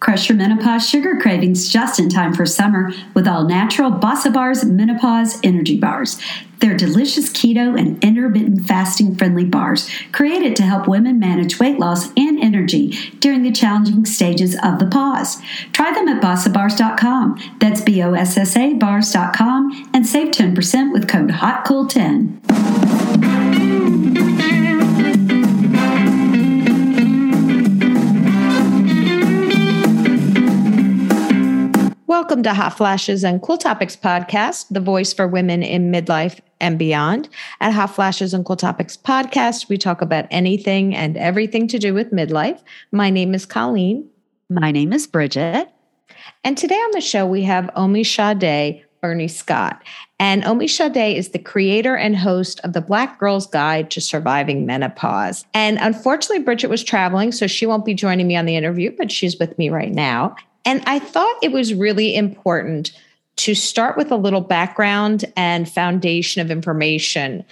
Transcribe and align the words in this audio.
Crush 0.00 0.28
your 0.28 0.38
menopause 0.38 0.88
sugar 0.88 1.18
cravings 1.20 1.68
just 1.68 1.98
in 1.98 2.08
time 2.08 2.32
for 2.32 2.46
summer 2.46 2.92
with 3.14 3.26
all 3.26 3.44
natural 3.44 3.90
Bossa 3.90 4.32
Bars 4.32 4.64
Menopause 4.64 5.40
Energy 5.42 5.78
Bars. 5.78 6.20
They're 6.60 6.76
delicious 6.76 7.30
keto 7.30 7.78
and 7.78 8.02
intermittent 8.02 8.66
fasting 8.66 9.14
friendly 9.14 9.44
bars 9.44 9.88
created 10.12 10.56
to 10.56 10.62
help 10.64 10.88
women 10.88 11.18
manage 11.18 11.58
weight 11.58 11.78
loss 11.78 12.12
and 12.16 12.38
energy 12.40 12.90
during 13.20 13.42
the 13.42 13.52
challenging 13.52 14.04
stages 14.04 14.56
of 14.62 14.78
the 14.78 14.86
pause. 14.86 15.40
Try 15.72 15.92
them 15.92 16.08
at 16.08 16.22
bossabars.com. 16.22 17.56
That's 17.60 17.80
B 17.80 18.02
O 18.02 18.14
S 18.14 18.36
S 18.36 18.56
A 18.56 18.74
bars.com 18.74 19.90
and 19.92 20.06
save 20.06 20.32
10% 20.32 20.92
with 20.92 21.08
code 21.08 21.30
HOTCOOL10. 21.30 23.07
Welcome 32.08 32.42
to 32.44 32.54
Hot 32.54 32.74
Flashes 32.74 33.22
and 33.22 33.42
Cool 33.42 33.58
Topics 33.58 33.94
podcast, 33.94 34.68
the 34.70 34.80
voice 34.80 35.12
for 35.12 35.28
women 35.28 35.62
in 35.62 35.92
midlife 35.92 36.40
and 36.58 36.78
beyond. 36.78 37.28
At 37.60 37.74
Hot 37.74 37.94
Flashes 37.94 38.32
and 38.32 38.46
Cool 38.46 38.56
Topics 38.56 38.96
podcast, 38.96 39.68
we 39.68 39.76
talk 39.76 40.00
about 40.00 40.24
anything 40.30 40.96
and 40.96 41.18
everything 41.18 41.68
to 41.68 41.78
do 41.78 41.92
with 41.92 42.10
midlife. 42.10 42.62
My 42.92 43.10
name 43.10 43.34
is 43.34 43.44
Colleen. 43.44 44.08
My 44.48 44.70
name 44.70 44.94
is 44.94 45.06
Bridget. 45.06 45.68
And 46.44 46.56
today 46.56 46.76
on 46.76 46.92
the 46.92 47.02
show, 47.02 47.26
we 47.26 47.42
have 47.42 47.68
Omi 47.76 48.04
Sade 48.04 48.82
Bernie 49.02 49.28
Scott. 49.28 49.82
And 50.18 50.42
Omi 50.46 50.66
Sade 50.66 51.14
is 51.14 51.28
the 51.28 51.38
creator 51.38 51.94
and 51.94 52.16
host 52.16 52.58
of 52.64 52.72
the 52.72 52.80
Black 52.80 53.18
Girl's 53.18 53.46
Guide 53.46 53.90
to 53.90 54.00
Surviving 54.00 54.64
Menopause. 54.64 55.44
And 55.52 55.76
unfortunately, 55.78 56.42
Bridget 56.42 56.70
was 56.70 56.82
traveling, 56.82 57.32
so 57.32 57.46
she 57.46 57.66
won't 57.66 57.84
be 57.84 57.92
joining 57.92 58.26
me 58.26 58.34
on 58.34 58.46
the 58.46 58.56
interview, 58.56 58.92
but 58.96 59.12
she's 59.12 59.38
with 59.38 59.58
me 59.58 59.68
right 59.68 59.92
now. 59.92 60.34
And 60.64 60.82
I 60.86 60.98
thought 60.98 61.36
it 61.42 61.52
was 61.52 61.74
really 61.74 62.14
important 62.14 62.92
to 63.36 63.54
start 63.54 63.96
with 63.96 64.10
a 64.10 64.16
little 64.16 64.40
background 64.40 65.24
and 65.36 65.68
foundation 65.68 66.42
of 66.42 66.50
information 66.50 67.44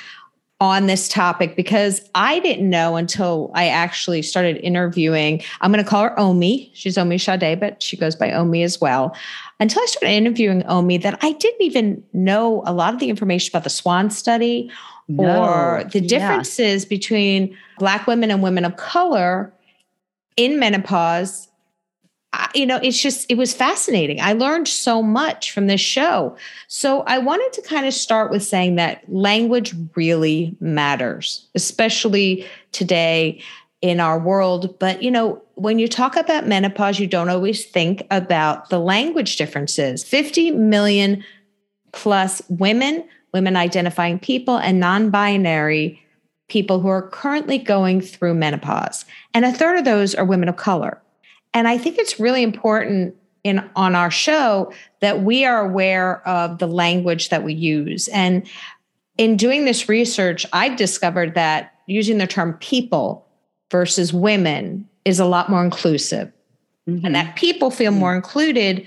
on 0.61 0.87
this 0.87 1.09
topic 1.09 1.55
because 1.55 2.09
I 2.15 2.41
didn't 2.41 2.69
know 2.69 2.97
until 2.97 3.51
I 3.55 3.69
actually 3.69 4.23
started 4.23 4.57
interviewing. 4.59 5.43
I'm 5.61 5.71
going 5.71 5.85
to 5.85 5.89
call 5.89 6.05
her 6.05 6.19
Omi. 6.19 6.71
She's 6.73 6.97
Omisade, 6.97 7.61
but 7.61 7.83
she 7.83 7.97
goes 7.97 8.17
by 8.17 8.33
Omi 8.33 8.63
as 8.63 8.81
well. 8.81 9.15
Until 9.61 9.83
I 9.83 9.87
started 9.87 10.15
interviewing 10.15 10.65
Omi, 10.67 10.99
that 10.99 11.19
I 11.23 11.33
didn't 11.33 11.63
even 11.63 12.03
know 12.15 12.63
a 12.65 12.73
lot 12.73 12.95
of 12.95 13.01
the 13.01 13.11
information 13.11 13.53
about 13.53 13.65
the 13.65 13.71
SWAN 13.71 14.11
study 14.11 14.71
no. 15.09 15.45
or 15.45 15.85
the 15.85 16.01
differences 16.01 16.85
yeah. 16.85 16.89
between 16.89 17.57
Black 17.79 18.07
women 18.07 18.31
and 18.31 18.43
women 18.43 18.65
of 18.65 18.77
color 18.77 19.53
in 20.37 20.59
menopause 20.59 21.49
you 22.55 22.67
know, 22.67 22.79
it's 22.83 23.01
just, 23.01 23.31
it 23.31 23.37
was 23.37 23.55
fascinating. 23.55 24.21
I 24.21 24.33
learned 24.33 24.69
so 24.69 25.03
much 25.03 25.53
from 25.53 25.67
this 25.67 25.81
show. 25.81 26.37
So 26.69 27.03
I 27.03 27.19
wanted 27.19 27.53
to 27.55 27.63
kind 27.63 27.87
of 27.87 27.95
start 27.95 28.31
with 28.31 28.43
saying 28.43 28.77
that 28.77 29.03
language 29.13 29.75
really 29.95 30.57
matters, 30.61 31.47
especially 31.55 32.47
today 32.73 33.43
in 33.83 34.01
our 34.01 34.19
world. 34.19 34.79
But, 34.79 35.03
you 35.03 35.11
know, 35.11 35.43
when 35.55 35.79
you 35.79 35.89
talk 35.89 36.17
about 36.17 36.47
menopause, 36.47 36.99
you 36.99 37.07
don't 37.07 37.29
always 37.29 37.65
think 37.65 38.07
about 38.11 38.71
the 38.71 38.79
language 38.79 39.37
differences. 39.37 40.03
50 40.05 40.53
million 40.53 41.25
plus 41.93 42.43
women, 42.49 43.07
women 43.33 43.57
identifying 43.57 44.19
people, 44.19 44.57
and 44.57 44.81
non 44.81 45.11
binary 45.11 46.03
people 46.49 46.81
who 46.81 46.89
are 46.89 47.09
currently 47.09 47.59
going 47.59 48.01
through 48.01 48.35
menopause. 48.35 49.05
And 49.35 49.45
a 49.45 49.53
third 49.53 49.79
of 49.79 49.85
those 49.85 50.15
are 50.15 50.25
women 50.25 50.49
of 50.49 50.57
color. 50.57 51.01
And 51.57 51.67
I 51.67 51.79
think 51.79 51.97
it's 51.97 52.21
really 52.21 52.43
important 52.43 53.17
in 53.43 53.67
on 53.77 53.95
our 53.95 54.11
show 54.11 54.71
that 55.01 55.23
we 55.23 55.47
are 55.47 55.65
aware 55.65 56.21
of 56.29 56.59
the 56.59 56.67
language 56.67 57.31
that 57.31 57.45
we 57.45 57.55
use. 57.55 58.09
And 58.09 58.47
in 59.17 59.39
doing 59.39 59.65
this 59.65 59.89
research, 59.89 60.45
I've 60.53 60.77
discovered 60.77 61.35
that 61.35 61.73
using 61.87 62.19
the 62.19 62.27
term 62.27 62.59
people 62.61 63.27
versus 63.71 64.13
women 64.13 64.87
is 65.07 65.19
a 65.19 65.25
lot 65.25 65.49
more 65.49 65.65
inclusive. 65.65 66.31
Mm-hmm. 66.87 67.07
And 67.07 67.15
that 67.15 67.37
people 67.37 67.71
feel 67.71 67.91
mm-hmm. 67.91 68.01
more 68.01 68.15
included 68.15 68.87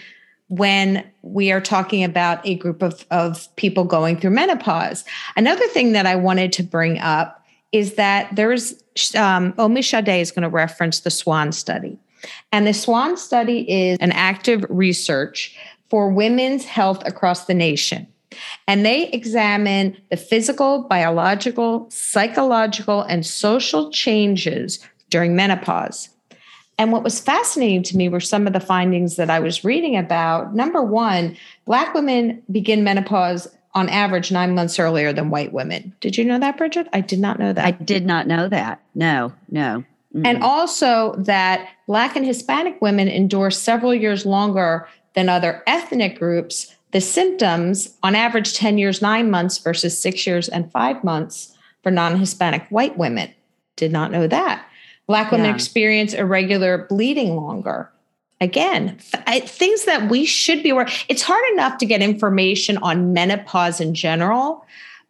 when 0.50 1.10
we 1.24 1.52
are 1.52 1.62
talking 1.62 2.04
about 2.04 2.46
a 2.46 2.54
group 2.54 2.84
of, 2.84 3.04
of 3.10 3.48
people 3.56 3.84
going 3.84 4.20
through 4.20 4.30
menopause. 4.30 5.04
Another 5.36 5.68
thing 5.70 5.94
that 5.94 6.06
I 6.06 6.16
wanted 6.16 6.54
to 6.54 6.64
bring 6.64 7.00
up 7.00 7.44
is 7.72 7.96
that 7.96 8.36
there's 8.36 8.74
um, 9.16 9.54
Omisade 9.54 10.22
is 10.22 10.30
going 10.30 10.44
to 10.44 10.50
reference 10.50 11.00
the 11.00 11.10
SWAN 11.10 11.52
study. 11.52 11.98
And 12.52 12.66
the 12.66 12.74
SWAN 12.74 13.18
study 13.18 13.70
is 13.70 13.98
an 14.00 14.12
active 14.12 14.66
research 14.70 15.58
for 15.90 16.10
women's 16.10 16.66
health 16.66 17.06
across 17.06 17.46
the 17.46 17.54
nation. 17.54 18.08
And 18.68 18.86
they 18.86 19.10
examine 19.10 19.98
the 20.12 20.18
physical, 20.18 20.84
biological, 20.84 21.88
psychological, 21.90 23.02
and 23.02 23.26
social 23.26 23.92
changes 23.92 24.80
during 25.10 25.36
menopause. 25.36 26.10
And 26.78 26.94
what 26.94 27.04
was 27.04 27.20
fascinating 27.20 27.84
to 27.84 27.98
me 27.98 28.08
were 28.08 28.22
some 28.22 28.48
of 28.48 28.54
the 28.54 28.60
findings 28.60 29.18
that 29.18 29.30
I 29.30 29.40
was 29.40 29.66
reading 29.66 29.98
about. 29.98 30.56
Number 30.56 30.82
one, 30.82 31.36
Black 31.66 31.94
women 31.94 32.42
begin 32.50 32.86
menopause 32.86 33.50
on 33.74 33.90
average 33.90 34.32
nine 34.32 34.56
months 34.56 34.80
earlier 34.80 35.12
than 35.12 35.30
white 35.30 35.52
women. 35.52 35.94
Did 36.00 36.18
you 36.18 36.24
know 36.24 36.40
that, 36.40 36.58
Bridget? 36.58 36.88
I 36.94 37.02
did 37.02 37.20
not 37.20 37.38
know 37.38 37.52
that. 37.52 37.66
I 37.66 37.72
did 37.72 38.06
not 38.06 38.28
know 38.28 38.48
that. 38.48 38.82
No, 38.96 39.34
no. 39.50 39.84
Mm-hmm. 40.16 40.26
And 40.26 40.44
also 40.44 41.14
that 41.18 41.70
Black 41.88 42.16
and 42.16 42.26
Hispanic 42.26 42.82
women 42.82 43.08
endure 43.08 43.52
several 43.52 43.94
years 43.94 44.26
longer 44.26 44.88
than 45.14 45.30
other 45.30 45.64
ethnic 45.68 46.18
groups. 46.18 46.76
The 46.92 47.02
symptoms, 47.02 47.96
on 48.02 48.16
average, 48.16 48.56
10 48.56 48.80
years, 48.80 49.02
nine 49.02 49.30
months 49.30 49.60
versus 49.60 50.00
six 50.00 50.26
years 50.26 50.50
and 50.50 50.72
five 50.72 51.04
months 51.04 51.56
for 51.84 51.92
non 51.92 52.18
Hispanic 52.18 52.66
white 52.70 52.98
women. 52.98 53.34
Did 53.76 53.92
not 53.92 54.12
know 54.12 54.28
that. 54.28 54.66
Black 55.08 55.32
women 55.32 55.48
yeah. 55.48 55.56
experience 55.56 56.14
irregular 56.14 56.86
bleeding 56.90 57.36
longer. 57.36 57.92
Again, 58.42 58.98
th- 59.28 59.50
things 59.50 59.86
that 59.86 60.10
we 60.10 60.26
should 60.26 60.64
be 60.64 60.70
aware. 60.70 60.88
It's 61.10 61.22
hard 61.22 61.44
enough 61.54 61.78
to 61.80 61.86
get 61.86 62.02
information 62.02 62.78
on 62.78 63.12
menopause 63.12 63.82
in 63.82 63.94
general, 63.94 64.66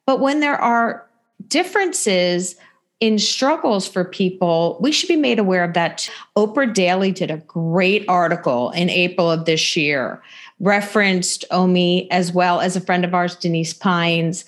but 0.06 0.20
when 0.20 0.40
there 0.40 0.56
are 0.56 1.06
differences 1.48 2.56
in 3.00 3.18
struggles 3.18 3.88
for 3.88 4.04
people, 4.04 4.78
we 4.82 4.92
should 4.92 5.08
be 5.08 5.16
made 5.16 5.40
aware 5.40 5.64
of 5.64 5.74
that. 5.74 6.10
Oprah 6.36 6.74
Daily 6.74 7.12
did 7.12 7.32
a 7.32 7.38
great 7.38 8.04
article 8.10 8.72
in 8.72 8.90
April 8.90 9.32
of 9.32 9.46
this 9.46 9.78
year, 9.78 10.22
referenced 10.60 11.46
Omi 11.52 12.12
as 12.12 12.34
well 12.34 12.60
as 12.60 12.76
a 12.76 12.82
friend 12.82 13.06
of 13.06 13.14
ours, 13.14 13.36
Denise 13.36 13.74
Pines, 13.74 14.44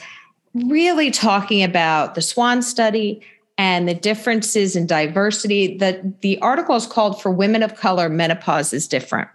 really 0.53 1.12
talking 1.12 1.63
about 1.63 2.16
the 2.16 2.22
SWAN 2.22 2.62
study 2.62 3.22
and 3.57 3.88
the 3.88 3.94
differences 3.94 4.75
in 4.75 4.85
diversity. 4.85 5.78
The, 5.78 6.13
the 6.22 6.38
article 6.39 6.75
is 6.75 6.85
called 6.85 7.22
For 7.22 7.31
Women 7.31 7.63
of 7.63 7.75
Color, 7.75 8.09
Menopause 8.09 8.73
is 8.73 8.88
Different. 8.88 9.29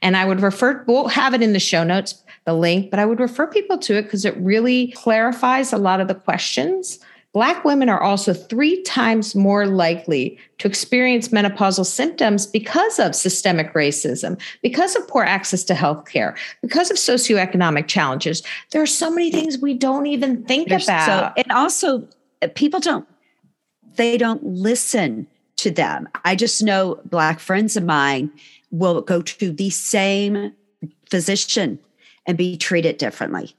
And 0.00 0.16
I 0.16 0.24
would 0.24 0.40
refer, 0.40 0.84
we'll 0.86 1.08
have 1.08 1.34
it 1.34 1.42
in 1.42 1.52
the 1.52 1.60
show 1.60 1.84
notes, 1.84 2.22
the 2.44 2.54
link, 2.54 2.90
but 2.90 2.98
I 2.98 3.04
would 3.04 3.20
refer 3.20 3.46
people 3.46 3.76
to 3.78 3.96
it 3.96 4.02
because 4.02 4.24
it 4.24 4.36
really 4.38 4.92
clarifies 4.92 5.72
a 5.72 5.78
lot 5.78 6.00
of 6.00 6.08
the 6.08 6.14
questions 6.14 6.98
Black 7.34 7.64
women 7.64 7.88
are 7.88 8.00
also 8.00 8.32
three 8.32 8.80
times 8.82 9.34
more 9.34 9.66
likely 9.66 10.38
to 10.58 10.68
experience 10.68 11.28
menopausal 11.28 11.84
symptoms 11.84 12.46
because 12.46 13.00
of 13.00 13.12
systemic 13.12 13.74
racism, 13.74 14.40
because 14.62 14.94
of 14.94 15.06
poor 15.08 15.24
access 15.24 15.64
to 15.64 15.74
health 15.74 16.08
care, 16.08 16.36
because 16.62 16.92
of 16.92 16.96
socioeconomic 16.96 17.88
challenges. 17.88 18.44
There 18.70 18.80
are 18.80 18.86
so 18.86 19.10
many 19.10 19.32
things 19.32 19.58
we 19.58 19.74
don't 19.74 20.06
even 20.06 20.44
think 20.44 20.68
There's 20.68 20.84
about. 20.84 21.34
So, 21.36 21.42
and 21.42 21.50
also, 21.50 22.08
uh, 22.40 22.48
people 22.54 22.78
don't, 22.78 23.06
they 23.96 24.16
don't 24.16 24.44
listen 24.44 25.26
to 25.56 25.72
them. 25.72 26.08
I 26.24 26.36
just 26.36 26.62
know 26.62 27.00
Black 27.04 27.40
friends 27.40 27.76
of 27.76 27.82
mine 27.82 28.30
will 28.70 29.00
go 29.00 29.22
to 29.22 29.50
the 29.50 29.70
same 29.70 30.52
physician 31.10 31.80
and 32.26 32.38
be 32.38 32.56
treated 32.56 32.96
differently. 32.98 33.56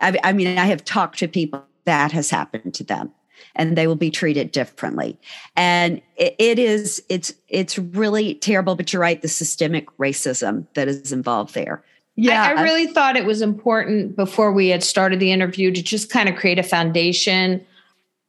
I, 0.00 0.18
I 0.24 0.32
mean, 0.32 0.56
I 0.56 0.64
have 0.64 0.82
talked 0.82 1.18
to 1.18 1.28
people 1.28 1.66
that 1.84 2.12
has 2.12 2.30
happened 2.30 2.72
to 2.74 2.84
them 2.84 3.12
and 3.54 3.76
they 3.76 3.86
will 3.86 3.96
be 3.96 4.10
treated 4.10 4.52
differently. 4.52 5.18
And 5.56 6.00
it, 6.16 6.34
it 6.38 6.58
is, 6.58 7.02
it's, 7.08 7.32
it's 7.48 7.78
really 7.78 8.34
terrible, 8.34 8.76
but 8.76 8.92
you're 8.92 9.02
right, 9.02 9.20
the 9.20 9.28
systemic 9.28 9.86
racism 9.98 10.66
that 10.74 10.88
is 10.88 11.12
involved 11.12 11.54
there. 11.54 11.82
Yeah. 12.16 12.42
I, 12.42 12.60
I 12.60 12.62
really 12.62 12.88
thought 12.88 13.16
it 13.16 13.24
was 13.24 13.42
important 13.42 14.16
before 14.16 14.52
we 14.52 14.68
had 14.68 14.82
started 14.82 15.20
the 15.20 15.32
interview 15.32 15.70
to 15.70 15.82
just 15.82 16.10
kind 16.10 16.28
of 16.28 16.36
create 16.36 16.58
a 16.58 16.64
foundation 16.64 17.64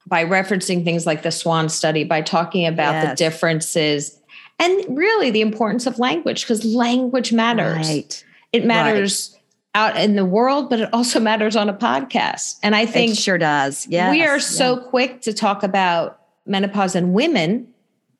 by 0.06 0.24
referencing 0.26 0.84
things 0.84 1.06
like 1.06 1.24
the 1.24 1.32
SWAN 1.32 1.70
study, 1.70 2.04
by 2.04 2.22
talking 2.22 2.66
about 2.66 2.94
yes. 2.94 3.10
the 3.10 3.16
differences 3.16 4.20
and 4.60 4.98
really 4.98 5.32
the 5.32 5.42
importance 5.42 5.88
of 5.88 6.00
language, 6.00 6.42
because 6.42 6.66
language 6.66 7.32
matters. 7.32 7.88
Right. 7.88 8.26
It 8.52 8.66
matters. 8.66 9.32
Right 9.32 9.39
out 9.76 9.98
in 9.98 10.16
the 10.16 10.26
world, 10.26 10.70
but 10.70 10.80
it 10.80 10.94
also 10.94 11.20
matters 11.20 11.56
on 11.56 11.70
a 11.70 11.74
podcast. 11.74 12.58
And 12.64 12.76
I 12.76 12.86
think 12.86 13.14
it 13.14 13.18
sure 13.18 13.38
does. 13.38 13.88
Yeah. 13.88 14.12
We 14.12 14.26
are 14.26 14.40
so 14.40 14.78
quick 14.78 15.22
to 15.22 15.34
talk 15.34 15.64
about 15.64 16.22
menopause 16.46 16.96
and 16.96 17.14
women 17.14 17.68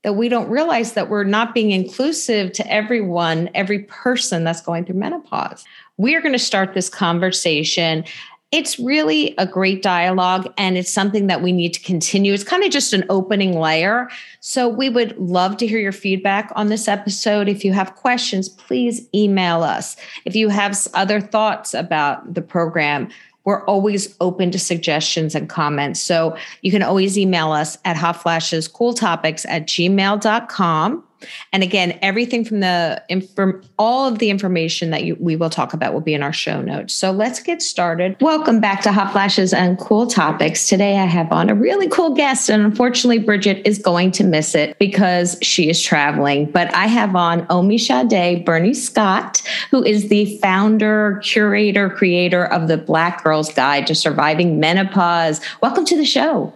that 0.04 0.14
we 0.14 0.30
don't 0.30 0.50
realize 0.50 0.94
that 0.94 1.10
we're 1.10 1.26
not 1.26 1.54
being 1.54 1.72
inclusive 1.72 2.54
to 2.54 2.72
everyone, 2.72 3.50
every 3.54 3.80
person 3.80 4.44
that's 4.44 4.62
going 4.62 4.86
through 4.86 4.96
menopause. 4.96 5.66
We 5.98 6.16
are 6.16 6.22
going 6.22 6.34
to 6.34 6.40
start 6.40 6.74
this 6.74 6.88
conversation. 6.88 8.06
It's 8.52 8.80
really 8.80 9.36
a 9.38 9.46
great 9.46 9.84
dialogue 9.84 10.52
and 10.58 10.76
it's 10.76 10.92
something 10.92 11.28
that 11.28 11.44
we 11.44 11.52
need 11.52 11.72
to 11.76 11.82
continue. 11.82 12.34
It's 12.34 12.44
kind 12.44 12.64
of 12.64 12.72
just 12.72 12.94
an 12.94 13.06
opening 13.08 13.60
layer. 13.60 14.10
So 14.40 14.68
we 14.68 14.90
would 14.90 15.16
love 15.20 15.58
to 15.58 15.68
hear 15.68 15.78
your 15.78 15.92
feedback 15.92 16.52
on 16.56 16.70
this 16.70 16.88
episode. 16.88 17.48
If 17.48 17.64
you 17.64 17.74
have 17.74 17.94
questions, 17.94 18.50
please 18.50 19.08
email 19.14 19.62
us. 19.62 19.96
If 20.26 20.36
you 20.36 20.50
have 20.50 20.76
other 20.96 21.22
thoughts 21.22 21.76
about 21.76 22.34
the 22.34 22.42
program, 22.42 23.10
we're 23.44 23.64
always 23.66 24.16
open 24.20 24.50
to 24.52 24.60
suggestions 24.60 25.36
and 25.36 25.48
comments. 25.48 26.02
So 26.02 26.36
you 26.62 26.72
can 26.72 26.82
always 26.82 27.20
email 27.20 27.52
us 27.52 27.78
at 27.86 27.98
hotflashescooltopics 27.98 29.46
at 29.48 29.68
gmail.com. 29.68 31.04
And 31.52 31.64
again, 31.64 31.98
everything 32.02 32.46
from 32.46 32.60
the 32.60 33.04
inform 33.10 33.64
all 33.78 34.08
of 34.08 34.20
the 34.20 34.30
information 34.30 34.90
that 34.92 35.04
you, 35.04 35.18
we 35.20 35.36
will 35.36 35.50
talk 35.50 35.74
about 35.74 35.94
will 35.94 36.02
be 36.02 36.14
in 36.14 36.24
our 36.24 36.34
show 36.34 36.62
notes. 36.62 36.94
So 36.94 37.12
let's 37.12 37.42
get 37.42 37.62
started. 37.62 38.16
Welcome 38.22 38.60
back 38.60 38.82
to 38.84 38.92
Hot 38.92 39.12
Flashes 39.12 39.54
and 39.54 39.78
Cool 39.78 40.08
Topics. 40.08 40.68
Today 40.68 40.98
I 40.98 41.06
have 41.06 41.32
on 41.32 41.50
a 41.50 41.56
really 41.56 41.88
cool 41.90 42.14
guest, 42.14 42.50
and 42.50 42.64
unfortunately, 42.64 43.20
Bridget 43.20 43.62
is 43.66 43.80
going 43.80 44.12
to 44.12 44.24
miss 44.24 44.56
it 44.56 44.78
because 44.80 45.38
she 45.42 45.70
is 45.70 45.82
traveling. 45.82 46.50
But 46.52 46.74
I 46.74 46.88
have 46.88 47.16
on 47.16 47.46
Omisade 47.48 48.46
Burney-Scott, 48.46 49.42
who 49.72 49.84
is 49.84 50.10
the 50.10 50.38
founder, 50.40 51.20
curator, 51.24 51.90
creator 51.90 52.46
of 52.46 52.68
the 52.68 52.78
Black 52.78 53.24
Girls 53.24 53.54
Guide 53.54 53.88
to 53.88 53.96
Surviving 53.96 54.60
Menopause. 54.60 55.42
Welcome 55.62 55.86
to 55.86 55.98
the 55.98 56.06
show. 56.06 56.54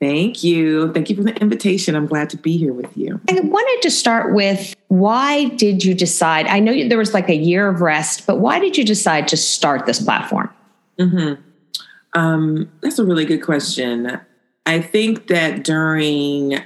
Thank 0.00 0.42
you. 0.42 0.92
Thank 0.94 1.10
you 1.10 1.16
for 1.16 1.22
the 1.22 1.34
invitation. 1.36 1.94
I'm 1.94 2.06
glad 2.06 2.30
to 2.30 2.38
be 2.38 2.56
here 2.56 2.72
with 2.72 2.96
you. 2.96 3.20
I 3.28 3.38
wanted 3.40 3.82
to 3.82 3.90
start 3.90 4.34
with 4.34 4.74
why 4.88 5.48
did 5.50 5.84
you 5.84 5.94
decide? 5.94 6.46
I 6.46 6.58
know 6.58 6.88
there 6.88 6.96
was 6.96 7.12
like 7.12 7.28
a 7.28 7.36
year 7.36 7.68
of 7.68 7.82
rest, 7.82 8.26
but 8.26 8.38
why 8.38 8.58
did 8.58 8.78
you 8.78 8.84
decide 8.84 9.28
to 9.28 9.36
start 9.36 9.84
this 9.84 10.02
platform? 10.02 10.48
Mm-hmm. 10.98 11.42
Um, 12.18 12.72
that's 12.80 12.98
a 12.98 13.04
really 13.04 13.26
good 13.26 13.42
question. 13.42 14.18
I 14.64 14.80
think 14.80 15.26
that 15.26 15.64
during 15.64 16.60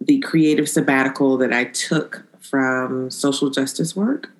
the 0.00 0.18
creative 0.20 0.68
sabbatical 0.68 1.36
that 1.38 1.52
I 1.52 1.64
took 1.64 2.26
from 2.40 3.10
social 3.10 3.48
justice 3.48 3.94
work, 3.94 4.30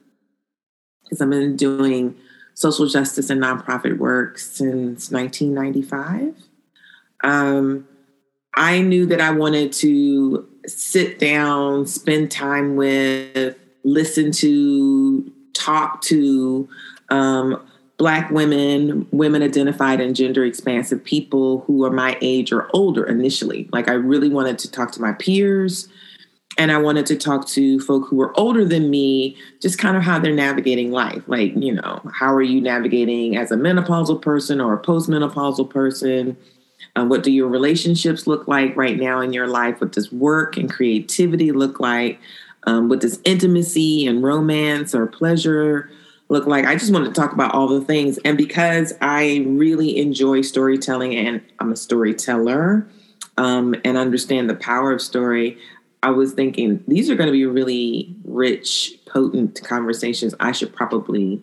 because 1.05 1.21
I've 1.21 1.31
been 1.31 1.57
doing 1.57 2.17
social 2.55 2.89
justice 2.89 3.31
and 3.31 3.41
nonprofit 3.41 3.99
work 3.99 4.39
since 4.39 5.13
1995. 5.13 6.35
Um, 7.23 7.87
I 8.57 8.81
knew 8.81 9.07
that 9.07 9.21
I 9.21 9.31
wanted 9.31 9.73
to 9.75 10.49
sit 10.67 11.19
down, 11.19 11.87
spend 11.87 12.31
time 12.31 12.77
with, 12.77 13.57
listen 13.85 14.33
to, 14.33 15.33
talk 15.53 16.01
to 16.03 16.69
um, 17.11 17.63
Black 17.99 18.31
women, 18.31 19.07
women 19.11 19.43
identified 19.43 20.01
and 20.01 20.15
gender 20.15 20.45
expansive 20.45 21.03
people 21.03 21.61
who 21.61 21.85
are 21.85 21.91
my 21.91 22.19
age 22.21 22.53
or 22.53 22.69
older 22.75 23.05
initially. 23.05 23.69
Like, 23.73 23.89
I 23.89 23.95
really 23.95 24.29
wanted 24.29 24.59
to 24.61 24.71
talk 24.71 24.93
to 24.93 25.01
my 25.01 25.13
peers 25.13 25.89
and 26.59 26.73
I 26.73 26.79
wanted 26.79 27.07
to 27.07 27.17
talk 27.17 27.47
to 27.49 27.81
folk 27.81 28.09
who 28.09 28.17
were 28.17 28.39
older 28.39 28.65
than 28.65 28.91
me, 28.91 29.37
just 29.61 29.79
kind 29.79 29.97
of 29.97 30.03
how 30.03 30.19
they're 30.19 30.35
navigating 30.35 30.91
life. 30.91 31.23
Like, 31.27 31.53
you 31.57 31.73
know, 31.73 32.01
how 32.15 32.33
are 32.35 32.43
you 32.43 32.61
navigating 32.61 33.37
as 33.37 33.51
a 33.51 33.57
menopausal 33.57 34.21
person 34.21 34.61
or 34.61 34.75
a 34.75 34.83
postmenopausal 34.83 35.69
person? 35.69 36.37
Um, 36.97 37.11
what 37.11 37.23
do 37.23 37.31
your 37.31 37.49
relationships 37.49 38.27
look 38.27 38.49
like 38.49 38.75
right 38.75 38.99
now 38.99 39.21
in 39.21 39.35
your 39.35 39.47
life? 39.47 39.81
What 39.81 39.93
does 39.93 40.11
work 40.11 40.57
and 40.57 40.71
creativity 40.71 41.53
look 41.53 41.79
like? 41.79 42.19
Um, 42.67 42.89
what 42.89 43.01
does 43.01 43.21
intimacy 43.25 44.07
and 44.07 44.23
romance 44.23 44.95
or 44.95 45.07
pleasure 45.07 45.91
look 46.31 46.47
like? 46.47 46.65
I 46.65 46.75
just 46.75 46.93
wanted 46.93 47.15
to 47.15 47.21
talk 47.21 47.33
about 47.33 47.55
all 47.55 47.69
the 47.69 47.83
things. 47.83 48.19
And 48.25 48.39
because 48.39 48.95
I 49.03 49.45
really 49.47 49.99
enjoy 49.99 50.41
storytelling 50.41 51.15
and 51.15 51.43
I'm 51.61 51.71
a 51.71 51.77
storyteller 51.77 52.89
um, 53.37 53.75
and 53.85 53.99
understand 53.99 54.49
the 54.49 54.57
power 54.57 54.91
of 54.91 55.03
story, 55.03 55.59
I 56.03 56.11
was 56.11 56.33
thinking 56.33 56.83
these 56.89 57.11
are 57.11 57.15
going 57.15 57.29
to 57.29 57.33
be 57.33 57.45
really 57.45 58.17
rich, 58.25 58.95
potent 59.07 59.63
conversations. 59.65 60.35
I 60.41 60.53
should 60.53 60.75
probably 60.75 61.43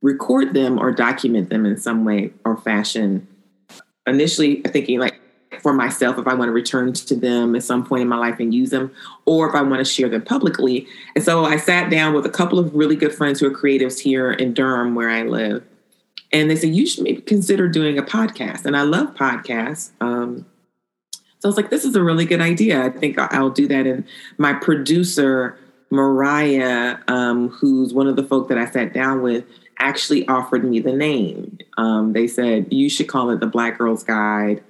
record 0.00 0.54
them 0.54 0.78
or 0.78 0.92
document 0.92 1.50
them 1.50 1.66
in 1.66 1.76
some 1.76 2.06
way 2.06 2.32
or 2.44 2.56
fashion 2.56 3.28
initially 4.08 4.62
thinking 4.62 4.98
like 4.98 5.20
for 5.60 5.72
myself 5.72 6.18
if 6.18 6.26
I 6.26 6.34
want 6.34 6.48
to 6.48 6.52
return 6.52 6.92
to 6.92 7.14
them 7.14 7.54
at 7.54 7.62
some 7.62 7.84
point 7.84 8.02
in 8.02 8.08
my 8.08 8.18
life 8.18 8.38
and 8.38 8.54
use 8.54 8.70
them, 8.70 8.92
or 9.24 9.48
if 9.48 9.54
I 9.54 9.62
want 9.62 9.78
to 9.78 9.84
share 9.84 10.08
them 10.08 10.22
publicly. 10.22 10.86
And 11.14 11.24
so 11.24 11.44
I 11.44 11.56
sat 11.56 11.90
down 11.90 12.14
with 12.14 12.26
a 12.26 12.30
couple 12.30 12.58
of 12.58 12.74
really 12.74 12.96
good 12.96 13.14
friends 13.14 13.40
who 13.40 13.46
are 13.46 13.56
creatives 13.56 13.98
here 13.98 14.32
in 14.32 14.54
Durham, 14.54 14.94
where 14.94 15.10
I 15.10 15.22
live. 15.22 15.64
And 16.32 16.50
they 16.50 16.56
said, 16.56 16.74
you 16.74 16.86
should 16.86 17.04
maybe 17.04 17.22
consider 17.22 17.68
doing 17.68 17.98
a 17.98 18.02
podcast. 18.02 18.66
And 18.66 18.76
I 18.76 18.82
love 18.82 19.14
podcasts. 19.14 19.90
Um, 20.00 20.44
so 21.12 21.20
I 21.44 21.48
was 21.48 21.56
like, 21.56 21.70
this 21.70 21.84
is 21.84 21.96
a 21.96 22.02
really 22.02 22.24
good 22.24 22.40
idea. 22.40 22.84
I 22.84 22.90
think 22.90 23.18
I'll 23.18 23.50
do 23.50 23.66
that. 23.68 23.86
And 23.86 24.04
my 24.36 24.52
producer, 24.52 25.56
Mariah, 25.90 26.98
um, 27.08 27.48
who's 27.48 27.94
one 27.94 28.08
of 28.08 28.16
the 28.16 28.24
folk 28.24 28.48
that 28.48 28.58
I 28.58 28.66
sat 28.66 28.92
down 28.92 29.22
with, 29.22 29.44
actually 29.78 30.26
offered 30.28 30.64
me 30.64 30.80
the 30.80 30.92
name. 30.92 31.58
Um, 31.76 32.12
they 32.12 32.26
said, 32.26 32.72
you 32.72 32.88
should 32.88 33.08
call 33.08 33.30
it 33.30 33.40
the 33.40 33.46
Black 33.46 33.78
Girl's 33.78 34.04
Guide 34.04 34.62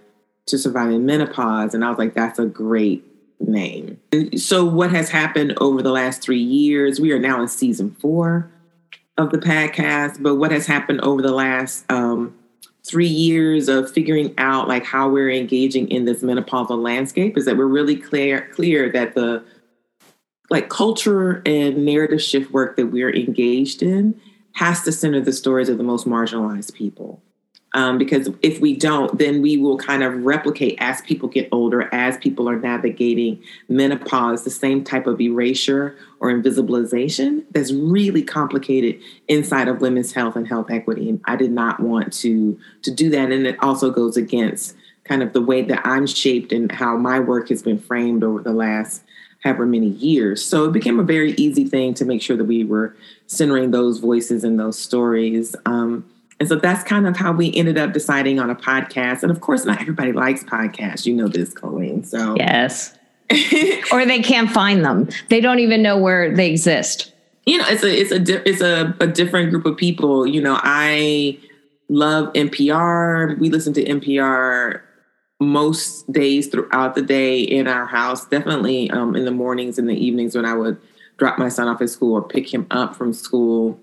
to 0.47 0.59
Surviving 0.59 1.07
Menopause. 1.07 1.75
And 1.75 1.85
I 1.85 1.91
was 1.91 1.99
like, 1.99 2.15
that's 2.15 2.39
a 2.39 2.47
great 2.47 3.05
name. 3.41 4.01
And 4.13 4.41
so, 4.41 4.65
what 4.65 4.91
has 4.91 5.11
happened 5.11 5.55
over 5.59 5.83
the 5.83 5.93
last 5.93 6.23
three 6.23 6.43
years? 6.43 7.01
We 7.01 7.13
are 7.13 7.19
now 7.19 7.41
in 7.41 7.49
season 7.49 7.97
four 8.01 8.51
of 9.17 9.31
the 9.31 9.39
podcast, 9.39 10.23
but 10.23 10.37
what 10.37 10.51
has 10.51 10.67
happened 10.67 11.01
over 11.03 11.23
the 11.23 11.33
last 11.33 11.91
um, 11.91 12.37
three 12.89 13.09
years 13.09 13.69
of 13.69 13.91
figuring 13.91 14.35
out 14.39 14.69
like 14.69 14.85
how 14.85 15.09
we're 15.09 15.31
engaging 15.31 15.89
in 15.91 16.05
this 16.05 16.23
menopausal 16.23 16.83
landscape 16.83 17.37
is 17.37 17.45
that 17.45 17.57
we're 17.57 17.67
really 17.67 17.97
clear 17.97 18.49
clear 18.55 18.91
that 18.91 19.15
the 19.15 19.45
like 20.51 20.71
culture 20.71 21.43
and 21.45 21.85
narrative 21.85 22.23
shift 22.23 22.51
work 22.51 22.77
that 22.77 22.87
we're 22.87 23.15
engaged 23.15 23.83
in 23.83 24.19
has 24.59 24.83
to 24.83 24.91
center 24.91 25.21
the 25.21 25.33
stories 25.33 25.69
of 25.69 25.79
the 25.79 25.85
most 25.85 26.05
marginalized 26.05 26.75
people. 26.75 27.23
Um, 27.75 27.97
because 27.97 28.29
if 28.43 28.61
we 28.61 28.75
don't, 28.75 29.17
then 29.17 29.41
we 29.41 29.57
will 29.57 29.79
kind 29.79 30.03
of 30.03 30.25
replicate 30.25 30.77
as 30.81 31.01
people 31.03 31.29
get 31.29 31.49
older, 31.53 31.89
as 31.95 32.17
people 32.17 32.49
are 32.49 32.59
navigating 32.59 33.41
menopause, 33.69 34.43
the 34.43 34.51
same 34.51 34.83
type 34.83 35.07
of 35.07 35.21
erasure 35.21 35.97
or 36.19 36.33
invisibilization 36.33 37.45
that's 37.53 37.73
really 37.73 38.23
complicated 38.23 39.01
inside 39.29 39.69
of 39.69 39.81
women's 39.81 40.13
health 40.13 40.35
and 40.35 40.49
health 40.49 40.73
equity. 40.73 41.09
And 41.09 41.21
I 41.27 41.37
did 41.37 41.53
not 41.53 41.79
want 41.79 42.13
to 42.15 42.59
to 42.83 42.91
do 42.91 43.11
that. 43.11 43.31
And 43.31 43.47
it 43.47 43.63
also 43.63 43.93
goes 43.93 44.17
against 44.17 44.75
kind 45.05 45.23
of 45.23 45.35
the 45.35 45.43
way 45.43 45.63
that 45.63 45.87
I'm 45.87 46.09
shaped 46.09 46.51
and 46.51 46.73
how 46.73 46.97
my 46.97 47.21
work 47.21 47.51
has 47.51 47.63
been 47.63 47.79
framed 47.79 48.25
over 48.25 48.43
the 48.43 48.53
last 48.53 49.05
however 49.45 49.67
many 49.67 49.89
years. 49.89 50.45
So 50.45 50.65
it 50.65 50.73
became 50.73 50.99
a 50.99 51.05
very 51.05 51.33
easy 51.33 51.65
thing 51.65 51.95
to 51.95 52.05
make 52.05 52.23
sure 52.23 52.37
that 52.37 52.45
we 52.45 52.65
were 52.65 52.97
centering 53.29 53.71
those 53.71 53.99
voices 53.99 54.43
and 54.43 54.59
those 54.59 54.77
stories. 54.79 55.55
Um, 55.67 56.05
and 56.41 56.49
so 56.49 56.57
that's 56.57 56.83
kind 56.83 57.07
of 57.07 57.17
how 57.17 57.33
we 57.33 57.55
ended 57.55 57.79
up 57.79 57.93
deciding 57.93 58.41
on 58.41 58.51
a 58.51 58.55
podcast. 58.55 59.23
And 59.23 59.31
of 59.31 59.41
course, 59.41 59.65
not 59.65 59.81
everybody 59.81 60.13
likes 60.13 60.43
podcasts. 60.43 61.07
You 61.07 61.15
know 61.15 61.29
this, 61.29 61.53
Colleen. 61.53 62.05
So 62.05 62.37
yes, 62.37 62.97
or 63.93 64.05
they 64.07 64.21
can't 64.21 64.51
find 64.51 64.85
them. 64.85 65.09
They 65.29 65.41
don't 65.41 65.59
even 65.59 65.83
know 65.83 65.99
where 65.99 66.35
they 66.35 66.51
exist. 66.51 67.13
You 67.45 67.59
know, 67.59 67.65
it's 67.69 67.83
a 67.83 68.01
it's 68.01 68.13
a 68.13 68.49
it's 68.49 68.61
a, 68.61 68.95
a 69.01 69.07
different 69.07 69.51
group 69.51 69.67
of 69.67 69.77
people. 69.77 70.27
You 70.27 70.41
know, 70.41 70.59
I 70.63 71.39
love 71.89 72.33
NPR. 72.35 73.39
We 73.39 73.51
listen 73.51 73.73
to 73.75 73.85
NPR 73.85 74.83
most 75.41 76.11
days 76.13 76.49
throughout 76.49 76.95
the 76.95 77.03
day 77.03 77.41
in 77.41 77.67
our 77.69 77.87
house, 77.87 78.27
definitely 78.27 78.91
um, 78.91 79.15
in 79.17 79.25
the 79.25 79.31
mornings 79.31 79.79
and 79.79 79.89
the 79.89 79.95
evenings 79.95 80.35
when 80.35 80.45
I 80.45 80.55
would 80.55 80.81
drop 81.19 81.39
my 81.39 81.49
son 81.49 81.69
off 81.69 81.83
at 81.83 81.91
school 81.91 82.15
or 82.15 82.23
pick 82.23 82.53
him 82.53 82.67
up 82.71 82.97
from 82.97 83.13
school. 83.13 83.79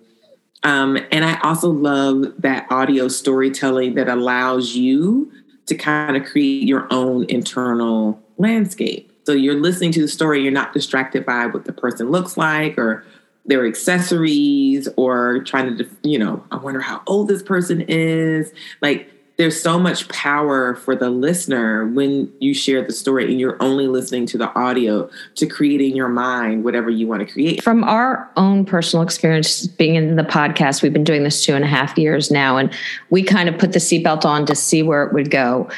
Um, 0.63 0.97
and 1.11 1.23
I 1.23 1.39
also 1.41 1.69
love 1.69 2.33
that 2.39 2.65
audio 2.71 3.07
storytelling 3.07 3.93
that 3.95 4.09
allows 4.09 4.75
you 4.75 5.31
to 5.67 5.75
kind 5.75 6.17
of 6.17 6.25
create 6.25 6.63
your 6.63 6.87
own 6.91 7.25
internal 7.29 8.19
landscape. 8.37 9.11
So 9.25 9.33
you're 9.33 9.59
listening 9.59 9.91
to 9.93 10.01
the 10.01 10.07
story, 10.07 10.41
you're 10.41 10.51
not 10.51 10.73
distracted 10.73 11.25
by 11.25 11.47
what 11.47 11.65
the 11.65 11.73
person 11.73 12.09
looks 12.09 12.37
like 12.37 12.77
or 12.77 13.03
their 13.45 13.65
accessories 13.67 14.87
or 14.97 15.43
trying 15.43 15.77
to, 15.77 15.87
you 16.03 16.17
know, 16.17 16.43
I 16.51 16.57
wonder 16.57 16.81
how 16.81 17.01
old 17.05 17.27
this 17.27 17.43
person 17.43 17.81
is. 17.81 18.51
Like 18.81 19.11
there's 19.37 19.61
so 19.61 19.77
much 19.77 20.07
power 20.07 20.75
for 20.75 20.95
the 20.95 21.09
listener 21.09 21.85
when 21.87 22.31
you 22.39 22.53
share 22.53 22.81
the 22.81 22.93
story 22.93 23.25
and 23.29 23.39
you're 23.39 23.61
only 23.61 23.87
listening 23.87 24.25
to 24.27 24.37
the 24.37 24.49
audio 24.57 25.09
to 25.35 25.45
create 25.45 25.81
in 25.81 25.95
your 25.95 26.07
mind 26.07 26.63
whatever 26.63 26.89
you 26.89 27.05
want 27.07 27.25
to 27.25 27.31
create. 27.31 27.61
From 27.61 27.83
our 27.83 28.29
own 28.37 28.63
personal 28.63 29.03
experience 29.03 29.67
being 29.67 29.95
in 29.95 30.15
the 30.15 30.23
podcast, 30.23 30.81
we've 30.81 30.93
been 30.93 31.03
doing 31.03 31.23
this 31.23 31.43
two 31.43 31.53
and 31.53 31.65
a 31.65 31.67
half 31.67 31.97
years 31.97 32.31
now, 32.31 32.55
and 32.57 32.73
we 33.09 33.23
kind 33.23 33.49
of 33.49 33.57
put 33.57 33.73
the 33.73 33.79
seatbelt 33.79 34.23
on 34.23 34.45
to 34.45 34.55
see 34.55 34.81
where 34.81 35.03
it 35.03 35.13
would 35.13 35.31
go. 35.31 35.69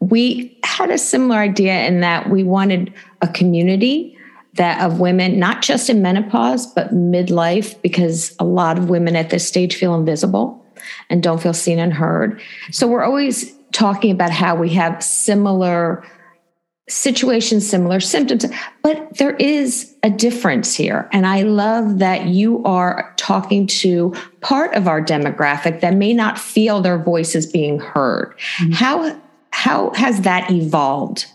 we 0.00 0.56
had 0.62 0.90
a 0.90 0.98
similar 0.98 1.38
idea 1.38 1.84
in 1.86 2.00
that 2.00 2.30
we 2.30 2.44
wanted 2.44 2.92
a 3.20 3.28
community 3.28 4.16
that 4.54 4.80
of 4.80 5.00
women, 5.00 5.38
not 5.38 5.62
just 5.62 5.90
in 5.90 6.02
menopause, 6.02 6.66
but 6.66 6.92
midlife, 6.92 7.80
because 7.82 8.34
a 8.38 8.44
lot 8.44 8.78
of 8.78 8.90
women 8.90 9.16
at 9.16 9.30
this 9.30 9.46
stage 9.46 9.76
feel 9.76 9.94
invisible 9.94 10.64
and 11.10 11.22
don't 11.22 11.40
feel 11.42 11.54
seen 11.54 11.78
and 11.78 11.92
heard. 11.92 12.40
So 12.70 12.86
we're 12.86 13.04
always 13.04 13.54
talking 13.72 14.10
about 14.10 14.30
how 14.30 14.54
we 14.54 14.70
have 14.70 15.02
similar 15.02 16.04
situations, 16.88 17.68
similar 17.68 18.00
symptoms, 18.00 18.46
but 18.82 19.18
there 19.18 19.36
is 19.36 19.94
a 20.02 20.10
difference 20.10 20.74
here. 20.74 21.08
And 21.12 21.26
I 21.26 21.42
love 21.42 21.98
that 21.98 22.26
you 22.26 22.64
are 22.64 23.12
talking 23.16 23.66
to 23.66 24.14
part 24.40 24.74
of 24.74 24.88
our 24.88 25.02
demographic 25.02 25.80
that 25.80 25.94
may 25.94 26.14
not 26.14 26.38
feel 26.38 26.80
their 26.80 26.98
voices 26.98 27.46
being 27.46 27.78
heard. 27.78 28.34
Mm-hmm. 28.58 28.72
How 28.72 29.20
how 29.50 29.90
has 29.94 30.22
that 30.22 30.50
evolved 30.50 31.26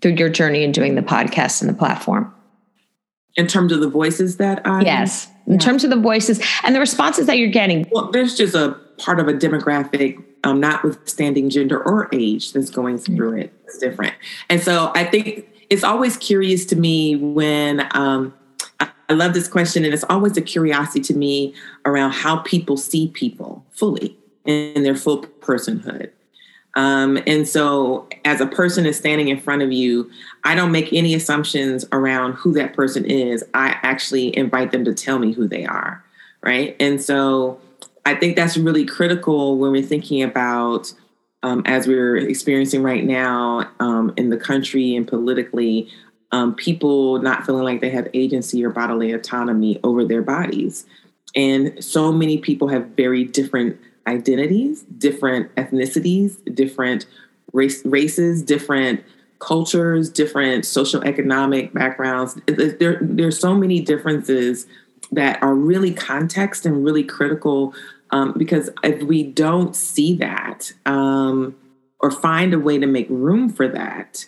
through 0.00 0.12
your 0.12 0.28
journey 0.28 0.62
in 0.62 0.72
doing 0.72 0.94
the 0.94 1.02
podcast 1.02 1.60
and 1.62 1.70
the 1.70 1.74
platform? 1.74 2.32
In 3.36 3.46
terms 3.46 3.72
of 3.72 3.80
the 3.80 3.88
voices 3.88 4.36
that 4.38 4.66
I 4.66 4.82
Yes. 4.82 5.30
In 5.46 5.54
yeah. 5.54 5.58
terms 5.58 5.84
of 5.84 5.90
the 5.90 5.96
voices 5.96 6.44
and 6.64 6.74
the 6.74 6.80
responses 6.80 7.26
that 7.26 7.38
you're 7.38 7.50
getting. 7.50 7.86
Well, 7.92 8.10
there's 8.10 8.36
just 8.36 8.54
a 8.54 8.78
part 8.98 9.20
of 9.20 9.28
a 9.28 9.32
demographic 9.32 10.22
um, 10.44 10.60
notwithstanding 10.60 11.50
gender 11.50 11.82
or 11.82 12.08
age 12.12 12.52
that's 12.52 12.70
going 12.70 12.96
mm-hmm. 12.96 13.16
through 13.16 13.38
it. 13.38 13.52
It's 13.64 13.78
different. 13.78 14.14
And 14.48 14.62
so 14.62 14.92
I 14.94 15.04
think 15.04 15.48
it's 15.70 15.84
always 15.84 16.16
curious 16.16 16.64
to 16.66 16.76
me 16.76 17.16
when 17.16 17.86
um, 17.92 18.34
I 18.80 19.14
love 19.14 19.32
this 19.32 19.48
question, 19.48 19.84
and 19.84 19.94
it's 19.94 20.04
always 20.04 20.36
a 20.36 20.42
curiosity 20.42 21.00
to 21.00 21.14
me 21.14 21.54
around 21.86 22.12
how 22.12 22.38
people 22.38 22.76
see 22.76 23.08
people 23.08 23.64
fully 23.70 24.16
in 24.44 24.82
their 24.82 24.94
full 24.94 25.22
personhood. 25.22 26.10
Um, 26.74 27.18
and 27.26 27.48
so, 27.48 28.06
as 28.24 28.40
a 28.40 28.46
person 28.46 28.84
is 28.84 28.98
standing 28.98 29.28
in 29.28 29.40
front 29.40 29.62
of 29.62 29.72
you, 29.72 30.10
I 30.44 30.54
don't 30.54 30.70
make 30.70 30.92
any 30.92 31.14
assumptions 31.14 31.86
around 31.90 32.34
who 32.34 32.52
that 32.52 32.74
person 32.74 33.04
is. 33.04 33.42
I 33.54 33.76
actually 33.82 34.36
invite 34.36 34.72
them 34.72 34.84
to 34.84 34.94
tell 34.94 35.18
me 35.18 35.32
who 35.32 35.48
they 35.48 35.64
are. 35.64 36.04
Right. 36.42 36.76
And 36.78 37.02
so, 37.02 37.58
I 38.08 38.14
think 38.14 38.36
that's 38.36 38.56
really 38.56 38.86
critical 38.86 39.58
when 39.58 39.70
we're 39.70 39.82
thinking 39.82 40.22
about, 40.22 40.94
um, 41.42 41.62
as 41.66 41.86
we're 41.86 42.16
experiencing 42.16 42.82
right 42.82 43.04
now 43.04 43.70
um, 43.80 44.14
in 44.16 44.30
the 44.30 44.38
country 44.38 44.96
and 44.96 45.06
politically, 45.06 45.90
um, 46.32 46.54
people 46.54 47.20
not 47.20 47.44
feeling 47.44 47.64
like 47.64 47.82
they 47.82 47.90
have 47.90 48.08
agency 48.14 48.64
or 48.64 48.70
bodily 48.70 49.12
autonomy 49.12 49.78
over 49.84 50.06
their 50.06 50.22
bodies. 50.22 50.86
And 51.36 51.84
so 51.84 52.10
many 52.10 52.38
people 52.38 52.68
have 52.68 52.86
very 52.96 53.24
different 53.24 53.78
identities, 54.06 54.84
different 54.96 55.54
ethnicities, 55.56 56.38
different 56.54 57.04
race, 57.52 57.84
races, 57.84 58.42
different 58.42 59.04
cultures, 59.38 60.08
different 60.08 60.64
social 60.64 61.02
economic 61.04 61.74
backgrounds. 61.74 62.40
There, 62.46 62.96
there's 63.02 63.38
so 63.38 63.54
many 63.54 63.80
differences 63.80 64.66
that 65.12 65.42
are 65.42 65.54
really 65.54 65.92
context 65.92 66.64
and 66.64 66.82
really 66.82 67.04
critical 67.04 67.74
um, 68.10 68.34
because 68.36 68.70
if 68.82 69.02
we 69.02 69.22
don't 69.22 69.76
see 69.76 70.14
that 70.16 70.72
um, 70.86 71.56
or 72.00 72.10
find 72.10 72.54
a 72.54 72.58
way 72.58 72.78
to 72.78 72.86
make 72.86 73.08
room 73.10 73.50
for 73.50 73.68
that, 73.68 74.26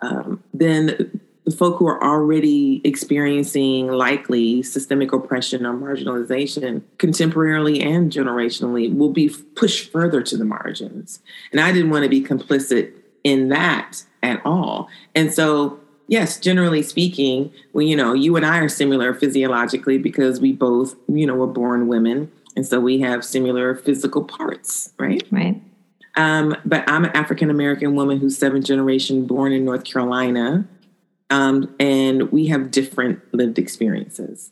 um, 0.00 0.42
then 0.54 1.20
the 1.44 1.56
folk 1.56 1.78
who 1.78 1.86
are 1.86 2.02
already 2.02 2.80
experiencing 2.84 3.88
likely 3.88 4.62
systemic 4.62 5.12
oppression 5.12 5.64
or 5.64 5.74
marginalization 5.74 6.82
contemporarily 6.98 7.82
and 7.84 8.12
generationally 8.12 8.94
will 8.94 9.12
be 9.12 9.30
pushed 9.54 9.90
further 9.90 10.22
to 10.22 10.36
the 10.36 10.44
margins. 10.44 11.20
And 11.50 11.60
I 11.60 11.72
didn't 11.72 11.90
want 11.90 12.04
to 12.04 12.08
be 12.08 12.22
complicit 12.22 12.92
in 13.24 13.48
that 13.48 14.04
at 14.22 14.44
all. 14.44 14.88
And 15.14 15.32
so 15.32 15.80
yes, 16.08 16.40
generally 16.40 16.82
speaking, 16.82 17.52
when 17.72 17.86
you 17.86 17.94
know, 17.94 18.12
you 18.12 18.34
and 18.36 18.44
I 18.44 18.58
are 18.58 18.68
similar 18.68 19.14
physiologically 19.14 19.98
because 19.98 20.40
we 20.40 20.52
both, 20.52 20.96
you 21.06 21.26
know, 21.26 21.36
were 21.36 21.46
born 21.46 21.86
women. 21.86 22.32
And 22.58 22.66
so 22.66 22.80
we 22.80 22.98
have 23.02 23.24
similar 23.24 23.76
physical 23.76 24.24
parts, 24.24 24.92
right? 24.98 25.22
Right. 25.30 25.62
Um, 26.16 26.56
but 26.64 26.82
I'm 26.90 27.04
an 27.04 27.12
African 27.12 27.50
American 27.50 27.94
woman 27.94 28.18
who's 28.18 28.36
seventh 28.36 28.64
generation 28.64 29.28
born 29.28 29.52
in 29.52 29.64
North 29.64 29.84
Carolina. 29.84 30.66
Um, 31.30 31.72
and 31.78 32.32
we 32.32 32.48
have 32.48 32.72
different 32.72 33.20
lived 33.32 33.60
experiences, 33.60 34.50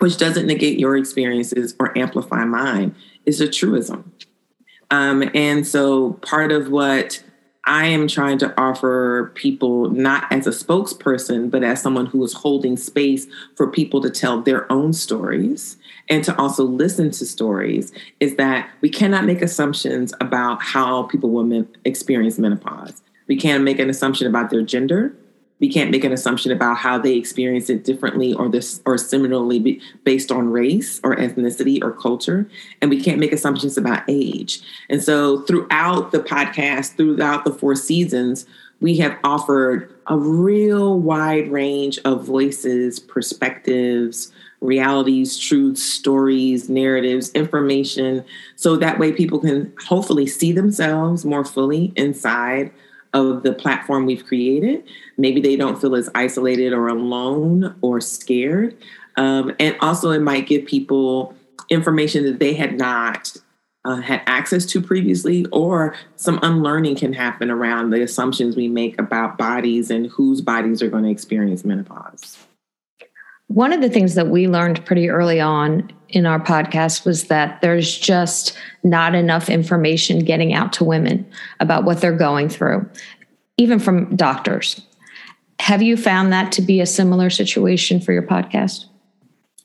which 0.00 0.18
doesn't 0.18 0.46
negate 0.46 0.78
your 0.78 0.98
experiences 0.98 1.74
or 1.80 1.96
amplify 1.96 2.44
mine. 2.44 2.94
It's 3.24 3.40
a 3.40 3.48
truism. 3.48 4.12
Um, 4.90 5.30
and 5.34 5.66
so 5.66 6.12
part 6.20 6.52
of 6.52 6.68
what 6.68 7.24
I 7.64 7.86
am 7.86 8.06
trying 8.06 8.36
to 8.40 8.52
offer 8.60 9.32
people, 9.34 9.88
not 9.88 10.30
as 10.30 10.46
a 10.46 10.50
spokesperson, 10.50 11.50
but 11.50 11.64
as 11.64 11.80
someone 11.80 12.04
who 12.04 12.22
is 12.22 12.34
holding 12.34 12.76
space 12.76 13.26
for 13.56 13.66
people 13.66 14.02
to 14.02 14.10
tell 14.10 14.42
their 14.42 14.70
own 14.70 14.92
stories 14.92 15.78
and 16.08 16.22
to 16.24 16.36
also 16.38 16.64
listen 16.64 17.10
to 17.12 17.24
stories, 17.24 17.92
is 18.20 18.36
that 18.36 18.68
we 18.80 18.88
cannot 18.88 19.24
make 19.24 19.42
assumptions 19.42 20.12
about 20.20 20.62
how 20.62 21.04
people 21.04 21.30
will 21.30 21.66
experience 21.84 22.38
menopause. 22.38 23.02
We 23.26 23.36
can't 23.36 23.64
make 23.64 23.78
an 23.78 23.88
assumption 23.88 24.26
about 24.26 24.50
their 24.50 24.62
gender. 24.62 25.14
We 25.60 25.72
can't 25.72 25.90
make 25.90 26.04
an 26.04 26.12
assumption 26.12 26.52
about 26.52 26.76
how 26.76 26.98
they 26.98 27.14
experience 27.14 27.70
it 27.70 27.84
differently 27.84 28.34
or 28.34 28.48
this 28.48 28.82
or 28.84 28.98
similarly 28.98 29.80
based 30.02 30.30
on 30.30 30.50
race 30.50 31.00
or 31.04 31.16
ethnicity 31.16 31.82
or 31.82 31.92
culture. 31.92 32.46
And 32.82 32.90
we 32.90 33.02
can't 33.02 33.20
make 33.20 33.32
assumptions 33.32 33.78
about 33.78 34.02
age. 34.08 34.60
And 34.90 35.02
so 35.02 35.40
throughout 35.42 36.12
the 36.12 36.18
podcast 36.18 36.96
throughout 36.96 37.44
the 37.44 37.52
four 37.52 37.76
seasons 37.76 38.46
we 38.80 38.98
have 38.98 39.16
offered 39.24 39.90
a 40.08 40.18
real 40.18 40.98
wide 41.00 41.50
range 41.50 41.98
of 42.04 42.24
voices 42.24 42.98
perspectives 42.98 44.32
realities 44.64 45.38
truths 45.38 45.82
stories 45.82 46.68
narratives 46.68 47.30
information 47.32 48.24
so 48.56 48.76
that 48.76 48.98
way 48.98 49.12
people 49.12 49.38
can 49.38 49.72
hopefully 49.86 50.26
see 50.26 50.52
themselves 50.52 51.24
more 51.24 51.44
fully 51.44 51.92
inside 51.96 52.72
of 53.12 53.42
the 53.42 53.52
platform 53.52 54.06
we've 54.06 54.26
created. 54.26 54.82
Maybe 55.16 55.40
they 55.40 55.54
don't 55.54 55.80
feel 55.80 55.94
as 55.94 56.10
isolated 56.14 56.72
or 56.72 56.88
alone 56.88 57.76
or 57.80 58.00
scared. 58.00 58.76
Um, 59.16 59.54
and 59.60 59.76
also, 59.80 60.10
it 60.10 60.20
might 60.20 60.48
give 60.48 60.66
people 60.66 61.34
information 61.70 62.24
that 62.24 62.40
they 62.40 62.54
had 62.54 62.76
not 62.76 63.36
uh, 63.84 63.96
had 63.96 64.22
access 64.26 64.64
to 64.66 64.80
previously, 64.80 65.46
or 65.52 65.94
some 66.16 66.40
unlearning 66.42 66.96
can 66.96 67.12
happen 67.12 67.50
around 67.50 67.90
the 67.90 68.02
assumptions 68.02 68.56
we 68.56 68.66
make 68.66 68.98
about 68.98 69.38
bodies 69.38 69.90
and 69.90 70.06
whose 70.06 70.40
bodies 70.40 70.82
are 70.82 70.88
going 70.88 71.04
to 71.04 71.10
experience 71.10 71.64
menopause. 71.64 72.38
One 73.48 73.72
of 73.72 73.80
the 73.82 73.90
things 73.90 74.14
that 74.14 74.28
we 74.28 74.48
learned 74.48 74.84
pretty 74.84 75.08
early 75.08 75.40
on 75.40 75.92
in 76.08 76.26
our 76.26 76.40
podcast 76.40 77.04
was 77.04 77.24
that 77.24 77.60
there's 77.60 77.96
just 77.96 78.56
not 78.82 79.14
enough 79.14 79.48
information 79.48 80.20
getting 80.20 80.54
out 80.54 80.72
to 80.74 80.84
women 80.84 81.26
about 81.60 81.84
what 81.84 82.00
they're 82.00 82.16
going 82.16 82.48
through, 82.48 82.88
even 83.56 83.78
from 83.78 84.16
doctors. 84.16 84.80
Have 85.60 85.82
you 85.82 85.96
found 85.96 86.32
that 86.32 86.52
to 86.52 86.62
be 86.62 86.80
a 86.80 86.86
similar 86.86 87.30
situation 87.30 88.00
for 88.00 88.12
your 88.12 88.22
podcast? 88.22 88.86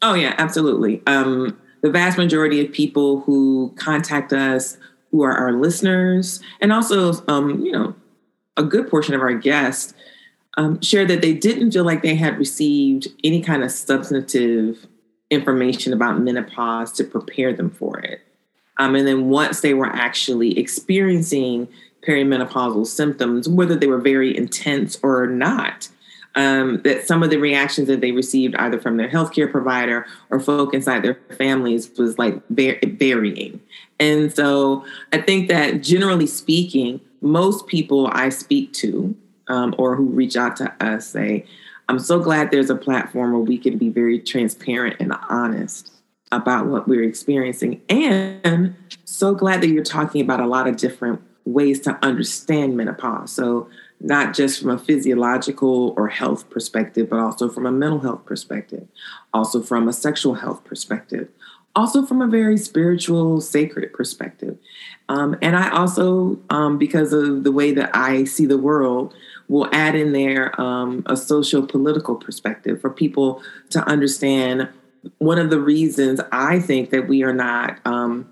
Oh, 0.01 0.13
yeah, 0.13 0.35
absolutely. 0.37 1.01
Um, 1.07 1.57
the 1.81 1.89
vast 1.89 2.17
majority 2.17 2.63
of 2.63 2.71
people 2.71 3.21
who 3.21 3.73
contact 3.77 4.33
us, 4.33 4.77
who 5.11 5.23
are 5.23 5.35
our 5.35 5.53
listeners, 5.53 6.41
and 6.61 6.71
also, 6.71 7.13
um, 7.27 7.59
you 7.61 7.71
know, 7.71 7.95
a 8.57 8.63
good 8.63 8.89
portion 8.89 9.13
of 9.13 9.21
our 9.21 9.33
guests 9.33 9.93
um, 10.59 10.81
shared 10.81 11.07
that 11.07 11.21
they 11.21 11.33
didn't 11.33 11.71
feel 11.71 11.85
like 11.85 12.01
they 12.01 12.15
had 12.15 12.37
received 12.37 13.07
any 13.23 13.39
kind 13.41 13.63
of 13.63 13.71
substantive 13.71 14.85
information 15.29 15.93
about 15.93 16.19
menopause 16.19 16.91
to 16.91 17.05
prepare 17.05 17.53
them 17.53 17.69
for 17.69 17.97
it. 17.99 18.19
Um, 18.77 18.93
and 18.95 19.07
then 19.07 19.29
once 19.29 19.61
they 19.61 19.73
were 19.73 19.87
actually 19.87 20.59
experiencing 20.59 21.69
perimenopausal 22.05 22.87
symptoms, 22.87 23.47
whether 23.47 23.73
they 23.73 23.87
were 23.87 24.01
very 24.01 24.35
intense 24.35 24.99
or 25.01 25.27
not, 25.27 25.87
um, 26.35 26.81
that 26.83 27.07
some 27.07 27.23
of 27.23 27.29
the 27.29 27.37
reactions 27.37 27.87
that 27.87 28.01
they 28.01 28.11
received 28.11 28.55
either 28.55 28.81
from 28.81 28.97
their 28.97 29.09
healthcare 29.09 29.49
provider 29.49 30.05
or 30.29 30.41
folk 30.41 30.73
inside 30.73 31.03
their 31.03 31.19
families 31.37 31.89
was 31.97 32.19
like 32.19 32.37
varying. 32.49 33.61
And 33.97 34.33
so 34.33 34.83
I 35.13 35.21
think 35.21 35.47
that 35.47 35.81
generally 35.81 36.27
speaking, 36.27 36.99
most 37.21 37.67
people 37.67 38.07
I 38.11 38.27
speak 38.27 38.73
to 38.73 39.15
um, 39.49 39.75
or 39.77 39.95
who 39.95 40.05
reach 40.05 40.35
out 40.37 40.55
to 40.57 40.73
us 40.83 41.07
say, 41.07 41.45
I'm 41.89 41.99
so 41.99 42.19
glad 42.19 42.51
there's 42.51 42.69
a 42.69 42.75
platform 42.75 43.31
where 43.33 43.41
we 43.41 43.57
can 43.57 43.77
be 43.77 43.89
very 43.89 44.19
transparent 44.19 44.97
and 44.99 45.11
honest 45.27 45.91
about 46.31 46.67
what 46.67 46.87
we're 46.87 47.03
experiencing. 47.03 47.81
And 47.89 48.75
so 49.05 49.33
glad 49.33 49.61
that 49.61 49.69
you're 49.69 49.83
talking 49.83 50.21
about 50.21 50.39
a 50.39 50.45
lot 50.45 50.67
of 50.67 50.77
different 50.77 51.21
ways 51.45 51.79
to 51.81 51.97
understand 52.03 52.77
menopause. 52.77 53.31
So, 53.31 53.67
not 54.01 54.33
just 54.33 54.61
from 54.61 54.69
a 54.69 54.77
physiological 54.77 55.93
or 55.97 56.07
health 56.07 56.49
perspective, 56.49 57.09
but 57.09 57.19
also 57.19 57.49
from 57.49 57.65
a 57.65 57.71
mental 57.71 57.99
health 57.99 58.23
perspective, 58.25 58.87
also 59.33 59.61
from 59.61 59.89
a 59.89 59.93
sexual 59.93 60.35
health 60.35 60.63
perspective, 60.63 61.27
also 61.75 62.05
from 62.05 62.21
a 62.21 62.27
very 62.27 62.55
spiritual, 62.55 63.41
sacred 63.41 63.91
perspective. 63.91 64.57
Um, 65.09 65.35
and 65.41 65.55
I 65.55 65.69
also, 65.71 66.39
um, 66.49 66.77
because 66.77 67.11
of 67.11 67.43
the 67.43 67.51
way 67.51 67.73
that 67.73 67.89
I 67.93 68.23
see 68.23 68.45
the 68.45 68.57
world, 68.57 69.13
will 69.49 69.67
add 69.73 69.95
in 69.95 70.13
there 70.13 70.59
um, 70.61 71.03
a 71.07 71.17
social 71.17 71.65
political 71.65 72.15
perspective 72.15 72.79
for 72.79 72.89
people 72.89 73.43
to 73.71 73.83
understand 73.89 74.69
one 75.17 75.39
of 75.39 75.49
the 75.49 75.59
reasons 75.59 76.21
I 76.31 76.59
think 76.59 76.91
that 76.91 77.07
we 77.07 77.23
are 77.23 77.33
not 77.33 77.79
um, 77.85 78.31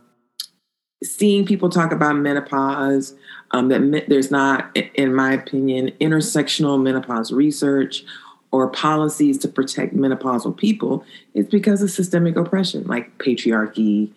seeing 1.03 1.45
people 1.45 1.69
talk 1.69 1.91
about 1.91 2.15
menopause, 2.15 3.15
um, 3.51 3.69
that 3.69 4.05
there's 4.07 4.31
not, 4.31 4.75
in 4.95 5.13
my 5.13 5.33
opinion, 5.33 5.91
intersectional 5.99 6.81
menopause 6.81 7.31
research 7.31 8.03
or 8.51 8.69
policies 8.69 9.37
to 9.39 9.47
protect 9.47 9.95
menopausal 9.95 10.55
people, 10.55 11.03
is 11.33 11.47
because 11.47 11.81
of 11.81 11.91
systemic 11.91 12.35
oppression 12.35 12.83
like 12.85 13.17
patriarchy, 13.17 14.11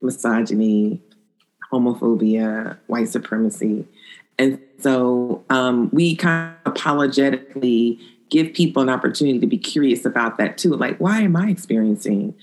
misogyny, 0.00 1.00
homophobia, 1.72 2.78
white 2.86 3.08
supremacy. 3.08 3.86
And 4.38 4.60
so 4.80 5.44
um, 5.50 5.90
we 5.92 6.16
kind 6.16 6.54
of 6.64 6.72
apologetically 6.72 7.98
give 8.28 8.52
people 8.52 8.82
an 8.82 8.88
opportunity 8.88 9.38
to 9.38 9.46
be 9.46 9.58
curious 9.58 10.04
about 10.04 10.36
that 10.38 10.58
too. 10.58 10.74
Like, 10.74 10.98
why 10.98 11.20
am 11.20 11.36
I 11.36 11.48
experiencing 11.48 12.34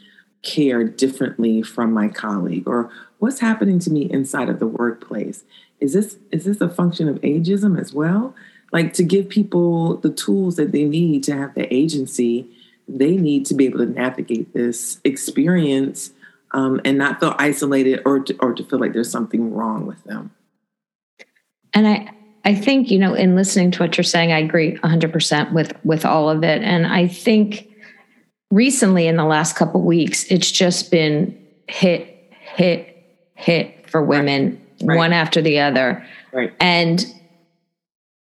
care 0.41 0.83
differently 0.83 1.61
from 1.61 1.93
my 1.93 2.07
colleague? 2.07 2.67
Or 2.67 2.89
what's 3.19 3.39
happening 3.39 3.79
to 3.79 3.91
me 3.91 4.09
inside 4.09 4.49
of 4.49 4.59
the 4.59 4.67
workplace? 4.67 5.43
Is 5.79 5.93
this 5.93 6.17
is 6.31 6.45
this 6.45 6.61
a 6.61 6.69
function 6.69 7.07
of 7.09 7.21
ageism 7.21 7.79
as 7.79 7.93
well? 7.93 8.33
Like 8.71 8.93
to 8.93 9.03
give 9.03 9.29
people 9.29 9.97
the 9.97 10.09
tools 10.09 10.55
that 10.55 10.71
they 10.71 10.85
need 10.85 11.23
to 11.25 11.35
have 11.35 11.53
the 11.53 11.71
agency 11.73 12.49
they 12.87 13.15
need 13.15 13.45
to 13.45 13.53
be 13.53 13.65
able 13.65 13.79
to 13.79 13.85
navigate 13.85 14.53
this 14.53 14.99
experience 15.03 16.11
um, 16.51 16.81
and 16.85 16.97
not 16.97 17.19
feel 17.19 17.35
isolated 17.37 18.01
or 18.05 18.19
to, 18.19 18.35
or 18.39 18.53
to 18.53 18.63
feel 18.63 18.79
like 18.79 18.93
there's 18.93 19.11
something 19.11 19.53
wrong 19.53 19.85
with 19.85 20.03
them. 20.03 20.31
And 21.73 21.87
I, 21.87 22.11
I 22.45 22.55
think, 22.55 22.91
you 22.91 22.99
know, 22.99 23.13
in 23.13 23.35
listening 23.35 23.71
to 23.71 23.79
what 23.79 23.97
you're 23.97 24.03
saying, 24.03 24.31
I 24.31 24.39
agree 24.39 24.77
100% 24.77 25.53
with 25.53 25.73
with 25.83 26.05
all 26.05 26.29
of 26.29 26.43
it. 26.43 26.61
And 26.61 26.85
I 26.87 27.07
think 27.07 27.69
recently 28.51 29.07
in 29.07 29.17
the 29.17 29.25
last 29.25 29.55
couple 29.55 29.81
weeks, 29.81 30.25
it's 30.25 30.51
just 30.51 30.91
been 30.91 31.37
hit, 31.67 32.31
hit, 32.55 32.95
hit 33.35 33.89
for 33.89 34.03
women, 34.03 34.61
right. 34.83 34.97
one 34.97 35.13
after 35.13 35.41
the 35.41 35.59
other. 35.59 36.05
Right. 36.31 36.53
And 36.59 37.05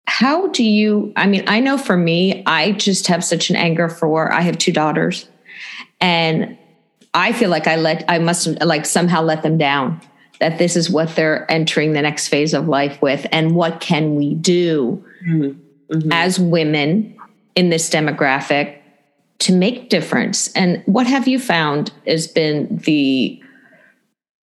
how 0.06 0.48
do 0.48 0.64
you 0.64 1.14
I 1.16 1.26
mean, 1.28 1.44
I 1.48 1.60
know 1.60 1.78
for 1.78 1.98
me, 1.98 2.44
I 2.46 2.74
just 2.74 3.08
have 3.08 3.24
such 3.24 3.50
an 3.50 3.56
anger 3.56 3.90
for 3.90 4.32
I 4.32 4.42
have 4.42 4.58
two 4.58 4.72
daughters 4.72 5.28
and 6.00 6.58
I 7.14 7.32
feel 7.32 7.50
like 7.50 7.68
I 7.68 7.78
let 7.78 8.04
I 8.08 8.20
must 8.20 8.62
like 8.62 8.86
somehow 8.86 9.22
let 9.22 9.44
them 9.44 9.58
down 9.58 10.02
that 10.44 10.58
this 10.58 10.76
is 10.76 10.90
what 10.90 11.16
they're 11.16 11.50
entering 11.50 11.94
the 11.94 12.02
next 12.02 12.28
phase 12.28 12.54
of 12.54 12.68
life 12.68 13.02
with 13.02 13.26
and 13.32 13.56
what 13.56 13.80
can 13.80 14.16
we 14.16 14.34
do 14.36 15.02
mm-hmm. 15.26 15.58
Mm-hmm. 15.96 16.12
as 16.12 16.38
women 16.38 17.18
in 17.56 17.70
this 17.70 17.90
demographic 17.90 18.78
to 19.40 19.54
make 19.54 19.90
difference 19.90 20.52
and 20.52 20.84
what 20.86 21.08
have 21.08 21.30
you 21.30 21.40
found 21.40 21.94
has 22.06 22.28
been 22.28 22.76
the 22.80 23.42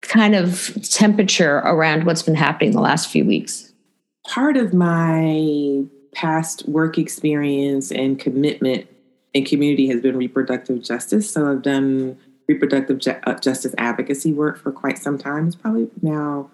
kind 0.00 0.34
of 0.34 0.74
temperature 0.88 1.56
around 1.58 2.06
what's 2.06 2.22
been 2.22 2.34
happening 2.34 2.72
the 2.72 2.80
last 2.80 3.10
few 3.10 3.26
weeks 3.26 3.70
part 4.26 4.56
of 4.56 4.72
my 4.72 5.82
past 6.14 6.66
work 6.66 6.96
experience 6.96 7.90
and 7.90 8.18
commitment 8.18 8.86
in 9.34 9.44
community 9.44 9.86
has 9.86 10.00
been 10.00 10.16
reproductive 10.16 10.82
justice 10.82 11.30
so 11.30 11.52
i've 11.52 11.60
done 11.60 12.18
reproductive 12.48 12.98
ju- 12.98 13.16
uh, 13.24 13.34
justice 13.34 13.74
advocacy 13.78 14.32
work 14.32 14.58
for 14.58 14.72
quite 14.72 14.98
some 14.98 15.18
time. 15.18 15.46
It's 15.46 15.56
probably 15.56 15.88
now 16.02 16.50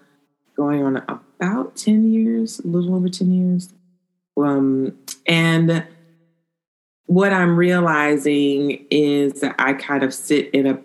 going 0.55 0.83
on 0.83 0.97
about 1.07 1.75
10 1.75 2.11
years, 2.11 2.59
a 2.59 2.67
little 2.67 2.95
over 2.95 3.09
10 3.09 3.31
years. 3.31 3.69
Um, 4.37 4.97
and 5.27 5.85
what 7.05 7.33
I'm 7.33 7.57
realizing 7.57 8.85
is 8.89 9.41
that 9.41 9.55
I 9.59 9.73
kind 9.73 10.03
of 10.03 10.13
sit 10.13 10.49
in 10.53 10.65
a 10.65 10.79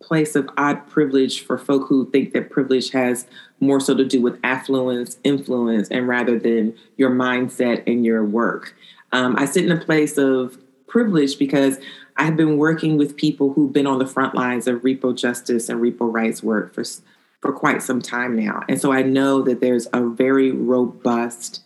place 0.00 0.36
of 0.36 0.48
odd 0.56 0.86
privilege 0.86 1.40
for 1.40 1.56
folk 1.56 1.88
who 1.88 2.10
think 2.10 2.32
that 2.32 2.50
privilege 2.50 2.90
has 2.90 3.26
more 3.60 3.80
so 3.80 3.94
to 3.94 4.04
do 4.04 4.20
with 4.20 4.38
affluence, 4.44 5.18
influence, 5.24 5.88
and 5.88 6.06
rather 6.06 6.38
than 6.38 6.74
your 6.96 7.10
mindset 7.10 7.82
and 7.86 8.04
your 8.04 8.24
work. 8.24 8.74
Um, 9.12 9.36
I 9.38 9.46
sit 9.46 9.64
in 9.64 9.72
a 9.72 9.82
place 9.82 10.18
of 10.18 10.58
privilege 10.86 11.38
because 11.38 11.78
I've 12.16 12.36
been 12.36 12.58
working 12.58 12.96
with 12.96 13.16
people 13.16 13.52
who've 13.52 13.72
been 13.72 13.86
on 13.86 13.98
the 13.98 14.06
front 14.06 14.34
lines 14.34 14.66
of 14.66 14.82
repro 14.82 15.16
justice 15.16 15.68
and 15.68 15.80
repro 15.80 16.12
rights 16.12 16.42
work 16.42 16.74
for 16.74 16.84
for 17.40 17.52
quite 17.52 17.82
some 17.82 18.00
time 18.00 18.36
now, 18.36 18.62
and 18.68 18.80
so 18.80 18.92
I 18.92 19.02
know 19.02 19.42
that 19.42 19.60
there's 19.60 19.86
a 19.92 20.00
very 20.06 20.50
robust 20.50 21.62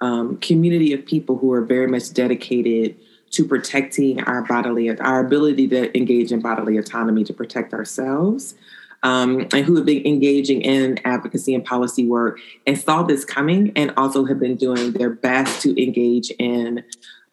um, 0.00 0.36
community 0.38 0.92
of 0.92 1.04
people 1.04 1.38
who 1.38 1.52
are 1.52 1.62
very 1.62 1.88
much 1.88 2.12
dedicated 2.12 2.96
to 3.30 3.44
protecting 3.44 4.22
our 4.22 4.42
bodily 4.42 4.88
our 5.00 5.24
ability 5.24 5.68
to 5.68 5.96
engage 5.96 6.30
in 6.30 6.40
bodily 6.40 6.78
autonomy 6.78 7.24
to 7.24 7.32
protect 7.32 7.74
ourselves. 7.74 8.54
Um, 9.02 9.46
and 9.52 9.64
who 9.64 9.76
have 9.76 9.84
been 9.84 10.04
engaging 10.04 10.62
in 10.62 10.98
advocacy 11.04 11.54
and 11.54 11.64
policy 11.64 12.04
work 12.06 12.40
and 12.66 12.76
saw 12.76 13.02
this 13.02 13.24
coming 13.24 13.70
and 13.76 13.92
also 13.96 14.24
have 14.24 14.40
been 14.40 14.56
doing 14.56 14.92
their 14.92 15.10
best 15.10 15.62
to 15.62 15.80
engage 15.80 16.30
in 16.38 16.82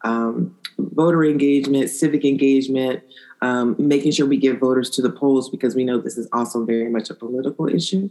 um, 0.03 0.55
voter 0.77 1.23
engagement, 1.23 1.89
civic 1.89 2.25
engagement, 2.25 3.03
um, 3.41 3.75
making 3.77 4.11
sure 4.11 4.25
we 4.25 4.37
get 4.37 4.59
voters 4.59 4.89
to 4.91 5.01
the 5.01 5.09
polls 5.09 5.49
because 5.49 5.75
we 5.75 5.83
know 5.83 5.99
this 5.99 6.17
is 6.17 6.27
also 6.31 6.65
very 6.65 6.89
much 6.89 7.09
a 7.09 7.13
political 7.13 7.67
issue. 7.67 8.09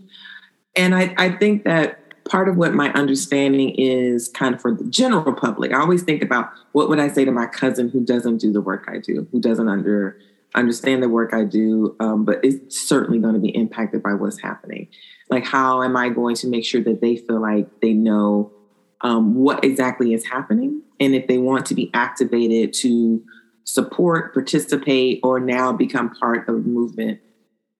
And 0.76 0.94
I, 0.94 1.14
I 1.16 1.30
think 1.30 1.64
that 1.64 1.98
part 2.24 2.48
of 2.48 2.56
what 2.56 2.74
my 2.74 2.92
understanding 2.92 3.74
is 3.76 4.28
kind 4.28 4.54
of 4.54 4.60
for 4.60 4.74
the 4.74 4.84
general 4.84 5.32
public. 5.32 5.72
I 5.72 5.80
always 5.80 6.02
think 6.02 6.22
about 6.22 6.50
what 6.72 6.88
would 6.88 6.98
I 6.98 7.08
say 7.08 7.24
to 7.24 7.32
my 7.32 7.46
cousin 7.46 7.88
who 7.88 8.04
doesn't 8.04 8.38
do 8.38 8.52
the 8.52 8.60
work 8.60 8.88
I 8.88 8.98
do, 8.98 9.26
who 9.32 9.40
doesn't 9.40 9.68
under 9.68 10.18
understand 10.54 11.02
the 11.02 11.08
work 11.08 11.32
I 11.32 11.44
do, 11.44 11.96
um, 11.98 12.24
but 12.24 12.44
is 12.44 12.60
certainly 12.68 13.18
going 13.18 13.34
to 13.34 13.40
be 13.40 13.48
impacted 13.48 14.02
by 14.02 14.12
what's 14.12 14.40
happening. 14.40 14.88
Like, 15.30 15.46
how 15.46 15.82
am 15.82 15.96
I 15.96 16.10
going 16.10 16.36
to 16.36 16.46
make 16.46 16.64
sure 16.64 16.82
that 16.82 17.00
they 17.00 17.16
feel 17.16 17.40
like 17.40 17.80
they 17.80 17.94
know 17.94 18.52
um, 19.00 19.34
what 19.34 19.64
exactly 19.64 20.12
is 20.12 20.26
happening 20.26 20.82
and 21.02 21.16
if 21.16 21.26
they 21.26 21.38
want 21.38 21.66
to 21.66 21.74
be 21.74 21.90
activated 21.92 22.72
to 22.74 23.24
support, 23.64 24.32
participate, 24.32 25.18
or 25.24 25.40
now 25.40 25.72
become 25.72 26.10
part 26.10 26.48
of 26.48 26.54
the 26.54 26.68
movement, 26.70 27.20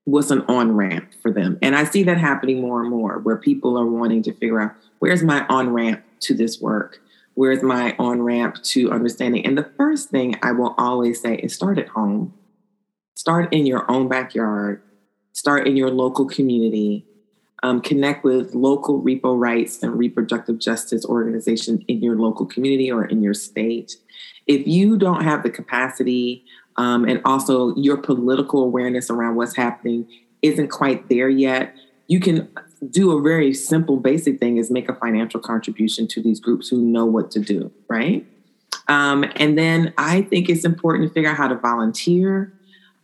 what's 0.04 0.32
an 0.32 0.40
on 0.48 0.72
ramp 0.72 1.12
for 1.22 1.30
them? 1.30 1.56
And 1.62 1.76
I 1.76 1.84
see 1.84 2.02
that 2.02 2.18
happening 2.18 2.60
more 2.60 2.80
and 2.80 2.90
more 2.90 3.20
where 3.20 3.36
people 3.36 3.78
are 3.78 3.86
wanting 3.86 4.24
to 4.24 4.32
figure 4.32 4.60
out 4.60 4.72
where's 4.98 5.22
my 5.22 5.46
on 5.46 5.72
ramp 5.72 6.02
to 6.22 6.34
this 6.34 6.60
work? 6.60 7.00
Where's 7.34 7.62
my 7.62 7.94
on 7.96 8.22
ramp 8.22 8.60
to 8.64 8.90
understanding? 8.90 9.46
And 9.46 9.56
the 9.56 9.70
first 9.76 10.10
thing 10.10 10.36
I 10.42 10.50
will 10.50 10.74
always 10.76 11.20
say 11.20 11.36
is 11.36 11.54
start 11.54 11.78
at 11.78 11.88
home, 11.88 12.34
start 13.14 13.52
in 13.52 13.66
your 13.66 13.88
own 13.88 14.08
backyard, 14.08 14.82
start 15.32 15.68
in 15.68 15.76
your 15.76 15.90
local 15.90 16.26
community, 16.26 17.06
um, 17.62 17.80
connect 17.80 18.24
with 18.24 18.54
local 18.54 19.00
repro 19.02 19.38
rights 19.38 19.82
and 19.82 19.96
reproductive 19.96 20.58
justice 20.58 21.04
organizations 21.04 21.82
in 21.88 22.02
your 22.02 22.16
local 22.16 22.46
community 22.46 22.90
or 22.90 23.04
in 23.04 23.22
your 23.22 23.34
state. 23.34 23.96
If 24.46 24.66
you 24.66 24.98
don't 24.98 25.22
have 25.22 25.42
the 25.42 25.50
capacity 25.50 26.44
um, 26.76 27.04
and 27.04 27.20
also 27.24 27.74
your 27.76 27.96
political 27.96 28.62
awareness 28.62 29.10
around 29.10 29.36
what's 29.36 29.56
happening 29.56 30.08
isn't 30.42 30.68
quite 30.68 31.08
there 31.08 31.28
yet, 31.28 31.74
you 32.08 32.18
can 32.18 32.48
do 32.90 33.16
a 33.16 33.22
very 33.22 33.54
simple, 33.54 33.96
basic 33.96 34.40
thing 34.40 34.56
is 34.56 34.70
make 34.70 34.88
a 34.88 34.94
financial 34.94 35.38
contribution 35.38 36.08
to 36.08 36.20
these 36.20 36.40
groups 36.40 36.68
who 36.68 36.78
know 36.78 37.04
what 37.04 37.30
to 37.30 37.38
do, 37.38 37.70
right? 37.88 38.26
Um, 38.88 39.24
and 39.36 39.56
then 39.56 39.94
I 39.96 40.22
think 40.22 40.48
it's 40.48 40.64
important 40.64 41.08
to 41.08 41.14
figure 41.14 41.30
out 41.30 41.36
how 41.36 41.46
to 41.46 41.54
volunteer 41.54 42.52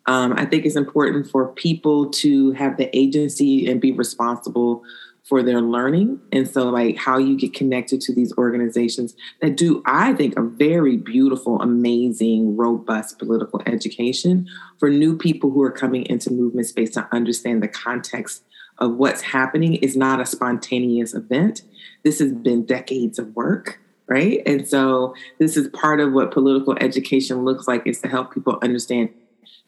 um, 0.08 0.32
I 0.38 0.46
think 0.46 0.64
it's 0.64 0.74
important 0.74 1.30
for 1.30 1.48
people 1.48 2.08
to 2.12 2.52
have 2.52 2.78
the 2.78 2.94
agency 2.96 3.70
and 3.70 3.78
be 3.78 3.92
responsible 3.92 4.82
for 5.22 5.42
their 5.42 5.60
learning. 5.60 6.18
And 6.32 6.48
so, 6.48 6.70
like, 6.70 6.96
how 6.96 7.18
you 7.18 7.36
get 7.36 7.52
connected 7.52 8.00
to 8.00 8.14
these 8.14 8.32
organizations 8.38 9.14
that 9.42 9.58
do, 9.58 9.82
I 9.84 10.14
think, 10.14 10.38
a 10.38 10.42
very 10.42 10.96
beautiful, 10.96 11.60
amazing, 11.60 12.56
robust 12.56 13.18
political 13.18 13.60
education 13.66 14.48
for 14.78 14.88
new 14.88 15.14
people 15.14 15.50
who 15.50 15.62
are 15.62 15.70
coming 15.70 16.06
into 16.06 16.32
movement 16.32 16.68
space 16.68 16.90
to 16.92 17.06
understand 17.12 17.62
the 17.62 17.68
context 17.68 18.44
of 18.78 18.94
what's 18.94 19.20
happening 19.20 19.74
is 19.74 19.94
not 19.94 20.22
a 20.22 20.26
spontaneous 20.26 21.12
event. 21.12 21.60
This 22.02 22.18
has 22.20 22.32
been 22.32 22.64
decades 22.64 23.18
of 23.18 23.36
work 23.36 23.78
right? 24.10 24.40
And 24.46 24.66
so 24.66 25.14
this 25.38 25.54
is 25.58 25.68
part 25.68 26.00
of 26.00 26.14
what 26.14 26.30
political 26.30 26.74
education 26.80 27.44
looks 27.44 27.68
like 27.68 27.86
is 27.86 28.00
to 28.00 28.08
help 28.08 28.32
people 28.32 28.58
understand 28.62 29.10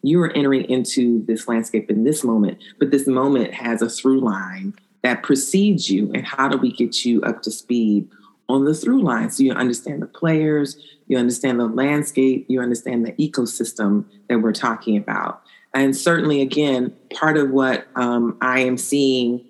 you 0.02 0.20
are 0.22 0.30
entering 0.32 0.64
into 0.64 1.24
this 1.26 1.46
landscape 1.48 1.90
in 1.90 2.04
this 2.04 2.24
moment, 2.24 2.58
but 2.78 2.90
this 2.90 3.06
moment 3.06 3.52
has 3.54 3.82
a 3.82 3.88
through 3.88 4.20
line 4.20 4.74
that 5.02 5.22
precedes 5.22 5.90
you. 5.90 6.10
And 6.14 6.26
how 6.26 6.48
do 6.48 6.56
we 6.56 6.72
get 6.72 7.04
you 7.04 7.22
up 7.22 7.42
to 7.42 7.50
speed 7.50 8.08
on 8.48 8.64
the 8.64 8.74
through 8.74 9.02
line 9.02 9.30
so 9.30 9.42
you 9.42 9.52
understand 9.52 10.02
the 10.02 10.06
players, 10.06 10.76
you 11.06 11.18
understand 11.18 11.60
the 11.60 11.66
landscape, 11.66 12.46
you 12.48 12.60
understand 12.60 13.06
the 13.06 13.12
ecosystem 13.12 14.04
that 14.28 14.40
we're 14.40 14.52
talking 14.52 14.96
about? 14.96 15.42
And 15.74 15.96
certainly, 15.96 16.42
again, 16.42 16.94
part 17.14 17.36
of 17.36 17.50
what 17.50 17.86
um, 17.94 18.36
I 18.40 18.60
am 18.60 18.76
seeing 18.76 19.44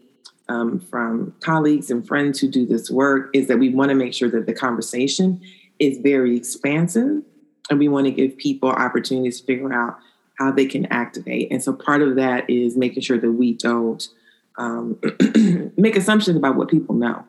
um, 0.49 0.81
from 0.81 1.35
colleagues 1.41 1.91
and 1.91 2.07
friends 2.07 2.41
who 2.41 2.49
do 2.49 2.67
this 2.67 2.91
work 2.91 3.31
is 3.33 3.47
that 3.49 3.59
we 3.59 3.71
want 3.71 3.91
to 3.91 3.95
make 3.95 4.13
sure 4.13 4.29
that 4.31 4.47
the 4.47 4.53
conversation 4.53 5.41
is 5.79 5.99
very 5.99 6.37
expansive 6.37 7.23
and 7.71 7.79
we 7.79 7.89
want 7.89 8.07
to 8.07 8.11
give 8.11 8.37
people 8.37 8.69
opportunities 8.69 9.41
to 9.41 9.47
figure 9.47 9.73
out 9.73 9.99
how 10.41 10.51
they 10.51 10.65
can 10.65 10.87
activate. 10.87 11.53
And 11.53 11.63
so 11.63 11.73
part 11.73 12.01
of 12.01 12.17
that 12.17 12.49
is 12.49 12.77
making 12.77 13.03
sure 13.03 13.19
that 13.19 13.31
we 13.31 13.53
don't 13.53 14.09
um, 14.57 14.99
make 15.77 15.97
assumptions 15.97 16.37
about 16.37 16.57
what 16.57 16.69
people 16.69 16.95
know 16.95 17.23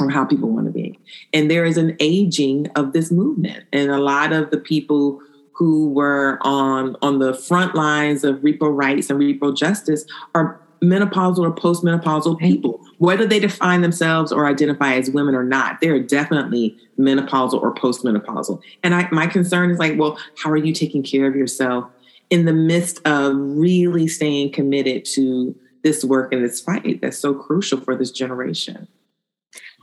or 0.00 0.08
how 0.08 0.24
people 0.24 0.48
want 0.48 0.66
to 0.66 0.72
be. 0.72 0.98
And 1.34 1.50
there 1.50 1.66
is 1.66 1.76
an 1.76 1.96
aging 2.00 2.68
of 2.76 2.94
this 2.94 3.12
movement. 3.12 3.64
And 3.72 3.90
a 3.90 3.98
lot 3.98 4.32
of 4.32 4.50
the 4.50 4.58
people 4.58 5.20
who 5.52 5.90
were 5.90 6.38
on 6.40 6.96
on 7.00 7.20
the 7.20 7.32
front 7.32 7.76
lines 7.76 8.24
of 8.24 8.36
repro 8.36 8.74
rights 8.74 9.08
and 9.08 9.20
repro 9.20 9.56
justice 9.56 10.04
are 10.34 10.60
menopausal 10.82 11.38
or 11.38 11.54
postmenopausal 11.54 12.38
people, 12.38 12.80
whether 12.98 13.26
they 13.26 13.38
define 13.38 13.82
themselves 13.82 14.32
or 14.32 14.46
identify 14.46 14.94
as 14.94 15.10
women 15.10 15.34
or 15.34 15.44
not. 15.44 15.80
They're 15.80 16.00
definitely 16.00 16.76
menopausal 16.98 17.62
or 17.62 17.72
postmenopausal. 17.74 18.60
And 18.82 18.94
I, 18.94 19.08
my 19.12 19.26
concern 19.26 19.70
is 19.70 19.78
like, 19.78 19.98
well, 19.98 20.18
how 20.36 20.50
are 20.50 20.56
you 20.56 20.72
taking 20.72 21.02
care 21.02 21.26
of 21.26 21.36
yourself 21.36 21.88
in 22.30 22.44
the 22.44 22.52
midst 22.52 23.00
of 23.06 23.34
really 23.36 24.06
staying 24.06 24.52
committed 24.52 25.04
to 25.04 25.54
this 25.82 26.04
work 26.04 26.32
and 26.32 26.44
this 26.44 26.60
fight 26.60 27.00
that's 27.00 27.18
so 27.18 27.34
crucial 27.34 27.80
for 27.80 27.96
this 27.96 28.10
generation? 28.10 28.88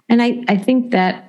And 0.09 0.21
I, 0.21 0.43
I 0.47 0.57
think 0.57 0.91
that 0.91 1.27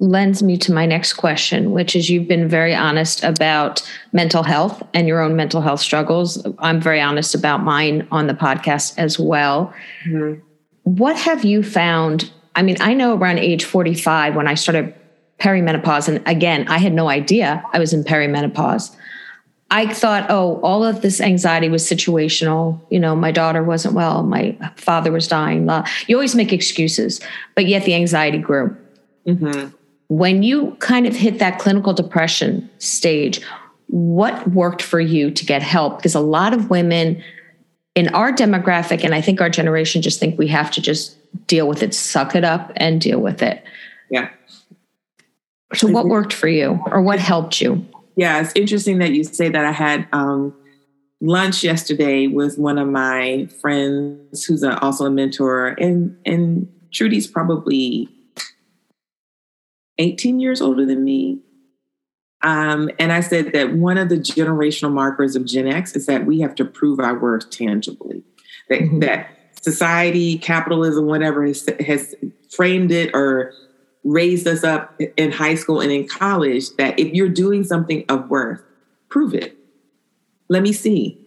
lends 0.00 0.42
me 0.42 0.56
to 0.56 0.72
my 0.72 0.86
next 0.86 1.12
question, 1.14 1.72
which 1.72 1.94
is 1.94 2.08
you've 2.08 2.26
been 2.26 2.48
very 2.48 2.74
honest 2.74 3.22
about 3.22 3.86
mental 4.12 4.42
health 4.42 4.82
and 4.94 5.06
your 5.06 5.20
own 5.20 5.36
mental 5.36 5.60
health 5.60 5.80
struggles. 5.80 6.44
I'm 6.58 6.80
very 6.80 7.00
honest 7.00 7.34
about 7.34 7.62
mine 7.62 8.08
on 8.10 8.26
the 8.26 8.34
podcast 8.34 8.94
as 8.96 9.18
well. 9.18 9.74
Mm-hmm. 10.06 10.40
What 10.84 11.16
have 11.16 11.44
you 11.44 11.62
found? 11.62 12.32
I 12.54 12.62
mean, 12.62 12.78
I 12.80 12.94
know 12.94 13.14
around 13.14 13.38
age 13.38 13.64
45 13.64 14.34
when 14.34 14.48
I 14.48 14.54
started 14.54 14.94
perimenopause, 15.38 16.08
and 16.08 16.26
again, 16.26 16.66
I 16.68 16.78
had 16.78 16.94
no 16.94 17.08
idea 17.08 17.62
I 17.72 17.78
was 17.78 17.92
in 17.92 18.02
perimenopause. 18.02 18.94
I 19.72 19.92
thought, 19.92 20.26
oh, 20.30 20.60
all 20.62 20.84
of 20.84 21.00
this 21.00 21.20
anxiety 21.20 21.68
was 21.68 21.84
situational. 21.84 22.80
You 22.90 22.98
know, 22.98 23.14
my 23.14 23.30
daughter 23.30 23.62
wasn't 23.62 23.94
well, 23.94 24.22
my 24.24 24.56
father 24.76 25.12
was 25.12 25.28
dying. 25.28 25.68
You 26.06 26.16
always 26.16 26.34
make 26.34 26.52
excuses, 26.52 27.20
but 27.54 27.66
yet 27.66 27.84
the 27.84 27.94
anxiety 27.94 28.38
grew. 28.38 28.76
Mm-hmm 29.26 29.76
when 30.10 30.42
you 30.42 30.72
kind 30.80 31.06
of 31.06 31.14
hit 31.14 31.38
that 31.38 31.60
clinical 31.60 31.92
depression 31.92 32.68
stage, 32.78 33.40
what 33.86 34.50
worked 34.50 34.82
for 34.82 35.00
you 35.00 35.30
to 35.30 35.46
get 35.46 35.62
help? 35.62 35.98
Because 35.98 36.16
a 36.16 36.20
lot 36.20 36.52
of 36.52 36.68
women 36.68 37.22
in 37.94 38.08
our 38.08 38.32
demographic, 38.32 39.04
and 39.04 39.14
I 39.14 39.20
think 39.20 39.40
our 39.40 39.48
generation 39.48 40.02
just 40.02 40.18
think 40.18 40.36
we 40.36 40.48
have 40.48 40.72
to 40.72 40.82
just 40.82 41.16
deal 41.46 41.68
with 41.68 41.84
it, 41.84 41.94
suck 41.94 42.34
it 42.34 42.42
up 42.42 42.72
and 42.74 43.00
deal 43.00 43.20
with 43.20 43.40
it. 43.40 43.62
Yeah. 44.10 44.30
So, 45.74 45.86
what 45.86 46.06
worked 46.06 46.32
for 46.32 46.48
you 46.48 46.82
or 46.86 47.00
what 47.02 47.20
helped 47.20 47.60
you? 47.60 47.86
Yeah, 48.16 48.40
it's 48.40 48.52
interesting 48.54 48.98
that 48.98 49.12
you 49.12 49.24
say 49.24 49.48
that. 49.48 49.64
I 49.64 49.72
had 49.72 50.06
um, 50.12 50.54
lunch 51.20 51.62
yesterday 51.62 52.26
with 52.26 52.58
one 52.58 52.78
of 52.78 52.88
my 52.88 53.48
friends 53.60 54.44
who's 54.44 54.62
a, 54.62 54.78
also 54.80 55.06
a 55.06 55.10
mentor, 55.10 55.68
and, 55.68 56.16
and 56.26 56.68
Trudy's 56.92 57.26
probably 57.26 58.08
18 59.98 60.40
years 60.40 60.60
older 60.60 60.84
than 60.84 61.04
me. 61.04 61.40
Um, 62.42 62.90
and 62.98 63.12
I 63.12 63.20
said 63.20 63.52
that 63.52 63.74
one 63.74 63.98
of 63.98 64.08
the 64.08 64.16
generational 64.16 64.92
markers 64.92 65.36
of 65.36 65.44
Gen 65.44 65.66
X 65.66 65.94
is 65.94 66.06
that 66.06 66.24
we 66.24 66.40
have 66.40 66.54
to 66.56 66.64
prove 66.64 66.98
our 66.98 67.18
worth 67.18 67.50
tangibly. 67.50 68.22
That, 68.70 68.80
mm-hmm. 68.80 69.00
that 69.00 69.28
society, 69.60 70.38
capitalism, 70.38 71.04
whatever, 71.06 71.46
has, 71.46 71.68
has 71.86 72.14
framed 72.50 72.92
it 72.92 73.10
or 73.14 73.52
raised 74.04 74.46
us 74.46 74.64
up 74.64 74.98
in 75.16 75.30
high 75.30 75.54
school 75.54 75.80
and 75.80 75.92
in 75.92 76.08
college 76.08 76.74
that 76.76 76.98
if 76.98 77.12
you're 77.12 77.28
doing 77.28 77.64
something 77.64 78.04
of 78.08 78.28
worth, 78.30 78.62
prove 79.08 79.34
it. 79.34 79.56
Let 80.48 80.62
me 80.62 80.72
see. 80.72 81.18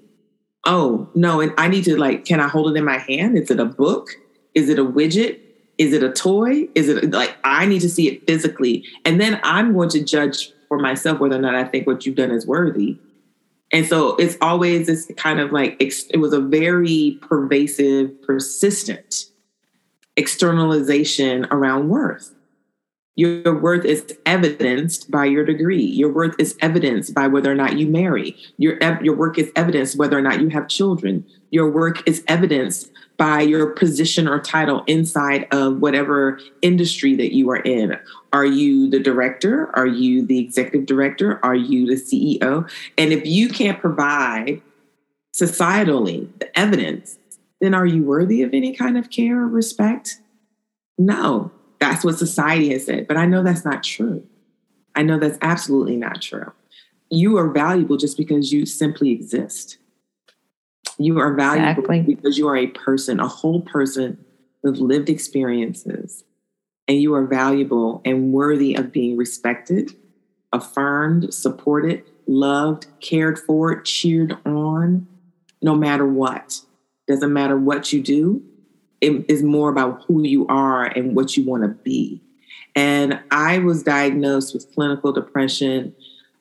Oh, 0.66 1.10
no, 1.14 1.42
and 1.42 1.54
I 1.58 1.68
need 1.68 1.84
to 1.86 1.98
like, 1.98 2.26
can 2.26 2.40
I 2.40 2.48
hold 2.48 2.72
it 2.72 2.78
in 2.78 2.86
my 2.86 2.98
hand? 2.98 3.38
Is 3.38 3.52
it 3.52 3.60
a 3.60 3.66
book? 3.66 4.10
Is 4.56 4.70
it 4.70 4.80
a 4.80 4.86
widget? 4.86 5.40
Is 5.78 5.92
it 5.94 6.04
a 6.04 6.12
toy? 6.12 6.68
Is 6.76 6.88
it 6.88 7.12
like 7.12 7.36
I 7.44 7.66
need 7.66 7.82
to 7.82 7.90
see 7.90 8.08
it 8.08 8.26
physically? 8.26 8.86
And 9.06 9.20
then 9.20 9.40
I'm 9.44 9.74
going 9.74 9.90
to 9.90 10.04
judge 10.04 10.52
for 10.68 10.80
myself 10.80 11.20
whether 11.20 11.36
or 11.36 11.42
not 11.42 11.56
I 11.56 11.66
think 11.66 11.86
what 11.86 12.06
you've 12.06 12.16
done 12.16 12.32
is 12.32 12.48
worthy. 12.48 12.98
And 13.72 13.88
so 13.88 14.16
it's 14.18 14.38
always 14.40 14.88
this 14.88 15.12
kind 15.18 15.40
of 15.40 15.52
like, 15.52 15.76
it 15.80 16.20
was 16.20 16.32
a 16.32 16.40
very 16.40 17.18
pervasive, 17.22 18.22
persistent 18.22 19.26
externalization 20.16 21.46
around 21.50 21.90
worth. 21.90 22.34
Your 23.16 23.60
worth 23.60 23.86
is 23.86 24.18
evidenced 24.26 25.12
by 25.12 25.26
your 25.26 25.46
degree. 25.46 25.84
Your 25.84 26.12
worth 26.12 26.36
is 26.40 26.58
evidenced 26.62 27.14
by 27.14 27.28
whether 27.28 27.52
or 27.52 27.56
not 27.56 27.78
you 27.78 27.86
marry. 27.86 28.36
Your, 28.58 28.78
your 29.04 29.16
work 29.16 29.38
is 29.38 29.52
evidenced 29.56 29.98
whether 29.98 30.18
or 30.18 30.22
not 30.22 30.42
you 30.42 30.50
have 30.50 30.68
children. 30.68 31.24
Your 31.52 31.70
work 31.70 32.08
is 32.08 32.24
evidenced 32.28 32.92
by 33.18 33.42
your 33.42 33.68
position 33.68 34.28
or 34.28 34.40
title 34.40 34.84
inside 34.88 35.48
of 35.52 35.78
whatever 35.78 36.40
industry 36.64 37.16
that 37.16 37.36
you 37.36 37.50
are 37.52 37.58
in. 37.58 37.98
Are 38.32 38.46
you 38.46 38.90
the 38.90 39.00
director? 39.00 39.70
Are 39.76 39.86
you 39.86 40.26
the 40.26 40.40
executive 40.40 40.88
director? 40.88 41.40
Are 41.46 41.56
you 41.56 41.86
the 41.86 41.94
CEO? 41.94 42.68
And 42.98 43.14
if 43.14 43.28
you 43.28 43.48
can't 43.50 43.80
provide 43.80 44.62
societally 45.36 46.28
the 46.40 46.58
evidence, 46.58 47.20
then 47.62 47.76
are 47.76 47.86
you 47.86 48.04
worthy 48.04 48.42
of 48.42 48.56
any 48.56 48.76
kind 48.76 48.98
of 48.98 49.12
care 49.12 49.42
or 49.42 49.48
respect? 49.48 50.20
No, 50.98 51.52
that's 51.84 52.06
what 52.06 52.18
society 52.18 52.70
has 52.70 52.86
said. 52.86 53.08
But 53.08 53.18
I 53.18 53.26
know 53.26 53.44
that's 53.44 53.66
not 53.66 53.84
true. 53.84 54.26
I 54.96 55.04
know 55.04 55.20
that's 55.20 55.38
absolutely 55.42 55.98
not 55.98 56.22
true. 56.22 56.52
You 57.10 57.38
are 57.38 57.50
valuable 57.50 57.98
just 57.98 58.16
because 58.18 58.54
you 58.54 58.66
simply 58.66 59.12
exist. 59.12 59.78
You 60.98 61.20
are 61.20 61.34
valuable 61.34 61.84
exactly. 61.84 62.16
because 62.16 62.38
you 62.38 62.48
are 62.48 62.56
a 62.56 62.68
person, 62.68 63.20
a 63.20 63.28
whole 63.28 63.62
person 63.62 64.24
with 64.64 64.78
lived 64.78 65.10
experiences. 65.10 66.24
And 66.88 67.02
you 67.02 67.14
are 67.16 67.26
valuable 67.26 68.02
and 68.06 68.32
worthy 68.32 68.76
of 68.76 68.94
being 68.94 69.18
respected, 69.18 69.92
affirmed, 70.54 71.34
supported, 71.34 72.04
loved, 72.28 72.88
cared 73.02 73.40
for, 73.40 73.82
cheered 73.82 74.38
on, 74.46 75.08
no 75.62 75.76
matter 75.76 76.06
what. 76.08 76.62
Doesn't 77.08 77.34
matter 77.34 77.58
what 77.58 77.92
you 77.92 78.02
do, 78.02 78.42
it 79.04 79.26
is 79.28 79.44
more 79.44 79.70
about 79.70 80.04
who 80.08 80.24
you 80.24 80.48
are 80.48 80.86
and 80.86 81.16
what 81.16 81.38
you 81.38 81.46
want 81.46 81.64
to 81.64 81.70
be. 81.70 82.22
And 82.76 83.20
I 83.30 83.60
was 83.60 83.84
diagnosed 83.84 84.54
with 84.54 84.74
clinical 84.74 85.12
depression 85.12 85.96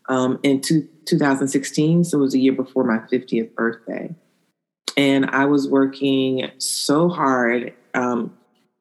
um, 0.08 0.38
in 0.42 0.60
two, 0.60 0.88
2016, 1.04 2.04
so 2.04 2.18
it 2.18 2.20
was 2.20 2.34
a 2.34 2.38
year 2.38 2.52
before 2.52 2.84
my 2.84 2.98
50th 3.12 3.54
birthday 3.54 4.14
and 4.96 5.26
I 5.26 5.46
was 5.46 5.68
working 5.68 6.50
so 6.58 7.08
hard 7.08 7.74
um, 7.94 8.36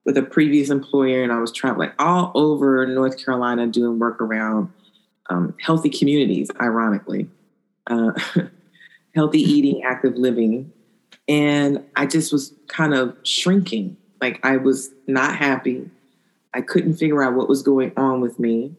with 0.06 0.18
a 0.18 0.24
previous 0.24 0.70
employer, 0.70 1.24
and 1.24 1.32
I 1.32 1.40
was 1.40 1.52
traveling 1.52 1.92
all 2.00 2.32
over 2.36 2.86
North 2.86 3.24
Carolina 3.24 3.68
doing 3.68 4.00
work 4.00 4.20
around 4.22 4.72
um, 5.30 5.56
healthy 5.62 5.90
communities, 5.90 6.50
ironically, 6.60 7.30
uh, 7.88 8.12
healthy 9.16 9.40
eating, 9.40 9.84
active 9.84 10.16
living. 10.16 10.72
And 11.32 11.86
I 11.96 12.08
just 12.08 12.34
was 12.34 12.54
kind 12.68 12.94
of 12.94 13.16
shrinking. 13.24 13.96
Like 14.20 14.46
I 14.46 14.58
was 14.58 14.90
not 15.08 15.38
happy. 15.38 15.90
I 16.54 16.60
couldn't 16.60 16.96
figure 16.96 17.24
out 17.24 17.36
what 17.36 17.48
was 17.48 17.64
going 17.64 17.94
on 17.96 18.20
with 18.20 18.38
me. 18.38 18.76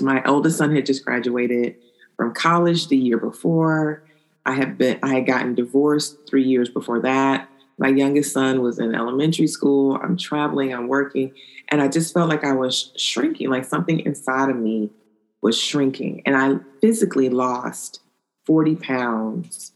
My 0.00 0.22
oldest 0.24 0.58
son 0.58 0.72
had 0.72 0.86
just 0.86 1.04
graduated 1.04 1.74
from 2.16 2.32
college 2.32 2.86
the 2.86 2.96
year 2.96 3.18
before. 3.18 4.04
I 4.44 4.52
had 4.52 4.78
been 4.78 5.00
I 5.02 5.14
had 5.14 5.26
gotten 5.26 5.56
divorced 5.56 6.16
three 6.28 6.44
years 6.44 6.68
before 6.68 7.00
that. 7.00 7.48
My 7.76 7.88
youngest 7.88 8.32
son 8.32 8.62
was 8.62 8.78
in 8.78 8.94
elementary 8.94 9.48
school. 9.48 9.96
I'm 10.00 10.16
traveling, 10.16 10.72
I'm 10.72 10.86
working, 10.86 11.32
and 11.70 11.82
I 11.82 11.88
just 11.88 12.14
felt 12.14 12.28
like 12.28 12.44
I 12.44 12.52
was 12.52 12.92
shrinking, 12.96 13.50
like 13.50 13.64
something 13.64 13.98
inside 13.98 14.48
of 14.48 14.56
me 14.56 14.90
was 15.42 15.60
shrinking. 15.60 16.22
And 16.24 16.36
I 16.36 16.60
physically 16.80 17.30
lost 17.30 17.98
40 18.46 18.76
pounds 18.76 19.72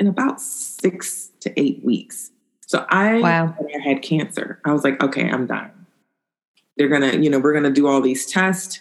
in 0.00 0.08
about 0.08 0.40
six 0.40 1.30
to 1.40 1.60
eight 1.60 1.84
weeks. 1.84 2.30
So 2.66 2.84
I, 2.88 3.20
wow. 3.20 3.54
I 3.60 3.88
had 3.88 4.02
cancer. 4.02 4.60
I 4.64 4.72
was 4.72 4.82
like, 4.82 5.02
okay, 5.02 5.28
I'm 5.28 5.46
done. 5.46 5.70
They're 6.76 6.88
gonna, 6.88 7.12
you 7.12 7.28
know, 7.28 7.38
we're 7.38 7.52
gonna 7.52 7.70
do 7.70 7.86
all 7.86 8.00
these 8.00 8.26
tests, 8.26 8.80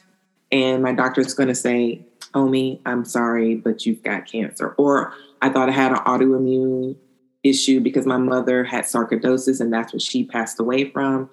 and 0.52 0.82
my 0.82 0.94
doctor's 0.94 1.34
gonna 1.34 1.56
say, 1.56 2.06
Omi, 2.34 2.82
I'm 2.86 3.04
sorry, 3.04 3.56
but 3.56 3.86
you've 3.86 4.02
got 4.04 4.26
cancer. 4.26 4.74
Or 4.78 5.14
I 5.42 5.50
thought 5.50 5.70
I 5.70 5.74
had 5.74 5.92
an 5.92 5.98
autoimmune 6.00 6.96
issue 7.44 7.80
because 7.80 8.06
my 8.06 8.18
mother 8.18 8.64
had 8.64 8.86
sarcoidosis 8.86 9.60
and 9.62 9.74
that's 9.74 9.94
what 9.94 10.02
she 10.02 10.24
passed 10.24 10.60
away 10.60 10.90
from. 10.92 11.30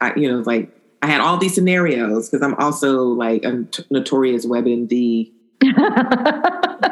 I, 0.00 0.14
you 0.14 0.30
know, 0.30 0.38
like 0.40 0.70
I 1.02 1.06
had 1.06 1.20
all 1.20 1.36
these 1.36 1.54
scenarios 1.54 2.28
because 2.28 2.44
I'm 2.44 2.54
also 2.54 3.02
like 3.02 3.44
a 3.44 3.66
notorious 3.90 4.46
WebMD. 4.46 5.32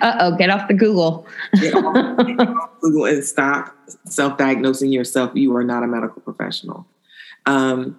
uh 0.00 0.16
oh, 0.20 0.36
get 0.36 0.50
off 0.50 0.68
the 0.68 0.74
Google. 0.74 1.26
get 1.60 1.74
off 1.74 2.70
Google 2.80 3.06
and 3.06 3.24
stop 3.24 3.76
self 4.04 4.36
diagnosing 4.38 4.92
yourself. 4.92 5.32
You 5.34 5.54
are 5.56 5.64
not 5.64 5.82
a 5.82 5.86
medical 5.86 6.22
professional. 6.22 6.86
Um, 7.46 7.98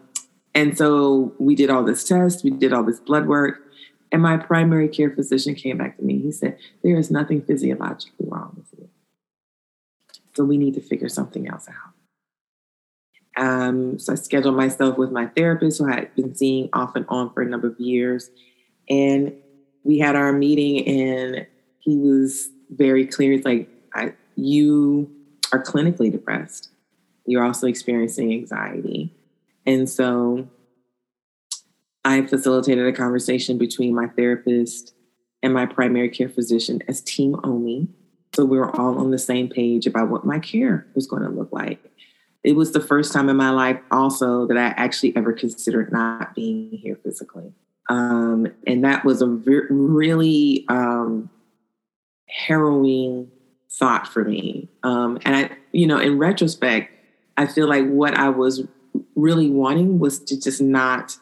and 0.56 0.78
so 0.78 1.34
we 1.40 1.56
did 1.56 1.70
all 1.70 1.84
this 1.84 2.04
test, 2.04 2.44
we 2.44 2.52
did 2.52 2.74
all 2.74 2.84
this 2.84 3.00
blood 3.00 3.28
work. 3.28 3.62
And 4.12 4.22
my 4.22 4.38
primary 4.38 4.88
care 4.88 5.12
physician 5.12 5.54
came 5.54 5.78
back 5.78 5.98
to 5.98 6.04
me. 6.04 6.20
He 6.20 6.32
said, 6.32 6.58
There 6.84 6.98
is 6.98 7.12
nothing 7.12 7.42
physiologically 7.42 8.26
wrong 8.28 8.54
with 8.58 8.80
you. 8.80 8.90
So 10.36 10.44
we 10.44 10.58
need 10.58 10.74
to 10.76 10.82
figure 10.82 11.10
something 11.10 11.48
else 11.48 11.68
out. 11.68 11.94
Um, 13.40 14.00
so 14.00 14.14
I 14.14 14.16
scheduled 14.16 14.56
myself 14.56 14.98
with 14.98 15.12
my 15.12 15.28
therapist, 15.28 15.80
who 15.80 15.90
I 15.90 15.96
had 15.96 16.16
been 16.16 16.36
seeing 16.36 16.70
off 16.74 16.96
and 16.96 17.06
on 17.08 17.32
for 17.34 17.42
a 17.42 17.46
number 17.46 17.68
of 17.68 17.80
years. 17.80 18.32
And 18.90 19.34
we 19.84 20.00
had 20.00 20.16
our 20.16 20.34
meeting, 20.34 20.88
and 20.88 21.48
he 21.80 21.98
was 21.98 22.50
very 22.70 23.06
clear. 23.06 23.34
It's 23.34 23.46
like, 23.46 23.70
I, 23.94 24.14
You 24.36 25.12
are 25.52 25.64
clinically 25.64 26.12
depressed, 26.12 26.70
you're 27.26 27.44
also 27.44 27.68
experiencing 27.68 28.32
anxiety. 28.34 29.14
And 29.66 29.90
so 29.90 30.48
I 32.04 32.26
facilitated 32.26 32.88
a 32.88 32.94
conversation 32.94 33.58
between 33.58 33.94
my 33.94 34.08
therapist 34.08 34.94
and 35.44 35.54
my 35.54 35.66
primary 35.66 36.10
care 36.10 36.30
physician 36.30 36.82
as 36.88 37.02
Team 37.02 37.36
OMI. 37.44 37.88
So 38.36 38.46
we 38.46 38.58
were 38.58 38.76
all 38.76 38.98
on 38.98 39.12
the 39.12 39.18
same 39.18 39.50
page 39.50 39.86
about 39.86 40.10
what 40.10 40.26
my 40.26 40.40
care 40.40 40.88
was 40.96 41.08
going 41.08 41.24
to 41.24 41.30
look 41.30 41.52
like. 41.52 41.80
It 42.44 42.56
was 42.56 42.72
the 42.72 42.80
first 42.80 43.12
time 43.12 43.28
in 43.28 43.36
my 43.36 43.50
life 43.50 43.80
also 43.92 44.48
that 44.48 44.58
I 44.58 44.68
actually 44.82 45.16
ever 45.16 45.34
considered 45.34 45.92
not 45.92 46.36
being 46.36 46.72
here 46.72 46.98
physically. 47.04 47.54
Um, 47.90 48.48
and 48.66 48.84
that 48.86 49.04
was 49.04 49.22
a 49.22 49.28
re- 49.28 49.68
really 49.70 50.66
um, 50.70 51.30
harrowing 52.30 53.32
thought 53.72 54.08
for 54.08 54.24
me. 54.24 54.70
Um, 54.84 55.20
and 55.26 55.36
I, 55.36 55.52
you 55.72 55.88
know, 55.88 56.00
in 56.00 56.18
retrospect, 56.18 56.92
I 57.38 57.46
feel 57.48 57.68
like 57.68 57.88
what 57.88 58.16
I 58.16 58.30
was 58.30 58.68
really 59.16 59.50
wanting 59.50 60.00
was 60.00 60.20
to 60.26 60.40
just 60.40 60.62
not 60.62 61.18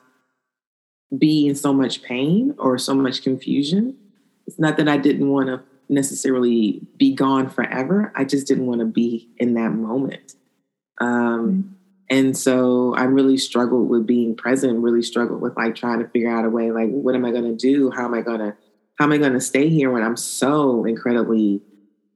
be 1.18 1.48
in 1.48 1.56
so 1.56 1.74
much 1.74 2.02
pain 2.02 2.56
or 2.58 2.78
so 2.78 2.94
much 2.94 3.22
confusion. 3.22 3.98
It's 4.46 4.60
not 4.60 4.78
that 4.78 4.88
I 4.88 4.98
didn't 4.98 5.30
want 5.30 5.48
to 5.48 5.62
necessarily 5.90 6.82
be 6.98 7.14
gone 7.14 7.50
forever. 7.50 8.12
I 8.16 8.26
just 8.26 8.48
didn't 8.48 8.66
want 8.66 8.80
to 8.80 8.86
be 8.86 9.30
in 9.38 9.54
that 9.54 9.72
moment. 9.72 10.36
Um, 11.00 11.10
mm-hmm. 11.10 11.74
And 12.10 12.38
so 12.38 12.94
I 12.96 13.04
really 13.04 13.38
struggled 13.38 13.90
with 13.90 14.08
being 14.08 14.36
present, 14.36 14.80
really 14.80 15.02
struggled 15.02 15.42
with 15.42 15.58
like 15.58 15.76
trying 15.76 16.00
to 16.00 16.08
figure 16.08 16.32
out 16.32 16.46
a 16.46 16.50
way, 16.50 16.72
like, 16.72 16.90
what 16.90 17.16
am 17.16 17.26
I 17.26 17.32
going 17.32 17.44
to 17.44 17.56
do? 17.56 17.92
How 17.92 18.06
am 18.06 18.14
I 18.14 18.22
going 18.22 18.40
to, 18.40 18.56
how 18.98 19.06
am 19.06 19.12
I 19.12 19.18
going 19.18 19.34
to 19.34 19.42
stay 19.42 19.70
here 19.70 19.92
when 19.92 20.04
I'm 20.04 20.18
so 20.18 20.86
incredibly 20.86 21.62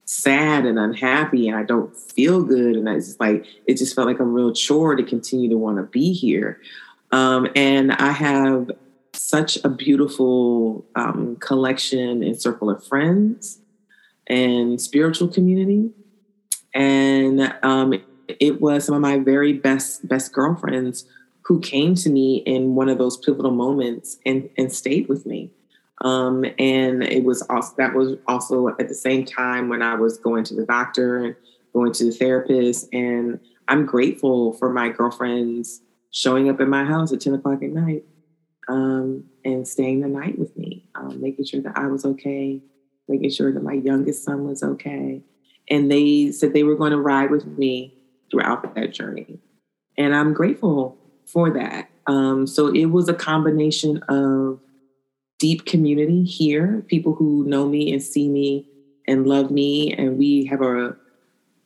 sad 0.05 0.65
and 0.65 0.77
unhappy 0.77 1.47
and 1.47 1.57
I 1.57 1.63
don't 1.63 1.95
feel 1.95 2.43
good. 2.43 2.75
And 2.75 2.87
it's 2.89 3.17
like, 3.19 3.45
it 3.65 3.77
just 3.77 3.95
felt 3.95 4.07
like 4.07 4.19
a 4.19 4.25
real 4.25 4.51
chore 4.51 4.95
to 4.95 5.03
continue 5.03 5.49
to 5.49 5.57
want 5.57 5.77
to 5.77 5.83
be 5.83 6.11
here. 6.11 6.59
Um, 7.11 7.47
and 7.55 7.91
I 7.93 8.11
have 8.11 8.71
such 9.13 9.57
a 9.63 9.69
beautiful 9.69 10.85
um, 10.95 11.37
collection 11.37 12.23
and 12.23 12.39
circle 12.39 12.69
of 12.69 12.85
friends 12.85 13.59
and 14.27 14.81
spiritual 14.81 15.27
community. 15.27 15.91
And 16.73 17.53
um, 17.63 17.93
it 18.27 18.59
was 18.59 18.85
some 18.85 18.95
of 18.95 19.01
my 19.01 19.19
very 19.19 19.53
best 19.53 20.07
best 20.07 20.33
girlfriends 20.33 21.05
who 21.43 21.59
came 21.59 21.95
to 21.95 22.09
me 22.09 22.37
in 22.37 22.75
one 22.75 22.89
of 22.89 22.97
those 22.97 23.17
pivotal 23.17 23.51
moments 23.51 24.17
and, 24.25 24.49
and 24.57 24.73
stayed 24.73 25.09
with 25.09 25.25
me. 25.25 25.51
Um, 26.01 26.45
and 26.57 27.03
it 27.03 27.23
was 27.23 27.41
also 27.43 27.73
that 27.77 27.93
was 27.93 28.17
also 28.27 28.69
at 28.79 28.87
the 28.87 28.95
same 28.95 29.23
time 29.23 29.69
when 29.69 29.81
I 29.81 29.95
was 29.95 30.17
going 30.17 30.43
to 30.45 30.55
the 30.55 30.65
doctor 30.65 31.17
and 31.23 31.35
going 31.73 31.93
to 31.93 32.05
the 32.05 32.11
therapist. 32.11 32.89
And 32.91 33.39
I'm 33.67 33.85
grateful 33.85 34.53
for 34.53 34.71
my 34.71 34.89
girlfriends 34.89 35.81
showing 36.09 36.49
up 36.49 36.59
at 36.59 36.67
my 36.67 36.83
house 36.83 37.13
at 37.13 37.21
10 37.21 37.35
o'clock 37.35 37.63
at 37.63 37.69
night 37.69 38.03
um, 38.67 39.23
and 39.45 39.67
staying 39.67 40.01
the 40.01 40.07
night 40.07 40.37
with 40.37 40.55
me, 40.57 40.85
um, 40.95 41.21
making 41.21 41.45
sure 41.45 41.61
that 41.61 41.77
I 41.77 41.87
was 41.87 42.03
okay, 42.03 42.61
making 43.07 43.29
sure 43.29 43.53
that 43.53 43.63
my 43.63 43.73
youngest 43.73 44.23
son 44.23 44.45
was 44.45 44.63
okay. 44.63 45.21
And 45.69 45.89
they 45.89 46.31
said 46.31 46.53
they 46.53 46.63
were 46.63 46.75
going 46.75 46.91
to 46.91 46.99
ride 46.99 47.31
with 47.31 47.45
me 47.45 47.95
throughout 48.29 48.75
that 48.75 48.91
journey. 48.91 49.39
And 49.97 50.15
I'm 50.15 50.33
grateful 50.33 50.97
for 51.25 51.51
that. 51.51 51.89
Um, 52.07 52.47
so 52.47 52.67
it 52.67 52.85
was 52.85 53.07
a 53.07 53.13
combination 53.13 54.01
of 54.09 54.59
deep 55.41 55.65
community 55.65 56.23
here, 56.23 56.85
people 56.87 57.15
who 57.15 57.43
know 57.47 57.67
me 57.67 57.91
and 57.91 58.01
see 58.01 58.29
me 58.29 58.63
and 59.07 59.25
love 59.25 59.49
me. 59.49 59.91
And 59.91 60.15
we 60.19 60.45
have 60.45 60.61
a, 60.61 60.95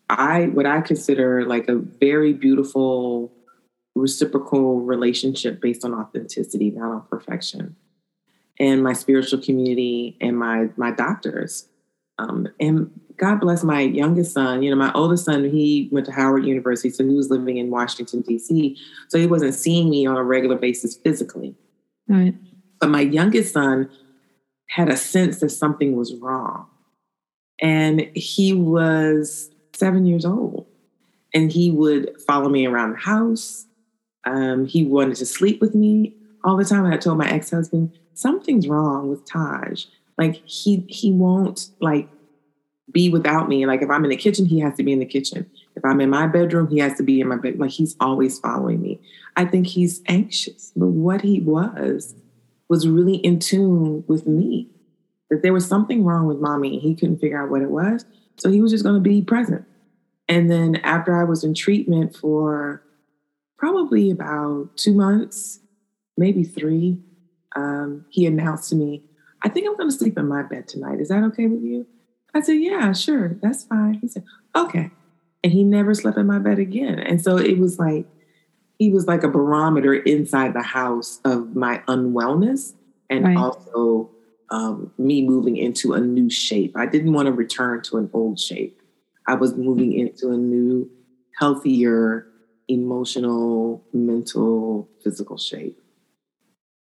I, 0.09 0.45
what 0.45 0.65
I 0.65 0.79
consider 0.79 1.45
like 1.45 1.67
a 1.67 1.75
very 1.75 2.31
beautiful 2.31 3.33
reciprocal 3.93 4.79
relationship 4.79 5.59
based 5.59 5.83
on 5.83 5.93
authenticity, 5.93 6.71
not 6.71 6.89
on 6.89 7.03
perfection. 7.09 7.75
And 8.61 8.81
my 8.81 8.93
spiritual 8.93 9.41
community 9.41 10.17
and 10.21 10.39
my, 10.39 10.69
my 10.77 10.91
doctors. 10.91 11.67
Um, 12.17 12.47
and 12.61 12.89
God 13.17 13.41
bless 13.41 13.61
my 13.61 13.81
youngest 13.81 14.33
son. 14.33 14.63
You 14.63 14.69
know, 14.69 14.77
my 14.77 14.93
oldest 14.93 15.25
son, 15.25 15.43
he 15.43 15.89
went 15.91 16.05
to 16.05 16.13
Howard 16.13 16.45
University, 16.45 16.89
so 16.89 17.05
he 17.05 17.13
was 17.13 17.29
living 17.29 17.57
in 17.57 17.69
Washington, 17.69 18.21
D.C. 18.21 18.77
So 19.09 19.17
he 19.17 19.27
wasn't 19.27 19.53
seeing 19.53 19.89
me 19.89 20.05
on 20.05 20.15
a 20.15 20.23
regular 20.23 20.55
basis 20.55 20.95
physically. 20.95 21.55
Right. 22.07 22.35
But 22.79 22.89
my 22.89 23.01
youngest 23.01 23.53
son 23.53 23.89
had 24.67 24.89
a 24.89 24.97
sense 24.97 25.39
that 25.39 25.49
something 25.49 25.95
was 25.95 26.13
wrong. 26.15 26.67
And 27.61 28.09
he 28.13 28.53
was 28.53 29.49
seven 29.73 30.05
years 30.05 30.25
old. 30.25 30.67
And 31.33 31.51
he 31.51 31.71
would 31.71 32.21
follow 32.27 32.49
me 32.49 32.65
around 32.65 32.91
the 32.91 32.97
house. 32.97 33.65
Um, 34.25 34.65
he 34.65 34.85
wanted 34.85 35.17
to 35.17 35.25
sleep 35.25 35.61
with 35.61 35.75
me 35.75 36.15
all 36.43 36.57
the 36.57 36.65
time. 36.65 36.85
I 36.85 36.97
told 36.97 37.17
my 37.17 37.29
ex 37.29 37.51
husband, 37.51 37.91
something's 38.13 38.67
wrong 38.67 39.09
with 39.09 39.25
Taj. 39.25 39.85
Like 40.17 40.35
he 40.45 40.85
he 40.87 41.11
won't 41.11 41.69
like 41.81 42.09
be 42.91 43.09
without 43.09 43.49
me. 43.49 43.65
Like 43.65 43.81
if 43.81 43.89
I'm 43.89 44.03
in 44.05 44.09
the 44.09 44.15
kitchen, 44.15 44.45
he 44.45 44.59
has 44.59 44.75
to 44.77 44.83
be 44.83 44.93
in 44.93 44.99
the 44.99 45.05
kitchen. 45.05 45.49
If 45.75 45.83
I'm 45.83 45.99
in 45.99 46.09
my 46.09 46.27
bedroom, 46.27 46.69
he 46.69 46.79
has 46.79 46.95
to 46.97 47.03
be 47.03 47.19
in 47.19 47.27
my 47.27 47.35
bed. 47.35 47.59
Like 47.59 47.71
he's 47.71 47.95
always 47.99 48.39
following 48.39 48.81
me. 48.81 49.01
I 49.35 49.45
think 49.45 49.67
he's 49.67 50.01
anxious. 50.07 50.71
But 50.75 50.87
what 50.87 51.21
he 51.21 51.41
was 51.41 52.15
was 52.69 52.87
really 52.87 53.15
in 53.17 53.39
tune 53.39 54.03
with 54.07 54.27
me. 54.27 54.69
That 55.29 55.41
there 55.41 55.53
was 55.53 55.67
something 55.67 56.03
wrong 56.03 56.27
with 56.27 56.37
mommy 56.37 56.79
he 56.79 56.95
couldn't 56.95 57.19
figure 57.19 57.41
out 57.41 57.49
what 57.49 57.61
it 57.61 57.71
was. 57.71 58.05
So 58.37 58.51
he 58.51 58.61
was 58.61 58.71
just 58.71 58.83
going 58.83 58.95
to 58.95 59.01
be 59.01 59.21
present. 59.21 59.65
And 60.27 60.51
then 60.51 60.77
after 60.77 61.19
I 61.19 61.23
was 61.23 61.43
in 61.43 61.53
treatment 61.53 62.15
for 62.15 62.83
probably 63.57 64.11
about 64.11 64.75
two 64.75 64.93
months, 64.93 65.59
maybe 66.17 66.43
three, 66.43 66.99
um, 67.55 68.05
he 68.09 68.25
announced 68.25 68.69
to 68.69 68.75
me, 68.75 69.03
I 69.41 69.49
think 69.49 69.67
I'm 69.67 69.77
going 69.77 69.89
to 69.89 69.95
sleep 69.95 70.17
in 70.17 70.27
my 70.27 70.43
bed 70.43 70.67
tonight. 70.67 70.99
Is 70.99 71.09
that 71.09 71.23
okay 71.23 71.47
with 71.47 71.61
you? 71.61 71.85
I 72.33 72.41
said, 72.41 72.53
Yeah, 72.53 72.91
sure, 72.93 73.37
that's 73.41 73.63
fine. 73.63 73.95
He 74.01 74.07
said, 74.07 74.23
Okay. 74.55 74.91
And 75.43 75.53
he 75.53 75.63
never 75.63 75.93
slept 75.93 76.17
in 76.17 76.25
my 76.25 76.39
bed 76.39 76.59
again. 76.59 76.99
And 76.99 77.21
so 77.21 77.37
it 77.37 77.59
was 77.59 77.77
like, 77.77 78.07
he 78.77 78.91
was 78.91 79.07
like 79.07 79.23
a 79.23 79.27
barometer 79.27 79.93
inside 79.93 80.53
the 80.53 80.61
house 80.61 81.19
of 81.23 81.55
my 81.55 81.81
unwellness 81.87 82.73
and 83.09 83.25
right. 83.25 83.37
also 83.37 84.09
um, 84.49 84.91
me 84.97 85.25
moving 85.27 85.57
into 85.57 85.93
a 85.93 85.99
new 85.99 86.29
shape. 86.29 86.75
I 86.75 86.85
didn't 86.85 87.13
want 87.13 87.27
to 87.27 87.31
return 87.31 87.81
to 87.83 87.97
an 87.97 88.09
old 88.13 88.39
shape. 88.39 88.81
I 89.27 89.35
was 89.35 89.55
moving 89.55 89.93
into 89.93 90.31
a 90.31 90.37
new, 90.37 90.89
healthier, 91.39 92.27
emotional, 92.67 93.83
mental, 93.93 94.87
physical 95.03 95.37
shape. 95.37 95.79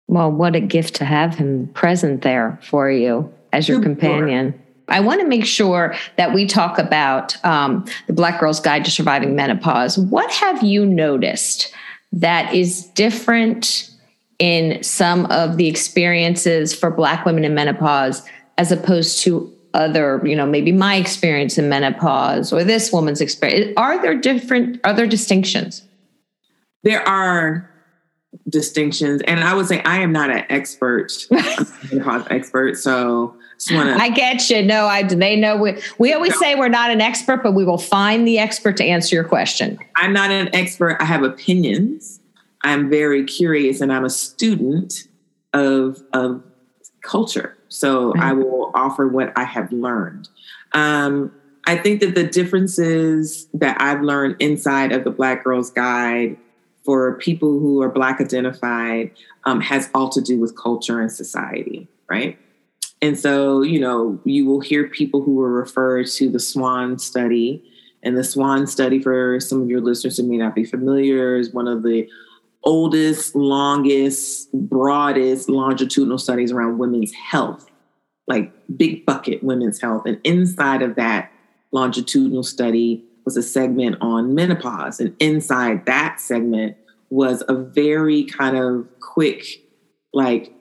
Well, 0.06 0.30
what 0.30 0.56
a 0.56 0.60
gift 0.60 0.96
to 0.96 1.04
have 1.04 1.36
him 1.36 1.68
present 1.68 2.22
there 2.22 2.58
for 2.62 2.90
you 2.90 3.32
as 3.52 3.68
your 3.68 3.80
companion. 3.80 4.60
I 4.90 5.00
want 5.00 5.20
to 5.20 5.26
make 5.26 5.46
sure 5.46 5.94
that 6.16 6.34
we 6.34 6.46
talk 6.46 6.78
about 6.78 7.42
um, 7.44 7.84
the 8.06 8.12
Black 8.12 8.40
Girl's 8.40 8.60
Guide 8.60 8.84
to 8.84 8.90
Surviving 8.90 9.34
Menopause. 9.36 9.96
What 9.96 10.30
have 10.32 10.62
you 10.62 10.84
noticed 10.84 11.72
that 12.12 12.52
is 12.54 12.86
different 12.88 13.88
in 14.38 14.82
some 14.82 15.26
of 15.26 15.56
the 15.56 15.68
experiences 15.68 16.74
for 16.74 16.90
Black 16.90 17.24
women 17.24 17.44
in 17.44 17.54
menopause 17.54 18.26
as 18.58 18.72
opposed 18.72 19.20
to 19.20 19.52
other, 19.74 20.20
you 20.24 20.34
know, 20.34 20.46
maybe 20.46 20.72
my 20.72 20.96
experience 20.96 21.56
in 21.56 21.68
menopause 21.68 22.52
or 22.52 22.64
this 22.64 22.92
woman's 22.92 23.20
experience? 23.20 23.72
Are 23.76 24.00
there 24.02 24.18
different, 24.18 24.80
are 24.82 24.92
there 24.92 25.06
distinctions? 25.06 25.82
There 26.82 27.06
are 27.06 27.69
distinctions. 28.48 29.22
And 29.22 29.40
I 29.40 29.54
would 29.54 29.66
say 29.66 29.82
I 29.82 29.98
am 29.98 30.12
not 30.12 30.30
an 30.30 30.44
expert, 30.48 31.12
menopause 31.30 32.26
expert. 32.30 32.76
So 32.76 33.36
Wanna, 33.70 33.96
I 33.98 34.08
get 34.08 34.48
you. 34.48 34.62
No, 34.62 34.86
I 34.86 35.02
do 35.02 35.16
they 35.16 35.36
know 35.36 35.56
we 35.56 35.80
we 35.98 36.14
always 36.14 36.38
say 36.38 36.54
we're 36.54 36.68
not 36.68 36.90
an 36.90 37.00
expert, 37.00 37.42
but 37.42 37.52
we 37.52 37.64
will 37.64 37.78
find 37.78 38.26
the 38.26 38.38
expert 38.38 38.76
to 38.78 38.84
answer 38.84 39.14
your 39.14 39.24
question. 39.24 39.78
I'm 39.96 40.12
not 40.12 40.30
an 40.30 40.48
expert. 40.54 40.96
I 41.00 41.04
have 41.04 41.22
opinions. 41.22 42.20
I'm 42.62 42.88
very 42.88 43.24
curious, 43.24 43.80
and 43.80 43.92
I'm 43.92 44.04
a 44.04 44.10
student 44.10 45.06
of 45.52 46.02
of 46.12 46.42
culture 47.02 47.56
So 47.68 48.12
right. 48.12 48.24
I 48.24 48.32
will 48.32 48.70
offer 48.74 49.08
what 49.08 49.32
I 49.36 49.44
have 49.44 49.72
learned. 49.72 50.28
Um, 50.72 51.32
I 51.66 51.76
think 51.76 52.00
that 52.00 52.14
the 52.14 52.24
differences 52.24 53.46
that 53.54 53.80
I've 53.80 54.02
learned 54.02 54.36
inside 54.38 54.92
of 54.92 55.04
the 55.04 55.10
Black 55.10 55.44
Girls 55.44 55.70
Guide 55.70 56.36
for 56.84 57.18
people 57.18 57.58
who 57.58 57.82
are 57.82 57.88
Black 57.88 58.20
identified 58.20 59.10
um, 59.44 59.60
has 59.60 59.90
all 59.94 60.08
to 60.10 60.20
do 60.20 60.38
with 60.38 60.56
culture 60.56 61.00
and 61.00 61.12
society, 61.12 61.88
right? 62.08 62.38
And 63.02 63.18
so, 63.18 63.62
you 63.62 63.80
know, 63.80 64.20
you 64.24 64.46
will 64.46 64.60
hear 64.60 64.88
people 64.88 65.22
who 65.22 65.36
will 65.36 65.44
refer 65.44 66.04
to 66.04 66.30
the 66.30 66.40
SWAN 66.40 66.98
study. 66.98 67.64
And 68.02 68.16
the 68.16 68.24
SWAN 68.24 68.66
study, 68.66 69.00
for 69.00 69.40
some 69.40 69.62
of 69.62 69.68
your 69.68 69.80
listeners 69.80 70.16
who 70.16 70.24
may 70.24 70.36
not 70.36 70.54
be 70.54 70.64
familiar, 70.64 71.36
is 71.36 71.52
one 71.52 71.68
of 71.68 71.82
the 71.82 72.08
oldest, 72.64 73.34
longest, 73.34 74.52
broadest 74.52 75.48
longitudinal 75.48 76.18
studies 76.18 76.52
around 76.52 76.78
women's 76.78 77.12
health, 77.14 77.70
like 78.26 78.52
big 78.76 79.06
bucket 79.06 79.42
women's 79.42 79.80
health. 79.80 80.02
And 80.04 80.20
inside 80.24 80.82
of 80.82 80.96
that 80.96 81.30
longitudinal 81.72 82.42
study 82.42 83.04
was 83.30 83.36
a 83.36 83.48
segment 83.48 83.96
on 84.00 84.34
menopause. 84.34 84.98
And 84.98 85.14
inside 85.20 85.86
that 85.86 86.20
segment 86.20 86.76
was 87.10 87.44
a 87.46 87.54
very 87.54 88.24
kind 88.24 88.56
of 88.56 88.88
quick, 88.98 89.44
like, 90.12 90.52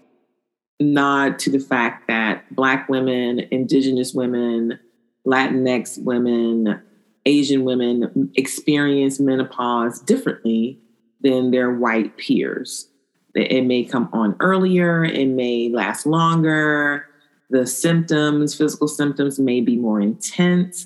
nod 0.80 1.40
to 1.40 1.50
the 1.50 1.60
fact 1.60 2.08
that 2.08 2.44
Black 2.56 2.88
women, 2.88 3.40
Indigenous 3.50 4.14
women, 4.14 4.80
Latinx 5.26 6.04
women, 6.04 6.80
Asian 7.26 7.64
women 7.64 8.32
experience 8.36 9.20
menopause 9.20 10.00
differently 10.00 10.80
than 11.22 11.50
their 11.50 11.72
white 11.72 12.18
peers. 12.18 12.88
It 13.34 13.66
may 13.66 13.84
come 13.84 14.10
on 14.14 14.36
earlier, 14.40 15.04
it 15.04 15.28
may 15.28 15.70
last 15.70 16.06
longer. 16.06 17.08
The 17.50 17.66
symptoms, 17.66 18.54
physical 18.54 18.88
symptoms, 18.88 19.40
may 19.40 19.60
be 19.60 19.76
more 19.76 20.00
intense, 20.00 20.86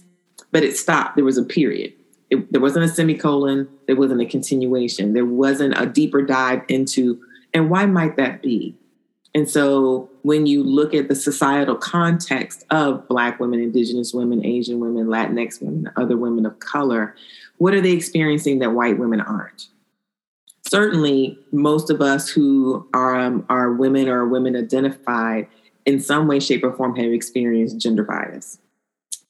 but 0.53 0.63
it 0.63 0.77
stopped. 0.77 1.15
There 1.15 1.25
was 1.25 1.37
a 1.37 1.43
period. 1.43 1.91
It, 2.29 2.49
there 2.51 2.61
wasn't 2.61 2.85
a 2.85 2.87
semicolon, 2.87 3.67
there 3.87 3.97
wasn't 3.97 4.21
a 4.21 4.25
continuation, 4.25 5.13
there 5.13 5.25
wasn't 5.25 5.73
a 5.77 5.85
deeper 5.85 6.21
dive 6.21 6.61
into, 6.69 7.21
and 7.53 7.69
why 7.69 7.85
might 7.85 8.15
that 8.15 8.41
be? 8.41 8.75
And 9.35 9.49
so 9.49 10.09
when 10.21 10.45
you 10.45 10.63
look 10.63 10.93
at 10.93 11.09
the 11.09 11.15
societal 11.15 11.75
context 11.75 12.65
of 12.69 13.07
Black 13.07 13.39
women, 13.39 13.59
Indigenous 13.59 14.13
women, 14.13 14.45
Asian 14.45 14.79
women, 14.79 15.07
Latinx 15.07 15.61
women, 15.61 15.91
other 15.95 16.15
women 16.15 16.45
of 16.45 16.59
color, 16.59 17.15
what 17.57 17.73
are 17.73 17.81
they 17.81 17.91
experiencing 17.91 18.59
that 18.59 18.71
white 18.71 18.99
women 18.99 19.21
aren't? 19.21 19.67
Certainly, 20.67 21.37
most 21.51 21.89
of 21.89 22.01
us 22.01 22.29
who 22.29 22.87
are, 22.93 23.19
um, 23.19 23.45
are 23.49 23.73
women 23.73 24.07
or 24.07 24.27
women 24.27 24.55
identified 24.55 25.47
in 25.85 25.99
some 25.99 26.27
way, 26.27 26.39
shape, 26.39 26.63
or 26.63 26.71
form 26.73 26.95
have 26.95 27.11
experienced 27.11 27.77
gender 27.79 28.03
bias. 28.03 28.59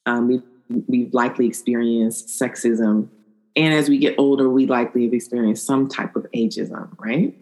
Um, 0.06 0.28
we've, 0.28 0.42
we've 0.68 1.12
likely 1.12 1.46
experienced 1.46 2.28
sexism. 2.28 3.08
And 3.56 3.74
as 3.74 3.88
we 3.88 3.98
get 3.98 4.14
older, 4.18 4.50
we 4.50 4.66
likely 4.66 5.04
have 5.04 5.12
experienced 5.12 5.66
some 5.66 5.88
type 5.88 6.16
of 6.16 6.26
ageism, 6.34 6.90
right? 6.98 7.36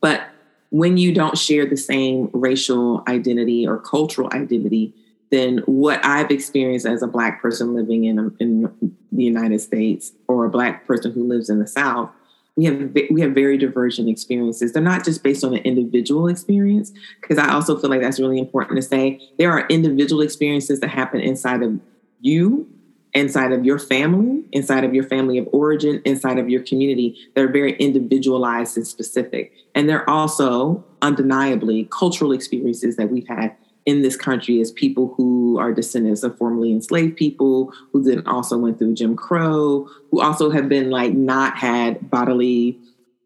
But 0.00 0.28
when 0.70 0.96
you 0.96 1.14
don't 1.14 1.38
share 1.38 1.66
the 1.66 1.76
same 1.76 2.30
racial 2.32 3.04
identity 3.06 3.66
or 3.66 3.78
cultural 3.78 4.28
identity, 4.32 4.92
then 5.30 5.58
what 5.66 6.04
I've 6.04 6.30
experienced 6.30 6.86
as 6.86 7.02
a 7.02 7.06
Black 7.06 7.40
person 7.40 7.74
living 7.74 8.04
in, 8.04 8.34
in 8.40 8.96
the 9.12 9.24
United 9.24 9.60
States 9.60 10.12
or 10.28 10.44
a 10.44 10.50
Black 10.50 10.86
person 10.86 11.12
who 11.12 11.26
lives 11.26 11.48
in 11.48 11.58
the 11.58 11.66
South, 11.66 12.10
we 12.56 12.64
have 12.66 12.92
we 13.10 13.20
have 13.20 13.32
very 13.32 13.58
divergent 13.58 14.08
experiences. 14.08 14.72
They're 14.72 14.82
not 14.82 15.04
just 15.04 15.24
based 15.24 15.42
on 15.42 15.54
an 15.54 15.62
individual 15.62 16.28
experience, 16.28 16.92
because 17.20 17.36
I 17.36 17.52
also 17.52 17.76
feel 17.76 17.90
like 17.90 18.00
that's 18.00 18.20
really 18.20 18.38
important 18.38 18.76
to 18.76 18.82
say. 18.82 19.20
There 19.38 19.50
are 19.50 19.66
individual 19.68 20.22
experiences 20.22 20.78
that 20.80 20.88
happen 20.88 21.20
inside 21.20 21.62
of 21.62 21.80
you 22.24 22.68
inside 23.12 23.52
of 23.52 23.64
your 23.64 23.78
family, 23.78 24.44
inside 24.50 24.82
of 24.82 24.92
your 24.92 25.04
family 25.04 25.38
of 25.38 25.48
origin, 25.52 26.02
inside 26.04 26.38
of 26.38 26.48
your 26.48 26.62
community 26.62 27.16
that 27.34 27.44
are 27.44 27.52
very 27.52 27.76
individualized 27.76 28.76
and 28.76 28.86
specific. 28.86 29.52
And 29.74 29.88
they're 29.88 30.08
also 30.10 30.84
undeniably 31.00 31.88
cultural 31.92 32.32
experiences 32.32 32.96
that 32.96 33.10
we've 33.10 33.28
had 33.28 33.54
in 33.86 34.02
this 34.02 34.16
country 34.16 34.60
as 34.60 34.72
people 34.72 35.14
who 35.16 35.58
are 35.58 35.72
descendants 35.72 36.22
of 36.22 36.36
formerly 36.38 36.72
enslaved 36.72 37.16
people, 37.16 37.72
who 37.92 38.02
then 38.02 38.26
also 38.26 38.58
went 38.58 38.78
through 38.78 38.94
Jim 38.94 39.14
Crow, 39.14 39.88
who 40.10 40.20
also 40.20 40.50
have 40.50 40.68
been 40.68 40.90
like 40.90 41.12
not 41.12 41.56
had 41.56 42.10
bodily 42.10 42.80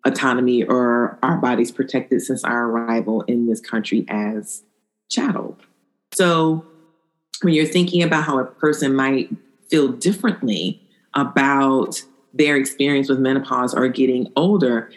autonomy 0.05 0.65
or 0.65 1.19
our 1.23 1.39
bodies 1.39 1.71
protected 1.71 2.21
since 2.23 2.45
our 2.45 2.67
arrival 2.67 3.23
in 3.23 3.47
this 3.47 3.61
country 3.61 4.05
as 4.09 4.65
chattel. 5.09 5.57
So 6.13 6.67
when 7.43 7.55
you're 7.55 7.67
thinking 7.67 8.03
about 8.03 8.25
how 8.25 8.39
a 8.39 8.45
person 8.45 8.95
might 8.95 9.31
feel 9.71 9.89
differently 9.89 10.81
about 11.15 12.03
their 12.35 12.57
experience 12.57 13.09
with 13.09 13.19
menopause 13.19 13.75
or 13.75 13.89
getting 13.89 14.31
older, 14.37 14.91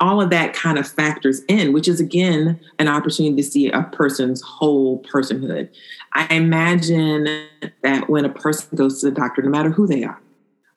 all 0.00 0.20
of 0.20 0.30
that 0.30 0.54
kind 0.54 0.78
of 0.78 0.86
factors 0.86 1.42
in, 1.48 1.72
which 1.72 1.88
is 1.88 2.00
again 2.00 2.58
an 2.78 2.88
opportunity 2.88 3.36
to 3.36 3.42
see 3.42 3.70
a 3.70 3.82
person's 3.84 4.42
whole 4.42 5.02
personhood. 5.02 5.68
I 6.12 6.26
imagine 6.34 7.46
that 7.82 8.08
when 8.08 8.24
a 8.24 8.28
person 8.28 8.76
goes 8.76 9.00
to 9.00 9.06
the 9.06 9.12
doctor, 9.12 9.42
no 9.42 9.50
matter 9.50 9.70
who 9.70 9.86
they 9.86 10.04
are, 10.04 10.20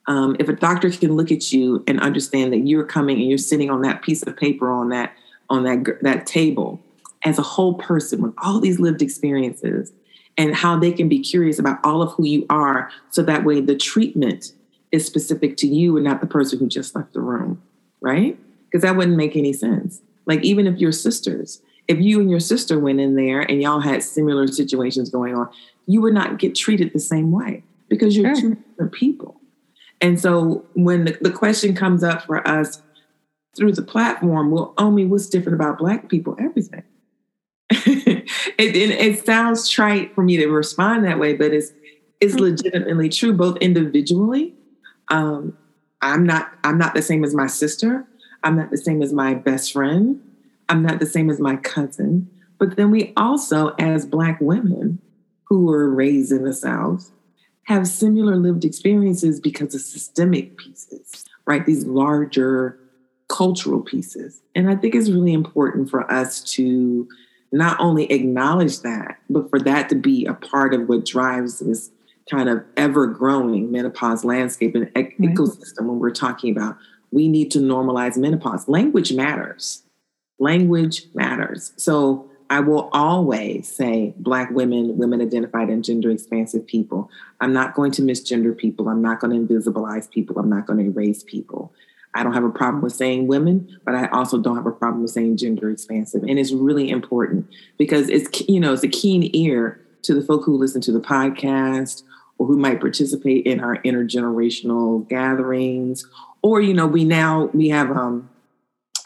um, 0.08 0.38
if 0.40 0.48
a 0.48 0.54
doctor 0.54 0.90
can 0.90 1.16
look 1.16 1.32
at 1.32 1.52
you 1.52 1.84
and 1.88 2.00
understand 2.00 2.54
that 2.54 2.60
you're 2.60 2.86
coming 2.86 3.18
and 3.18 3.28
you're 3.28 3.38
sitting 3.38 3.70
on 3.70 3.82
that 3.82 4.02
piece 4.02 4.24
of 4.24 4.38
paper 4.38 4.72
on 4.72 4.90
that 4.90 5.14
on 5.50 5.64
that 5.64 6.02
that 6.02 6.26
table 6.26 6.82
as 7.24 7.38
a 7.38 7.42
whole 7.42 7.74
person 7.74 8.22
with 8.22 8.34
all 8.44 8.60
these 8.60 8.80
lived 8.80 9.02
experiences 9.02 9.92
and 10.38 10.56
how 10.56 10.78
they 10.78 10.92
can 10.92 11.10
be 11.10 11.20
curious 11.20 11.60
about 11.60 11.80
all 11.84 12.02
of 12.02 12.14
who 12.14 12.26
you 12.26 12.46
are 12.50 12.92
so 13.10 13.24
that 13.24 13.44
way 13.44 13.60
the 13.60 13.76
treatment 13.76 14.54
is 14.92 15.06
specific 15.06 15.58
to 15.58 15.68
you 15.68 15.98
and 15.98 16.06
not 16.06 16.22
the 16.22 16.28
person 16.28 16.60
who 16.60 16.68
just 16.68 16.96
left 16.96 17.14
the 17.14 17.22
room, 17.22 17.62
right? 18.02 18.38
Because 18.66 18.84
that 18.84 18.96
wouldn't 18.96 19.18
make 19.18 19.36
any 19.36 19.54
sense. 19.54 20.02
Like, 20.26 20.44
even 20.44 20.68
if 20.68 20.78
you're 20.78 20.92
sisters, 20.92 21.62
if 21.88 22.00
you 22.00 22.20
and 22.20 22.30
your 22.30 22.40
sister 22.40 22.80
went 22.80 23.00
in 23.00 23.16
there 23.16 23.42
and 23.42 23.62
y'all 23.62 23.80
had 23.80 24.04
similar 24.04 24.48
situations 24.48 25.10
going 25.10 25.36
on, 25.36 25.50
you 25.86 26.02
would 26.02 26.14
not 26.14 26.38
get 26.38 26.56
treated 26.56 26.94
the 26.94 27.00
same 27.00 27.32
way 27.32 27.64
because 27.90 28.16
you're 28.16 28.36
sure. 28.36 28.42
two 28.42 28.56
different 28.56 28.92
people. 28.92 29.40
And 30.02 30.20
so 30.20 30.66
when 30.74 31.06
the, 31.06 31.18
the 31.22 31.32
question 31.32 31.74
comes 31.74 32.04
up 32.04 32.26
for 32.26 32.46
us 32.48 32.82
through 33.56 33.72
the 33.72 33.82
platform, 33.82 34.52
well, 34.52 34.74
Omi, 34.78 35.06
what's 35.06 35.28
different 35.28 35.56
about 35.56 35.78
Black 35.78 36.10
people? 36.10 36.36
Everything. 36.40 36.84
it, 38.58 38.76
it, 38.76 38.90
it, 38.92 39.26
sounds 39.26 39.70
trite 39.70 40.14
for 40.16 40.24
me 40.24 40.38
to 40.38 40.48
respond 40.48 41.06
that 41.06 41.20
way, 41.20 41.34
but 41.34 41.54
it's 41.54 41.72
it's 42.20 42.36
mm-hmm. 42.36 42.44
legitimately 42.44 43.10
true, 43.10 43.34
both 43.34 43.58
individually. 43.58 44.56
Um, 45.10 45.58
I'm 46.02 46.26
not 46.26 46.52
I'm 46.64 46.78
not 46.78 46.94
the 46.94 47.02
same 47.02 47.24
as 47.24 47.34
my 47.34 47.48
sister. 47.48 48.06
I'm 48.44 48.56
not 48.56 48.72
the 48.72 48.78
same 48.78 49.02
as 49.02 49.14
my 49.14 49.34
best 49.34 49.74
friend. 49.74 50.22
I'm 50.70 50.84
not 50.84 51.00
the 51.00 51.06
same 51.06 51.30
as 51.30 51.40
my 51.40 51.56
cousin. 51.58 52.30
But 52.60 52.76
then 52.76 52.92
we 52.92 53.14
also, 53.16 53.70
as 53.80 54.06
Black 54.06 54.40
women 54.42 55.00
who 55.46 55.66
were 55.66 55.90
raised 55.90 56.32
in 56.32 56.44
the 56.44 56.54
South, 56.54 57.12
have 57.64 57.88
similar 57.88 58.36
lived 58.36 58.66
experiences 58.66 59.40
because 59.40 59.76
of 59.76 59.82
systemic 59.82 60.58
pieces, 60.58 61.26
right? 61.46 61.66
These 61.66 61.86
larger 61.86 62.80
cultural 63.28 63.82
pieces. 63.82 64.42
And 64.56 64.70
I 64.70 64.76
think 64.76 64.96
it's 64.96 65.10
really 65.10 65.34
important 65.34 65.90
for 65.90 66.10
us 66.12 66.42
to 66.54 67.08
not 67.52 67.80
only 67.80 68.12
acknowledge 68.12 68.82
that, 68.82 69.20
but 69.30 69.50
for 69.50 69.60
that 69.60 69.90
to 69.90 69.96
be 69.96 70.26
a 70.26 70.34
part 70.34 70.74
of 70.74 70.90
what 70.90 71.06
drives 71.06 71.60
this 71.60 71.92
kind 72.30 72.50
of 72.50 72.64
ever 72.76 73.08
growing 73.08 73.72
menopause 73.72 74.26
landscape 74.26 74.76
and 74.76 74.92
right. 74.96 75.18
ecosystem 75.18 75.88
when 75.88 76.00
we're 76.00 76.12
talking 76.12 76.56
about 76.56 76.76
we 77.12 77.28
need 77.28 77.52
to 77.52 77.60
normalize 77.60 78.18
menopause. 78.18 78.68
Language 78.68 79.14
matters. 79.14 79.84
Language 80.40 81.08
matters. 81.14 81.74
So 81.78 82.30
I 82.50 82.60
will 82.60 82.90
always 82.94 83.68
say 83.68 84.14
Black 84.18 84.52
women, 84.52 84.98
women 84.98 85.22
identified 85.22 85.70
and 85.70 85.84
gender 85.84 86.12
expansive 86.12 86.66
people. 86.66 87.10
I'm 87.42 87.54
not 87.54 87.76
going 87.76 87.92
to 87.94 88.02
misgender 88.02 88.58
people. 88.58 88.88
I'm 88.88 89.02
not 89.02 89.20
going 89.20 89.48
to 89.48 89.54
invisibilize 89.54 90.10
people. 90.10 90.40
I'm 90.40 90.50
not 90.50 90.66
going 90.66 90.80
to 90.80 90.86
erase 90.86 91.24
people. 91.24 91.74
I 92.18 92.24
don't 92.24 92.34
have 92.34 92.44
a 92.44 92.50
problem 92.50 92.82
with 92.82 92.94
saying 92.94 93.28
women, 93.28 93.80
but 93.86 93.94
I 93.94 94.08
also 94.08 94.40
don't 94.40 94.56
have 94.56 94.66
a 94.66 94.72
problem 94.72 95.04
with 95.04 95.12
saying 95.12 95.38
gender 95.38 95.70
expansive. 95.70 96.24
And 96.24 96.40
it's 96.40 96.52
really 96.52 96.90
important 96.90 97.48
because 97.78 98.10
it's, 98.10 98.28
you 98.50 98.60
know, 98.60 98.74
it's 98.74 98.84
a 98.84 98.88
keen 98.88 99.30
ear 99.36 99.80
to 100.02 100.16
the 100.16 100.24
folk 100.24 100.44
who 100.44 100.58
listen 100.58 100.82
to 100.82 100.92
the 100.92 101.00
podcast 101.00 102.02
or 102.40 102.48
who 102.48 102.58
might 102.58 102.80
participate 102.80 103.46
in 103.46 103.60
our 103.60 103.78
intergenerational 103.84 105.08
gatherings. 105.08 106.08
Or, 106.42 106.60
you 106.60 106.74
know, 106.74 106.88
we 106.88 107.04
now, 107.04 107.52
we 107.54 107.70
have 107.70 107.92
um, 107.92 108.30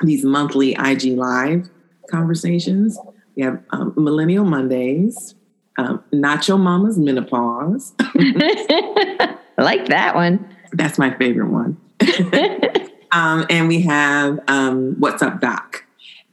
these 0.02 0.24
monthly 0.24 0.74
IG 0.80 1.18
Live 1.18 1.70
conversations. 2.10 2.98
We 3.36 3.44
have 3.44 3.62
um, 3.72 3.94
Millennial 3.98 4.46
Mondays, 4.46 5.36
um, 5.78 6.02
Nacho 6.14 6.58
Mama's 6.58 6.98
Menopause. 6.98 7.94
I 8.00 9.38
like 9.58 9.88
that 9.88 10.16
one. 10.16 10.56
That's 10.72 10.98
my 10.98 11.14
favorite 11.18 11.50
one. 11.50 11.78
Um, 13.12 13.46
and 13.50 13.68
we 13.68 13.82
have 13.82 14.40
um, 14.48 14.96
What's 15.00 15.22
Up 15.22 15.42
Doc. 15.42 15.86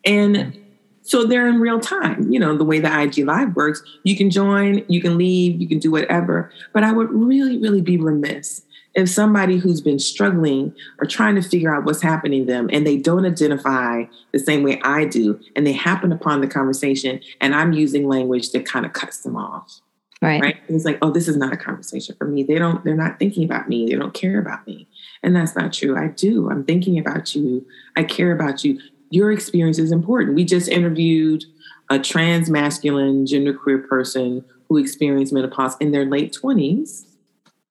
And 0.04 0.56
So 1.02 1.24
they're 1.24 1.48
in 1.48 1.58
real 1.58 1.80
time. 1.80 2.30
You 2.30 2.38
know, 2.38 2.56
the 2.56 2.64
way 2.64 2.80
the 2.80 3.02
IG 3.02 3.18
Live 3.26 3.56
works, 3.56 3.82
you 4.04 4.16
can 4.16 4.30
join, 4.30 4.84
you 4.88 5.00
can 5.00 5.16
leave, 5.16 5.58
you 5.60 5.66
can 5.66 5.78
do 5.78 5.90
whatever. 5.90 6.52
But 6.74 6.84
I 6.84 6.92
would 6.92 7.10
really, 7.10 7.56
really 7.58 7.80
be 7.80 7.96
remiss 7.96 8.62
if 8.94 9.08
somebody 9.08 9.56
who's 9.56 9.80
been 9.80 9.98
struggling 9.98 10.74
or 11.00 11.06
trying 11.06 11.34
to 11.36 11.42
figure 11.42 11.74
out 11.74 11.84
what's 11.84 12.02
happening 12.02 12.46
to 12.46 12.52
them 12.52 12.68
and 12.72 12.86
they 12.86 12.96
don't 12.96 13.24
identify 13.24 14.04
the 14.32 14.38
same 14.38 14.62
way 14.62 14.80
I 14.82 15.04
do, 15.04 15.40
and 15.56 15.66
they 15.66 15.72
happen 15.72 16.12
upon 16.12 16.40
the 16.40 16.46
conversation 16.46 17.20
and 17.40 17.54
I'm 17.54 17.72
using 17.72 18.06
language 18.08 18.50
that 18.52 18.66
kind 18.66 18.84
of 18.84 18.92
cuts 18.92 19.22
them 19.22 19.36
off. 19.36 19.80
Right. 20.20 20.42
Right. 20.42 20.56
It's 20.68 20.84
like, 20.84 20.98
oh, 21.00 21.10
this 21.12 21.28
is 21.28 21.36
not 21.36 21.52
a 21.52 21.56
conversation 21.56 22.16
for 22.18 22.26
me. 22.26 22.42
They 22.42 22.58
don't, 22.58 22.84
they're 22.84 22.96
not 22.96 23.18
thinking 23.20 23.44
about 23.44 23.68
me. 23.68 23.88
They 23.88 23.94
don't 23.94 24.12
care 24.12 24.40
about 24.40 24.66
me. 24.66 24.88
And 25.22 25.34
that's 25.34 25.56
not 25.56 25.72
true. 25.72 25.96
I 25.96 26.08
do. 26.08 26.50
I'm 26.50 26.64
thinking 26.64 26.98
about 26.98 27.34
you. 27.34 27.66
I 27.96 28.04
care 28.04 28.32
about 28.32 28.64
you 28.64 28.78
your 29.10 29.32
experience 29.32 29.78
is 29.78 29.92
important. 29.92 30.34
We 30.34 30.44
just 30.44 30.68
interviewed 30.68 31.44
a 31.90 31.98
trans 31.98 32.50
masculine 32.50 33.24
genderqueer 33.24 33.88
person 33.88 34.44
who 34.68 34.76
experienced 34.76 35.32
menopause 35.32 35.76
in 35.80 35.92
their 35.92 36.04
late 36.04 36.36
20s 36.40 37.06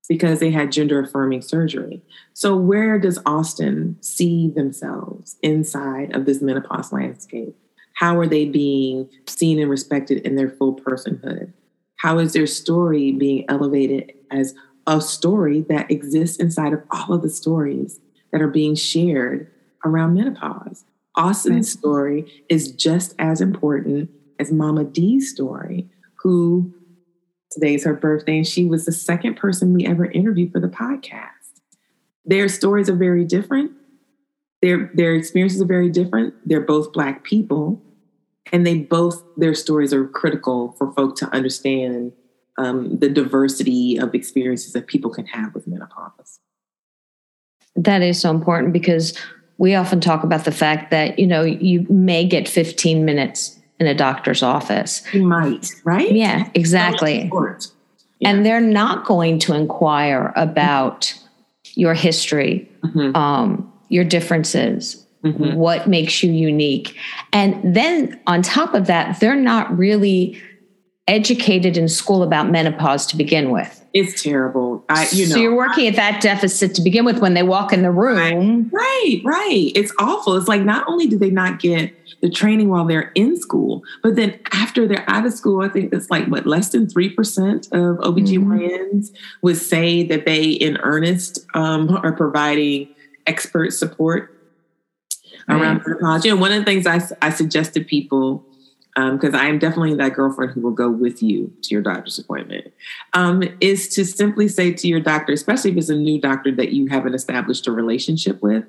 because 0.10 0.40
they 0.40 0.52
had 0.52 0.72
gender 0.72 1.00
affirming 1.00 1.42
surgery. 1.42 2.02
So, 2.34 2.56
where 2.56 2.98
does 2.98 3.20
Austin 3.26 3.98
see 4.02 4.50
themselves 4.50 5.36
inside 5.44 6.16
of 6.16 6.26
this 6.26 6.42
menopause 6.42 6.92
landscape? 6.92 7.56
How 7.94 8.18
are 8.20 8.28
they 8.28 8.46
being 8.46 9.10
seen 9.28 9.60
and 9.60 9.70
respected 9.70 10.26
in 10.26 10.36
their 10.36 10.50
full 10.50 10.76
personhood? 10.76 11.52
How 11.98 12.20
is 12.20 12.34
their 12.34 12.48
story 12.48 13.12
being 13.12 13.46
elevated 13.50 14.14
as 14.32 14.54
a 14.88 15.02
story 15.02 15.62
that 15.70 15.92
exists 15.92 16.38
inside 16.38 16.74
of 16.74 16.82
all 16.90 17.14
of 17.14 17.22
the 17.22 17.30
stories 17.30 18.00
that 18.32 18.42
are 18.42 18.48
being 18.48 18.74
shared 18.74 19.52
around 19.86 20.16
menopause? 20.16 20.86
Austin's 21.16 21.72
story 21.72 22.44
is 22.50 22.72
just 22.72 23.14
as 23.20 23.42
important 23.42 24.10
as 24.40 24.52
Mama 24.52 24.84
D's 24.84 25.32
story, 25.32 25.90
who 26.22 26.74
today's 27.52 27.84
her 27.86 27.94
birthday, 27.94 28.38
and 28.38 28.48
she 28.48 28.66
was 28.66 28.86
the 28.86 28.92
second 28.92 29.36
person 29.36 29.74
we 29.74 29.86
ever 29.86 30.06
interviewed 30.06 30.52
for 30.52 30.60
the 30.60 30.68
podcast. 30.68 31.32
Their 32.24 32.48
stories 32.48 32.90
are 32.90 32.96
very 32.96 33.26
different. 33.26 33.72
Their 34.62 34.92
their 34.94 35.16
experiences 35.16 35.62
are 35.62 35.66
very 35.66 35.90
different. 35.90 36.36
They're 36.46 36.62
both 36.62 36.94
black 36.94 37.24
people, 37.24 37.82
and 38.52 38.66
they 38.66 38.80
both 38.80 39.24
their 39.38 39.56
stories 39.56 39.94
are 39.94 40.08
critical 40.08 40.74
for 40.78 40.92
folk 40.94 41.16
to 41.18 41.34
understand 41.34 42.14
um, 42.58 42.98
the 42.98 43.10
diversity 43.10 43.98
of 43.98 44.14
experiences 44.16 44.74
that 44.74 44.88
people 44.88 45.12
can 45.12 45.26
have 45.28 45.54
with 45.54 45.68
menopause. 45.68 46.40
That 47.76 48.02
is 48.02 48.20
so 48.20 48.32
important 48.32 48.74
because 48.74 49.18
we 49.58 49.76
often 49.76 50.00
talk 50.02 50.24
about 50.24 50.46
the 50.46 50.52
fact 50.52 50.92
that, 50.92 51.20
you 51.20 51.28
know, 51.28 51.44
you 51.44 51.86
may 51.90 52.26
get 52.26 52.48
15 52.48 53.06
minutes 53.06 53.60
in 53.80 53.88
a 53.88 53.94
doctor's 53.94 54.42
office. 54.42 55.04
You 55.14 55.28
might, 55.28 55.72
right? 55.84 56.12
Yeah, 56.12 56.50
exactly. 56.54 57.30
Yeah. 58.20 58.30
And 58.30 58.46
they're 58.46 58.62
not 58.62 59.06
going 59.06 59.38
to 59.40 59.54
inquire 59.54 60.34
about 60.36 61.14
your 61.76 61.94
history, 61.94 62.70
mm-hmm. 62.84 63.16
um, 63.16 63.72
your 63.90 64.04
differences, 64.04 65.06
mm-hmm. 65.24 65.56
what 65.56 65.88
makes 65.88 66.24
you 66.24 66.32
unique. 66.32 66.98
And 67.32 67.76
then 67.76 68.20
on 68.26 68.42
top 68.42 68.74
of 68.74 68.88
that, 68.88 69.20
they're 69.20 69.36
not 69.36 69.76
really 69.78 70.42
educated 71.08 71.78
in 71.78 71.88
school 71.88 72.22
about 72.22 72.50
menopause 72.50 73.06
to 73.08 73.18
begin 73.18 73.50
with. 73.50 73.86
It's 73.94 74.22
terrible. 74.22 74.84
I, 74.90 75.08
you 75.12 75.28
know, 75.28 75.36
so 75.36 75.42
you're 75.42 75.56
working 75.56 75.88
at 75.88 75.96
that 75.96 76.22
deficit 76.22 76.76
to 76.76 76.82
begin 76.82 77.06
with 77.06 77.20
when 77.20 77.34
they 77.34 77.44
walk 77.44 77.72
in 77.74 77.82
the 77.82 77.92
room. 77.92 78.70
Right, 78.72 79.22
right. 79.24 79.72
It's 79.74 79.92
awful. 80.00 80.36
It's 80.36 80.48
like 80.48 80.62
not 80.62 80.88
only 80.88 81.08
do 81.08 81.18
they 81.18 81.32
not 81.32 81.60
get 81.60 81.94
the 82.22 82.30
training 82.30 82.70
while 82.70 82.86
they're 82.86 83.12
in 83.16 83.40
school, 83.40 83.84
but 84.04 84.16
then 84.16 84.38
after 84.52 84.88
they're 84.88 85.10
out 85.10 85.26
of 85.26 85.34
school, 85.34 85.64
I 85.64 85.70
think 85.70 85.94
it's 85.94 86.12
like 86.12 86.28
what 86.28 86.46
less 86.46 86.70
than 86.70 86.90
three 86.90 87.10
percent 87.10 87.68
of 87.68 87.98
OBGYNs 87.98 88.40
mm-hmm. 88.40 89.16
would 89.42 89.58
say 89.58 90.04
that 90.04 90.26
they, 90.26 90.44
in 90.44 90.78
earnest, 90.78 91.40
um, 91.54 91.98
are 92.04 92.12
providing 92.12 92.90
expert 93.26 93.72
support 93.72 94.34
around 95.50 95.82
menopause. 95.86 96.26
You 96.26 96.36
know, 96.36 96.42
one 96.42 96.52
of 96.52 96.60
the 96.60 96.66
things 96.66 96.86
I, 96.86 97.02
I 97.26 97.30
suggest 97.30 97.74
to 97.76 97.84
people 97.84 98.46
because 98.98 99.36
um, 99.36 99.40
I 99.40 99.46
am 99.46 99.60
definitely 99.60 99.94
that 99.94 100.14
girlfriend 100.14 100.54
who 100.54 100.62
will 100.62 100.72
go 100.72 100.90
with 100.90 101.22
you 101.22 101.54
to 101.62 101.70
your 101.70 101.84
doctor's 101.84 102.18
appointment, 102.18 102.74
um, 103.14 103.44
is 103.62 103.88
to 103.90 104.04
simply 104.04 104.48
say 104.48 104.74
to 104.74 104.88
your 104.88 105.00
doctor, 105.00 105.34
especially 105.34 105.70
if 105.70 105.78
it's 105.78 105.90
a 105.90 105.96
new 105.96 106.20
doctor 106.20 106.52
that 106.56 106.74
you 106.74 106.88
haven't 106.88 107.14
established 107.14 107.68
a 107.68 107.72
relationship 107.72 108.42
with, 108.42 108.66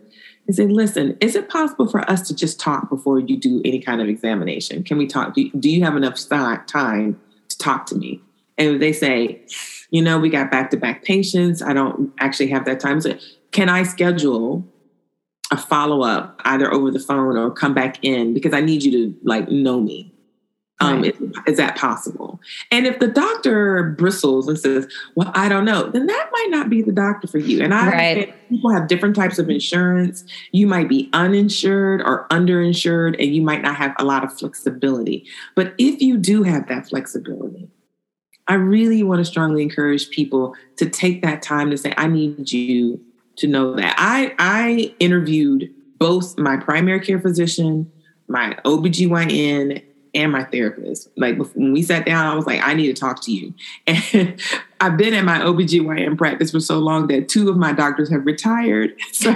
and 0.47 0.55
say, 0.55 0.67
listen, 0.67 1.17
is 1.23 1.35
it 1.35 1.49
possible 1.49 1.89
for 1.89 2.09
us 2.11 2.29
to 2.29 2.35
just 2.35 2.61
talk 2.61 2.91
before 2.91 3.19
you 3.21 3.39
do 3.39 3.63
any 3.65 3.81
kind 3.81 4.03
of 4.03 4.09
examination? 4.09 4.85
Can 4.85 4.99
we 4.99 5.07
talk? 5.07 5.35
Do, 5.35 5.51
do 5.53 5.71
you 5.71 5.83
have 5.83 5.97
enough 5.97 6.19
time 6.29 7.19
to 7.49 7.59
talk 7.59 7.87
to 7.87 7.95
me? 7.95 8.21
And 8.59 8.83
they 8.83 8.93
say, 8.93 9.41
you 9.91 10.03
know, 10.03 10.19
we 10.19 10.29
got 10.29 10.51
back 10.51 10.71
to 10.71 10.77
back 10.77 11.05
patients. 11.05 11.63
I 11.63 11.73
don't 11.73 12.13
actually 12.21 12.49
have 12.49 12.67
that 12.67 12.81
time. 12.81 13.01
So 13.01 13.17
can 13.51 13.71
I 13.71 13.83
schedule 13.85 14.67
a 15.51 15.57
follow 15.57 16.03
up 16.03 16.41
either 16.45 16.73
over 16.73 16.91
the 16.91 17.01
phone 17.01 17.37
or 17.37 17.51
come 17.51 17.75
back 17.75 17.99
in 18.03 18.35
because 18.35 18.53
I 18.53 18.61
need 18.61 18.83
you 18.83 18.93
to 18.93 19.19
like 19.23 19.49
know 19.49 19.81
me. 19.81 20.13
Um, 20.81 21.03
right. 21.03 21.15
is, 21.21 21.33
is, 21.47 21.57
that 21.57 21.77
possible? 21.77 22.41
And 22.71 22.87
if 22.87 23.01
the 23.01 23.09
doctor 23.09 23.95
bristles 23.99 24.47
and 24.47 24.57
says, 24.57 24.87
"Well, 25.17 25.33
I 25.35 25.49
don't 25.49 25.65
know," 25.65 25.91
then 25.91 26.07
that 26.07 26.31
might 26.33 26.49
not 26.51 26.71
be 26.71 26.83
the 26.83 26.93
doctor 26.93 27.27
for 27.27 27.39
you. 27.39 27.65
And 27.65 27.75
I 27.75 27.91
right. 27.91 28.49
people 28.49 28.71
have 28.71 28.87
different 28.87 29.17
types 29.17 29.41
of 29.41 29.51
insurance. 29.51 30.25
You 30.53 30.69
might 30.69 30.89
be 30.89 31.11
uninsured 31.13 32.01
or 32.03 32.29
underinsured, 32.29 33.17
and 33.21 33.35
you 33.35 33.43
might 33.43 33.63
not 33.63 33.75
have 33.75 33.93
a 33.99 34.05
lot 34.05 34.23
of 34.23 34.33
flexibility. 34.39 35.27
But 35.57 35.75
if 35.79 36.01
you 36.01 36.17
do 36.17 36.45
have 36.45 36.69
that 36.69 36.89
flexibility, 36.89 37.69
I 38.47 38.55
really 38.55 39.03
want 39.03 39.19
to 39.19 39.25
strongly 39.25 39.65
encourage 39.65 40.11
people 40.11 40.55
to 40.77 40.89
take 40.89 41.23
that 41.23 41.43
time 41.43 41.71
to 41.71 41.77
say, 41.77 41.93
"I 41.97 42.07
need 42.07 42.53
you 42.53 43.01
to 43.37 43.49
know 43.49 43.75
that." 43.75 43.97
I 43.99 44.33
I 44.39 44.95
interviewed 45.01 45.75
both 45.99 46.39
my 46.39 46.57
primary 46.57 47.01
care 47.01 47.21
physician, 47.21 47.91
my 48.29 48.57
OBGYN, 48.65 49.83
and 50.19 50.33
my 50.33 50.45
therapist. 50.45 51.09
Like 51.17 51.39
when 51.55 51.73
we 51.73 51.83
sat 51.83 52.05
down, 52.05 52.27
I 52.27 52.35
was 52.35 52.47
like, 52.47 52.61
I 52.63 52.75
need 52.75 52.95
to 52.95 53.01
talk 53.01 53.23
to 53.23 53.33
you. 53.33 53.55
And 54.13 54.41
I've 54.81 54.97
been 54.97 55.13
in 55.13 55.25
my 55.25 55.39
OBGYN 55.41 56.17
practice 56.17 56.53
for 56.53 56.61
so 56.61 56.79
long 56.79 57.09
that 57.09 57.29
two 57.29 57.49
of 57.49 57.57
my 57.57 57.73
doctors 57.73 58.11
have 58.11 58.27
retired. 58.27 58.95
So, 59.13 59.35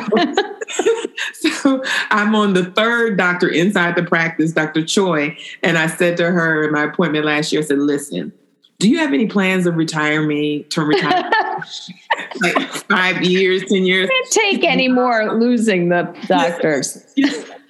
so 1.60 1.82
I'm 2.10 2.34
on 2.34 2.54
the 2.54 2.64
third 2.64 3.18
doctor 3.18 3.48
inside 3.48 3.96
the 3.96 4.04
practice, 4.04 4.52
Dr. 4.52 4.84
Choi. 4.84 5.36
And 5.62 5.76
I 5.76 5.88
said 5.88 6.16
to 6.18 6.30
her 6.30 6.64
in 6.64 6.72
my 6.72 6.84
appointment 6.84 7.24
last 7.24 7.52
year, 7.52 7.62
I 7.62 7.64
said, 7.64 7.78
listen, 7.78 8.32
do 8.78 8.88
you 8.88 8.98
have 8.98 9.12
any 9.12 9.26
plans 9.26 9.66
of 9.66 9.76
retiring 9.76 10.28
me 10.28 10.64
to 10.64 10.82
retire 10.82 11.30
like 12.40 12.68
five 12.88 13.22
years, 13.22 13.62
10 13.68 13.84
years? 13.84 14.08
Can't 14.08 14.30
take 14.30 14.64
any 14.64 14.88
more 14.88 15.34
losing 15.34 15.88
the 15.88 16.02
doctors. 16.26 17.04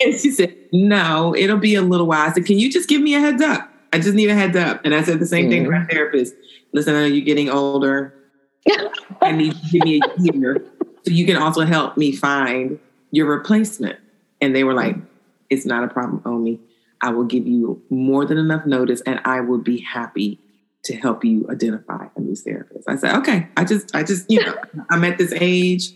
and 0.05 0.19
she 0.19 0.31
said, 0.31 0.55
No, 0.73 1.35
it'll 1.37 1.59
be 1.59 1.75
a 1.75 1.83
little 1.83 2.07
while. 2.07 2.29
I 2.29 2.33
said, 2.33 2.47
Can 2.47 2.59
you 2.59 2.71
just 2.71 2.89
give 2.89 3.01
me 3.01 3.15
a 3.15 3.21
heads 3.21 3.43
up? 3.43 3.69
I 3.93 3.99
just 3.99 4.15
need 4.15 4.31
a 4.31 4.35
heads 4.35 4.57
up. 4.57 4.81
And 4.85 4.95
I 4.95 5.03
said 5.03 5.19
the 5.19 5.27
same 5.27 5.47
mm. 5.47 5.51
thing 5.51 5.65
to 5.65 5.71
my 5.71 5.79
mm. 5.79 5.91
therapist. 5.91 6.35
Listen, 6.73 6.95
I 6.95 7.01
know 7.01 7.07
you're 7.07 7.25
getting 7.25 7.51
older. 7.51 8.15
I 9.21 9.33
need 9.33 9.55
you 9.55 9.61
to 9.63 9.79
give 9.79 9.85
me 9.85 10.01
a 10.01 10.33
year 10.33 10.65
so 11.05 11.11
you 11.11 11.27
can 11.27 11.37
also 11.37 11.63
help 11.63 11.97
me 11.97 12.13
find 12.13 12.79
your 13.11 13.27
replacement. 13.27 13.99
And 14.41 14.55
they 14.55 14.65
were 14.65 14.75
like, 14.75 14.97
It's 15.51 15.67
not 15.67 15.85
a 15.85 15.89
problem, 15.89 16.23
Omi. 16.25 16.61
I 17.01 17.11
will 17.11 17.25
give 17.25 17.47
you 17.47 17.83
more 17.91 18.25
than 18.25 18.39
enough 18.39 18.65
notice 18.65 19.01
and 19.03 19.21
I 19.25 19.41
will 19.41 19.59
be 19.59 19.81
happy 19.81 20.39
to 20.85 20.97
help 20.97 21.25
you 21.25 21.47
identify 21.51 22.07
a 22.17 22.21
new 22.21 22.35
therapist. 22.35 22.89
I 22.89 22.97
said, 22.97 23.17
okay, 23.17 23.49
I 23.57 23.65
just, 23.65 23.95
I 23.95 24.03
just, 24.03 24.29
you 24.31 24.45
know, 24.45 24.55
I'm 24.91 25.05
at 25.05 25.19
this 25.19 25.33
age. 25.37 25.93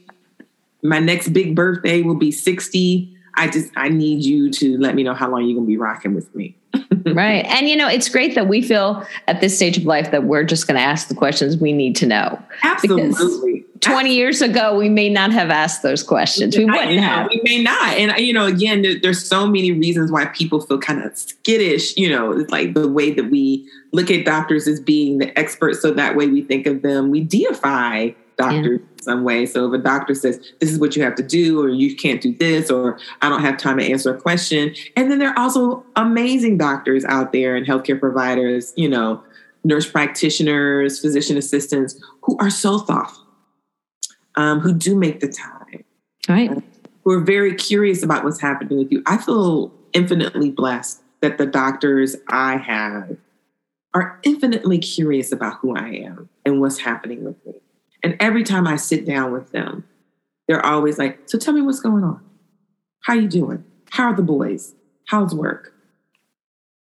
My 0.82 1.00
next 1.00 1.30
big 1.30 1.56
birthday 1.56 2.02
will 2.02 2.14
be 2.14 2.30
60. 2.30 3.15
I 3.36 3.48
just, 3.48 3.70
I 3.76 3.88
need 3.88 4.24
you 4.24 4.50
to 4.50 4.78
let 4.78 4.94
me 4.94 5.02
know 5.02 5.14
how 5.14 5.30
long 5.30 5.44
you're 5.44 5.54
going 5.54 5.66
to 5.66 5.70
be 5.70 5.76
rocking 5.76 6.14
with 6.14 6.34
me. 6.34 6.56
right. 7.06 7.44
And, 7.46 7.68
you 7.68 7.76
know, 7.76 7.88
it's 7.88 8.08
great 8.08 8.34
that 8.34 8.48
we 8.48 8.62
feel 8.62 9.06
at 9.28 9.40
this 9.40 9.54
stage 9.54 9.76
of 9.76 9.84
life 9.84 10.10
that 10.10 10.24
we're 10.24 10.44
just 10.44 10.66
going 10.66 10.76
to 10.76 10.82
ask 10.82 11.08
the 11.08 11.14
questions 11.14 11.56
we 11.56 11.72
need 11.72 11.96
to 11.96 12.06
know. 12.06 12.42
Absolutely. 12.62 13.64
20 13.80 14.14
years 14.14 14.40
ago, 14.42 14.76
we 14.76 14.88
may 14.88 15.08
not 15.08 15.32
have 15.32 15.50
asked 15.50 15.82
those 15.82 16.02
questions. 16.02 16.56
We 16.56 16.64
wouldn't 16.64 16.98
have. 16.98 17.28
We 17.28 17.40
may 17.44 17.62
not. 17.62 17.96
And, 17.96 18.18
you 18.18 18.32
know, 18.32 18.46
again, 18.46 18.82
there, 18.82 18.98
there's 18.98 19.24
so 19.24 19.46
many 19.46 19.70
reasons 19.70 20.10
why 20.10 20.26
people 20.26 20.60
feel 20.60 20.78
kind 20.78 21.02
of 21.02 21.16
skittish, 21.16 21.96
you 21.96 22.08
know, 22.08 22.30
like 22.48 22.74
the 22.74 22.88
way 22.88 23.12
that 23.12 23.30
we 23.30 23.68
look 23.92 24.10
at 24.10 24.24
doctors 24.24 24.66
as 24.66 24.80
being 24.80 25.18
the 25.18 25.38
experts. 25.38 25.80
So 25.80 25.92
that 25.92 26.16
way 26.16 26.26
we 26.26 26.42
think 26.42 26.66
of 26.66 26.82
them, 26.82 27.10
we 27.10 27.20
deify 27.20 28.10
doctors 28.36 28.80
yeah. 28.80 28.95
Some 29.06 29.24
way. 29.24 29.46
So 29.46 29.72
if 29.72 29.80
a 29.80 29.82
doctor 29.82 30.14
says, 30.14 30.38
this 30.60 30.70
is 30.70 30.78
what 30.78 30.94
you 30.94 31.02
have 31.02 31.14
to 31.14 31.22
do, 31.22 31.58
or 31.62 31.70
you 31.70 31.96
can't 31.96 32.20
do 32.20 32.34
this, 32.34 32.70
or 32.70 32.98
I 33.22 33.30
don't 33.30 33.40
have 33.40 33.56
time 33.56 33.78
to 33.78 33.84
answer 33.84 34.14
a 34.14 34.20
question. 34.20 34.74
And 34.96 35.10
then 35.10 35.18
there 35.18 35.30
are 35.30 35.38
also 35.38 35.82
amazing 35.96 36.58
doctors 36.58 37.04
out 37.06 37.32
there 37.32 37.56
and 37.56 37.66
healthcare 37.66 37.98
providers, 37.98 38.74
you 38.76 38.88
know, 38.88 39.22
nurse 39.64 39.90
practitioners, 39.90 41.00
physician 41.00 41.38
assistants 41.38 41.98
who 42.22 42.36
are 42.38 42.50
so 42.50 42.78
thoughtful 42.78 43.24
um, 44.36 44.60
who 44.60 44.72
do 44.72 44.94
make 44.94 45.20
the 45.20 45.28
time. 45.28 45.84
Right. 46.28 46.50
who 47.04 47.12
are 47.12 47.20
very 47.20 47.54
curious 47.54 48.02
about 48.02 48.24
what's 48.24 48.40
happening 48.40 48.78
with 48.78 48.90
you. 48.90 49.00
I 49.06 49.16
feel 49.16 49.72
infinitely 49.92 50.50
blessed 50.50 51.00
that 51.20 51.38
the 51.38 51.46
doctors 51.46 52.16
I 52.28 52.56
have 52.56 53.16
are 53.94 54.18
infinitely 54.24 54.78
curious 54.78 55.30
about 55.30 55.58
who 55.60 55.76
I 55.76 55.88
am 55.88 56.28
and 56.44 56.60
what's 56.60 56.78
happening 56.78 57.24
with 57.24 57.36
me. 57.46 57.54
And 58.06 58.16
every 58.20 58.44
time 58.44 58.68
I 58.68 58.76
sit 58.76 59.04
down 59.04 59.32
with 59.32 59.50
them, 59.50 59.82
they're 60.46 60.64
always 60.64 60.96
like, 60.96 61.18
"So 61.26 61.38
tell 61.38 61.52
me 61.52 61.60
what's 61.60 61.80
going 61.80 62.04
on. 62.04 62.20
How 63.02 63.14
you 63.14 63.26
doing? 63.26 63.64
How 63.90 64.04
are 64.04 64.14
the 64.14 64.22
boys? 64.22 64.76
How's 65.08 65.34
work? 65.34 65.74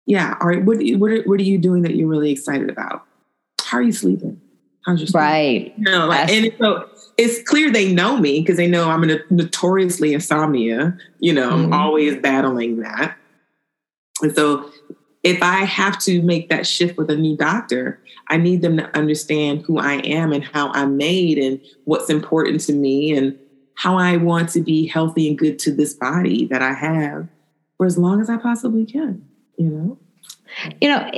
Yeah, 0.05 0.35
all 0.41 0.47
right. 0.49 0.61
What 0.61 0.79
what 0.97 1.11
are, 1.11 1.21
what 1.23 1.39
are 1.39 1.43
you 1.43 1.57
doing 1.57 1.83
that 1.83 1.95
you're 1.95 2.09
really 2.09 2.31
excited 2.31 2.69
about? 2.69 3.05
How 3.63 3.77
are 3.77 3.81
you 3.81 3.93
sleeping? 3.93 4.41
How's 4.85 4.99
your 4.99 5.07
sleep? 5.07 5.21
Right. 5.21 5.73
You 5.77 5.83
know, 5.85 6.05
like, 6.05 6.29
and 6.29 6.53
so 6.59 6.89
it's 7.17 7.41
clear 7.47 7.71
they 7.71 7.93
know 7.93 8.17
me 8.17 8.41
because 8.41 8.57
they 8.57 8.67
know 8.67 8.89
I'm 8.89 9.09
a 9.09 9.19
notoriously 9.29 10.13
insomnia. 10.13 10.97
You 11.19 11.31
know, 11.31 11.49
mm-hmm. 11.49 11.71
I'm 11.71 11.73
always 11.73 12.17
battling 12.17 12.81
that. 12.81 13.15
And 14.21 14.35
so 14.35 14.69
if 15.25 15.41
I 15.41 15.65
have 15.65 15.97
to 16.01 16.21
make 16.21 16.49
that 16.49 16.67
shift 16.67 16.97
with 16.97 17.09
a 17.09 17.15
new 17.15 17.35
doctor, 17.35 17.99
I 18.27 18.37
need 18.37 18.61
them 18.61 18.77
to 18.77 18.95
understand 18.95 19.63
who 19.63 19.79
I 19.79 19.95
am 19.95 20.31
and 20.31 20.43
how 20.43 20.71
I'm 20.73 20.97
made 20.97 21.39
and 21.39 21.59
what's 21.85 22.11
important 22.11 22.61
to 22.61 22.73
me 22.73 23.17
and 23.17 23.37
how 23.73 23.97
I 23.97 24.17
want 24.17 24.49
to 24.49 24.61
be 24.61 24.87
healthy 24.87 25.27
and 25.27 25.37
good 25.37 25.57
to 25.59 25.71
this 25.73 25.95
body 25.95 26.45
that 26.45 26.61
I 26.61 26.73
have 26.73 27.27
for 27.77 27.87
as 27.87 27.97
long 27.97 28.21
as 28.21 28.29
I 28.29 28.37
possibly 28.37 28.85
can, 28.85 29.27
you 29.57 29.69
know? 29.69 29.97
You 30.79 30.89
know, 30.89 31.11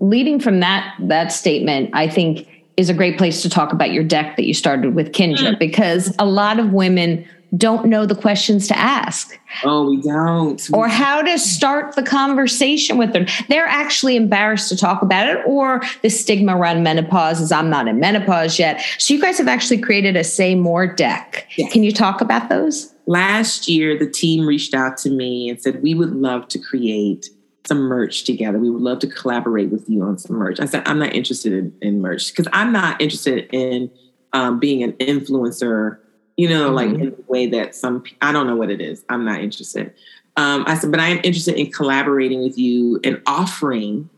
leading 0.00 0.38
from 0.38 0.60
that 0.60 0.94
that 1.00 1.32
statement, 1.32 1.90
I 1.94 2.08
think 2.08 2.46
is 2.76 2.90
a 2.90 2.94
great 2.94 3.16
place 3.16 3.40
to 3.40 3.48
talk 3.48 3.72
about 3.72 3.90
your 3.90 4.04
deck 4.04 4.36
that 4.36 4.44
you 4.44 4.52
started 4.52 4.94
with 4.94 5.12
Kindra 5.12 5.54
mm. 5.54 5.58
because 5.58 6.14
a 6.18 6.26
lot 6.26 6.58
of 6.58 6.74
women 6.74 7.26
don't 7.56 7.86
know 7.86 8.06
the 8.06 8.14
questions 8.14 8.66
to 8.68 8.78
ask. 8.78 9.38
Oh, 9.64 9.90
we 9.90 10.00
don't. 10.00 10.60
Or 10.72 10.88
how 10.88 11.22
to 11.22 11.38
start 11.38 11.94
the 11.94 12.02
conversation 12.02 12.96
with 12.96 13.12
them. 13.12 13.26
They're 13.48 13.66
actually 13.66 14.16
embarrassed 14.16 14.68
to 14.70 14.76
talk 14.76 15.02
about 15.02 15.28
it, 15.28 15.42
or 15.46 15.82
the 16.02 16.10
stigma 16.10 16.56
around 16.56 16.82
menopause 16.82 17.40
is 17.40 17.52
I'm 17.52 17.70
not 17.70 17.86
in 17.88 18.00
menopause 18.00 18.58
yet. 18.58 18.80
So, 18.98 19.14
you 19.14 19.20
guys 19.20 19.38
have 19.38 19.48
actually 19.48 19.78
created 19.78 20.16
a 20.16 20.24
Say 20.24 20.54
More 20.54 20.86
deck. 20.86 21.48
Yes. 21.56 21.72
Can 21.72 21.82
you 21.82 21.92
talk 21.92 22.20
about 22.20 22.48
those? 22.48 22.92
Last 23.06 23.68
year, 23.68 23.98
the 23.98 24.10
team 24.10 24.46
reached 24.46 24.74
out 24.74 24.96
to 24.98 25.10
me 25.10 25.48
and 25.48 25.60
said, 25.60 25.82
We 25.82 25.94
would 25.94 26.14
love 26.14 26.48
to 26.48 26.58
create 26.58 27.28
some 27.66 27.80
merch 27.80 28.24
together. 28.24 28.58
We 28.58 28.70
would 28.70 28.82
love 28.82 28.98
to 29.00 29.06
collaborate 29.06 29.70
with 29.70 29.88
you 29.88 30.02
on 30.02 30.18
some 30.18 30.36
merch. 30.36 30.60
I 30.60 30.66
said, 30.66 30.82
I'm 30.86 30.98
not 30.98 31.14
interested 31.14 31.52
in, 31.52 31.74
in 31.80 32.00
merch 32.00 32.30
because 32.30 32.48
I'm 32.52 32.72
not 32.72 33.00
interested 33.00 33.48
in 33.52 33.90
um, 34.32 34.58
being 34.58 34.82
an 34.82 34.92
influencer, 34.94 35.98
you 36.36 36.48
know, 36.48 36.66
mm-hmm. 36.66 36.74
like 36.74 36.88
in 36.88 37.10
the 37.10 37.24
way 37.28 37.46
that 37.46 37.74
some, 37.74 38.04
I 38.20 38.32
don't 38.32 38.46
know 38.46 38.56
what 38.56 38.70
it 38.70 38.80
is. 38.80 39.04
I'm 39.08 39.24
not 39.24 39.40
interested. 39.40 39.92
Um, 40.36 40.64
I 40.66 40.76
said, 40.76 40.90
but 40.90 41.00
I 41.00 41.08
am 41.08 41.20
interested 41.22 41.56
in 41.56 41.70
collaborating 41.70 42.42
with 42.42 42.58
you 42.58 43.00
and 43.04 43.22
offering 43.26 44.10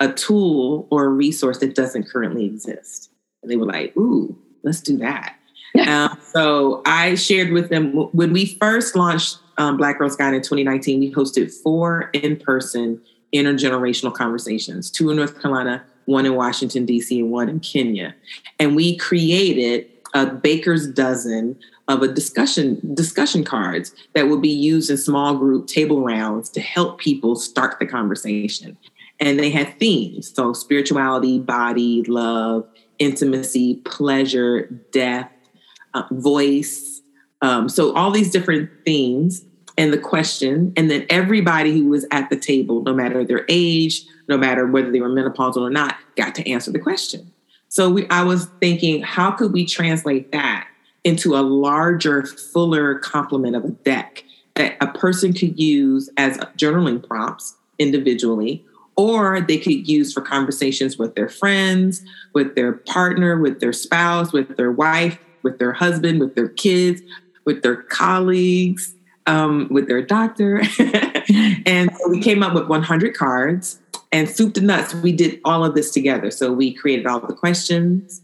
a 0.00 0.12
tool 0.12 0.88
or 0.90 1.04
a 1.04 1.08
resource 1.08 1.58
that 1.58 1.74
doesn't 1.74 2.08
currently 2.08 2.46
exist. 2.46 3.10
And 3.42 3.50
they 3.50 3.56
were 3.56 3.66
like, 3.66 3.96
ooh, 3.96 4.36
let's 4.62 4.80
do 4.80 4.96
that. 4.98 5.36
um, 5.86 6.18
so 6.32 6.82
I 6.84 7.14
shared 7.14 7.52
with 7.52 7.68
them 7.68 7.92
when 8.12 8.32
we 8.32 8.46
first 8.60 8.96
launched 8.96 9.38
um, 9.58 9.76
Black 9.76 9.98
Girls 9.98 10.16
Guide 10.16 10.34
in 10.34 10.40
2019, 10.40 11.00
we 11.00 11.12
hosted 11.12 11.52
four 11.52 12.10
in 12.12 12.36
person 12.36 13.00
intergenerational 13.32 14.12
conversations 14.12 14.90
two 14.90 15.10
in 15.10 15.16
North 15.16 15.40
Carolina, 15.40 15.84
one 16.06 16.26
in 16.26 16.34
Washington, 16.34 16.84
D.C., 16.86 17.20
and 17.20 17.30
one 17.30 17.48
in 17.48 17.60
Kenya. 17.60 18.14
And 18.58 18.74
we 18.74 18.96
created 18.96 19.99
a 20.14 20.26
baker's 20.26 20.88
dozen 20.88 21.56
of 21.88 22.02
a 22.02 22.08
discussion 22.08 22.80
discussion 22.94 23.44
cards 23.44 23.94
that 24.14 24.28
would 24.28 24.42
be 24.42 24.48
used 24.48 24.90
in 24.90 24.96
small 24.96 25.36
group 25.36 25.66
table 25.66 26.02
rounds 26.02 26.48
to 26.50 26.60
help 26.60 26.98
people 26.98 27.36
start 27.36 27.78
the 27.78 27.86
conversation. 27.86 28.76
And 29.18 29.38
they 29.38 29.50
had 29.50 29.78
themes 29.78 30.32
so 30.34 30.52
spirituality, 30.52 31.38
body, 31.38 32.02
love, 32.04 32.66
intimacy, 32.98 33.76
pleasure, 33.84 34.66
death, 34.92 35.30
uh, 35.94 36.04
voice. 36.10 37.02
Um, 37.42 37.68
so 37.68 37.94
all 37.94 38.10
these 38.10 38.30
different 38.30 38.70
themes 38.84 39.44
and 39.76 39.92
the 39.92 39.98
question, 39.98 40.72
and 40.76 40.90
then 40.90 41.06
everybody 41.08 41.72
who 41.72 41.88
was 41.88 42.04
at 42.10 42.28
the 42.28 42.36
table, 42.36 42.82
no 42.82 42.92
matter 42.92 43.24
their 43.24 43.46
age, 43.48 44.04
no 44.28 44.36
matter 44.36 44.66
whether 44.66 44.92
they 44.92 45.00
were 45.00 45.08
menopausal 45.08 45.62
or 45.62 45.70
not, 45.70 45.96
got 46.16 46.34
to 46.34 46.48
answer 46.48 46.70
the 46.70 46.78
question. 46.78 47.32
So 47.70 47.88
we, 47.88 48.08
I 48.08 48.24
was 48.24 48.46
thinking, 48.60 49.00
how 49.00 49.30
could 49.30 49.52
we 49.52 49.64
translate 49.64 50.32
that 50.32 50.66
into 51.04 51.36
a 51.36 51.40
larger, 51.40 52.26
fuller 52.26 52.98
complement 52.98 53.54
of 53.54 53.64
a 53.64 53.70
deck 53.70 54.24
that 54.56 54.76
a 54.80 54.88
person 54.88 55.32
could 55.32 55.58
use 55.58 56.10
as 56.16 56.36
journaling 56.58 57.06
prompts 57.06 57.56
individually, 57.78 58.64
or 58.96 59.40
they 59.40 59.56
could 59.56 59.88
use 59.88 60.12
for 60.12 60.20
conversations 60.20 60.98
with 60.98 61.14
their 61.14 61.28
friends, 61.28 62.02
with 62.34 62.56
their 62.56 62.72
partner, 62.72 63.38
with 63.38 63.60
their 63.60 63.72
spouse, 63.72 64.32
with 64.32 64.56
their 64.56 64.72
wife, 64.72 65.16
with 65.44 65.60
their 65.60 65.72
husband, 65.72 66.18
with 66.18 66.34
their 66.34 66.48
kids, 66.48 67.00
with 67.44 67.62
their 67.62 67.76
colleagues, 67.76 68.94
um, 69.26 69.68
with 69.70 69.86
their 69.86 70.02
doctor. 70.02 70.60
and 71.66 71.88
so 71.96 72.08
we 72.08 72.20
came 72.20 72.42
up 72.42 72.52
with 72.52 72.66
100 72.66 73.14
cards 73.14 73.78
and 74.12 74.28
soup 74.28 74.54
to 74.54 74.60
nuts. 74.60 74.94
We 74.94 75.12
did 75.12 75.40
all 75.44 75.64
of 75.64 75.74
this 75.74 75.90
together. 75.90 76.30
So 76.30 76.52
we 76.52 76.72
created 76.72 77.06
all 77.06 77.20
the 77.20 77.34
questions. 77.34 78.22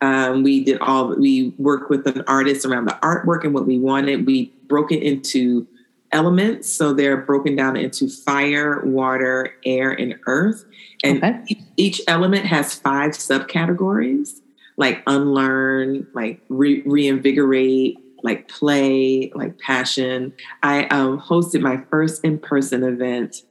Um, 0.00 0.42
we 0.42 0.64
did 0.64 0.78
all, 0.80 1.14
we 1.14 1.54
worked 1.58 1.90
with 1.90 2.06
an 2.06 2.22
artist 2.26 2.66
around 2.66 2.86
the 2.86 2.98
artwork 3.02 3.44
and 3.44 3.54
what 3.54 3.66
we 3.66 3.78
wanted. 3.78 4.26
We 4.26 4.52
broke 4.66 4.92
it 4.92 5.02
into 5.02 5.66
elements. 6.12 6.68
So 6.68 6.92
they're 6.92 7.16
broken 7.16 7.56
down 7.56 7.76
into 7.76 8.08
fire, 8.08 8.82
water, 8.84 9.54
air, 9.64 9.90
and 9.90 10.18
earth. 10.26 10.64
And 11.02 11.22
okay. 11.22 11.42
each, 11.48 11.58
each 11.76 12.00
element 12.06 12.46
has 12.46 12.74
five 12.74 13.12
subcategories 13.12 14.40
like 14.76 15.02
unlearn, 15.06 16.06
like 16.14 16.40
re- 16.48 16.82
reinvigorate, 16.84 17.98
like 18.22 18.48
play, 18.48 19.30
like 19.34 19.58
passion. 19.58 20.32
I 20.62 20.84
um, 20.86 21.20
hosted 21.20 21.60
my 21.60 21.82
first 21.90 22.24
in 22.24 22.38
person 22.38 22.82
event 22.82 23.42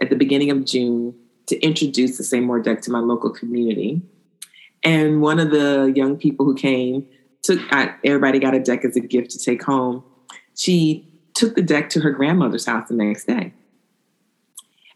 at 0.00 0.10
the 0.10 0.16
beginning 0.16 0.50
of 0.50 0.64
June 0.64 1.14
to 1.46 1.58
introduce 1.60 2.18
the 2.18 2.24
Say 2.24 2.40
More 2.40 2.60
deck 2.60 2.82
to 2.82 2.90
my 2.90 2.98
local 2.98 3.30
community. 3.30 4.02
And 4.82 5.20
one 5.20 5.38
of 5.38 5.50
the 5.50 5.92
young 5.94 6.16
people 6.16 6.44
who 6.46 6.54
came 6.54 7.06
took, 7.42 7.60
I, 7.70 7.94
everybody 8.04 8.38
got 8.38 8.54
a 8.54 8.60
deck 8.60 8.84
as 8.84 8.96
a 8.96 9.00
gift 9.00 9.30
to 9.32 9.38
take 9.38 9.62
home. 9.62 10.04
She 10.54 11.08
took 11.34 11.54
the 11.54 11.62
deck 11.62 11.90
to 11.90 12.00
her 12.00 12.10
grandmother's 12.10 12.66
house 12.66 12.88
the 12.88 12.94
next 12.94 13.26
day. 13.26 13.52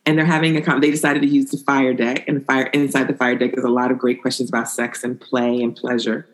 And 0.07 0.16
they're 0.18 0.24
having 0.24 0.57
a, 0.57 0.80
they 0.80 0.90
decided 0.90 1.22
to 1.22 1.28
use 1.28 1.51
the 1.51 1.59
fire 1.59 1.92
deck. 1.92 2.24
And 2.26 2.38
the 2.38 2.44
fire, 2.44 2.66
inside 2.66 3.07
the 3.09 3.14
fire 3.14 3.36
deck 3.36 3.53
is 3.57 3.64
a 3.64 3.68
lot 3.68 3.90
of 3.90 3.98
great 3.98 4.20
questions 4.22 4.48
about 4.48 4.68
sex 4.68 5.05
and 5.05 5.20
play 5.20 5.62
and 5.62 5.76
pleasure. 5.76 6.26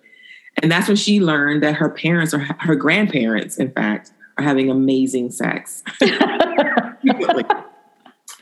And 0.63 0.73
that's 0.73 0.89
when 0.89 0.97
she 0.97 1.21
learned 1.21 1.63
that 1.63 1.75
her 1.75 1.91
parents 1.91 2.33
or 2.33 2.39
her 2.39 2.77
grandparents, 2.77 3.59
in 3.59 3.71
fact, 3.73 4.13
are 4.39 4.45
having 4.45 4.71
amazing 4.71 5.31
sex. 5.31 5.83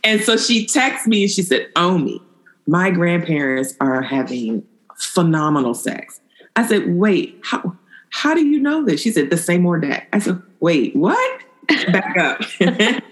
and 0.04 0.20
so 0.20 0.36
she 0.36 0.66
texted 0.66 1.06
me 1.06 1.22
and 1.22 1.30
she 1.30 1.42
said, 1.42 1.68
Omi, 1.76 2.20
my 2.66 2.90
grandparents 2.90 3.74
are 3.80 4.02
having 4.02 4.64
phenomenal 4.96 5.74
sex. 5.74 6.20
I 6.56 6.66
said, 6.66 6.94
wait, 6.94 7.40
how 7.42 7.76
how 8.10 8.32
do 8.32 8.46
you 8.46 8.60
know 8.60 8.84
this? 8.84 9.00
She 9.00 9.10
said, 9.10 9.30
the 9.30 9.36
Say 9.36 9.58
More 9.58 9.78
deck. 9.78 10.08
I 10.12 10.20
said, 10.20 10.40
wait, 10.60 10.94
what? 10.94 11.40
Back 11.66 12.16
up. 12.16 12.42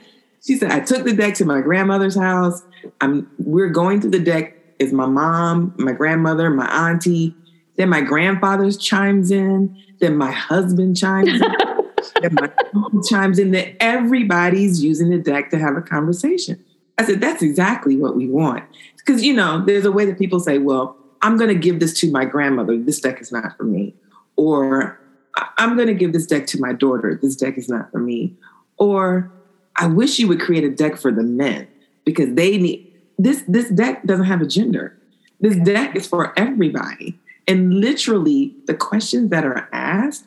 she 0.41 0.57
said, 0.57 0.71
I 0.71 0.79
took 0.79 1.05
the 1.05 1.13
deck 1.13 1.35
to 1.37 1.45
my 1.45 1.61
grandmother's 1.61 2.17
house. 2.17 2.63
I'm 3.01 3.29
we're 3.39 3.71
going 3.71 4.01
to 4.01 4.09
the 4.09 4.21
deck 4.21 4.57
is 4.79 4.93
my 4.93 5.07
mom, 5.07 5.75
my 5.77 5.93
grandmother, 5.93 6.51
my 6.51 6.67
auntie, 6.67 7.35
then 7.77 7.89
my 7.89 8.01
grandfather 8.01 8.71
chimes 8.73 9.31
in. 9.31 9.77
Then 9.99 10.17
my 10.17 10.31
husband 10.31 10.97
chimes 10.97 11.29
in. 11.29 11.41
then 12.23 12.35
my 12.35 12.51
chimes 13.09 13.39
in. 13.39 13.53
That 13.53 13.77
everybody's 13.81 14.83
using 14.83 15.11
the 15.11 15.19
deck 15.19 15.51
to 15.51 15.59
have 15.59 15.77
a 15.77 15.83
conversation. 15.83 16.63
I 16.99 17.05
said, 17.05 17.21
that's 17.21 17.43
exactly 17.43 17.97
what 17.97 18.17
we 18.17 18.29
want. 18.29 18.65
Because, 18.97 19.25
you 19.25 19.35
know, 19.35 19.65
there's 19.65 19.85
a 19.85 19.93
way 19.93 20.05
that 20.05 20.19
people 20.19 20.41
say, 20.41 20.59
well, 20.59 20.97
I'm 21.23 21.37
going 21.37 21.49
to 21.49 21.59
give 21.59 21.81
this 21.81 21.99
to 22.01 22.11
my 22.11 22.25
grandmother. 22.25 22.77
This 22.77 23.01
deck 23.01 23.21
is 23.21 23.33
not 23.33 23.57
for 23.57 23.65
me. 23.65 23.95
Or 24.37 24.99
I'm 25.57 25.77
going 25.77 25.89
to 25.89 25.95
give 25.95 26.13
this 26.13 26.27
deck 26.27 26.47
to 26.49 26.61
my 26.61 26.73
daughter. 26.73 27.19
This 27.21 27.37
deck 27.37 27.57
is 27.57 27.69
not 27.69 27.91
for 27.91 27.99
me. 27.99 28.35
Or 28.77 29.31
I 29.77 29.87
wish 29.87 30.19
you 30.19 30.29
would 30.29 30.41
create 30.41 30.65
a 30.65 30.71
deck 30.71 30.97
for 30.99 31.11
the 31.11 31.23
men 31.23 31.69
because 32.05 32.35
they 32.35 32.59
need 32.59 32.93
this. 33.19 33.43
This 33.49 33.71
deck 33.71 34.05
doesn't 34.05 34.27
have 34.27 34.43
a 34.43 34.47
gender. 34.47 34.99
This 35.41 35.57
deck 35.57 35.97
is 35.97 36.07
for 36.07 36.39
everybody. 36.39 37.19
And 37.49 37.75
literally, 37.75 38.55
the 38.67 38.75
questions 38.75 39.31
that 39.31 39.45
are 39.45 39.69
asked, 39.73 40.25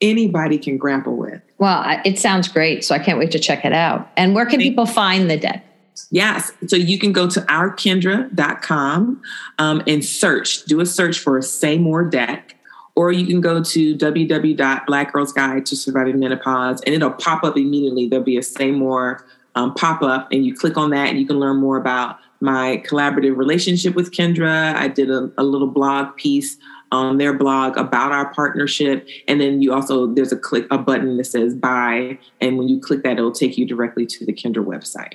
anybody 0.00 0.58
can 0.58 0.78
grapple 0.78 1.16
with. 1.16 1.40
Well, 1.58 2.00
it 2.04 2.18
sounds 2.18 2.48
great. 2.48 2.84
So 2.84 2.94
I 2.94 2.98
can't 2.98 3.18
wait 3.18 3.30
to 3.32 3.38
check 3.38 3.64
it 3.64 3.72
out. 3.72 4.10
And 4.16 4.34
where 4.34 4.46
can 4.46 4.58
people 4.58 4.86
find 4.86 5.30
the 5.30 5.36
deck? 5.36 5.64
Yes. 6.10 6.52
So 6.66 6.76
you 6.76 6.98
can 6.98 7.12
go 7.12 7.28
to 7.28 7.40
ourkindra.com 7.40 9.22
um, 9.58 9.82
and 9.86 10.04
search, 10.04 10.64
do 10.64 10.80
a 10.80 10.86
search 10.86 11.18
for 11.18 11.40
Say 11.42 11.78
More 11.78 12.04
Deck, 12.04 12.56
or 12.94 13.12
you 13.12 13.26
can 13.26 13.40
go 13.40 13.62
to 13.62 13.96
www.blackgirlsguide 13.96 15.64
to 15.64 15.76
surviving 15.76 16.18
menopause 16.18 16.82
and 16.82 16.94
it'll 16.94 17.10
pop 17.10 17.44
up 17.44 17.56
immediately. 17.56 18.08
There'll 18.08 18.24
be 18.24 18.36
a 18.36 18.42
Say 18.42 18.70
More 18.70 19.24
um, 19.54 19.74
pop 19.74 20.02
up, 20.02 20.28
and 20.32 20.46
you 20.46 20.54
click 20.54 20.76
on 20.76 20.90
that, 20.90 21.08
and 21.08 21.18
you 21.18 21.26
can 21.26 21.38
learn 21.38 21.58
more 21.58 21.76
about 21.76 22.18
my 22.40 22.82
collaborative 22.86 23.36
relationship 23.36 23.94
with 23.94 24.10
Kindra. 24.10 24.74
I 24.74 24.88
did 24.88 25.10
a, 25.10 25.30
a 25.38 25.44
little 25.44 25.68
blog 25.68 26.16
piece 26.16 26.56
on 26.90 27.16
their 27.16 27.32
blog 27.32 27.76
about 27.76 28.12
our 28.12 28.32
partnership. 28.34 29.08
And 29.26 29.40
then 29.40 29.62
you 29.62 29.72
also, 29.72 30.06
there's 30.06 30.32
a 30.32 30.36
click, 30.36 30.66
a 30.70 30.76
button 30.76 31.16
that 31.16 31.24
says 31.24 31.54
buy. 31.54 32.18
And 32.40 32.58
when 32.58 32.68
you 32.68 32.80
click 32.80 33.02
that, 33.02 33.12
it'll 33.18 33.32
take 33.32 33.56
you 33.56 33.64
directly 33.64 34.04
to 34.06 34.26
the 34.26 34.32
Kindra 34.32 34.64
website. 34.64 35.14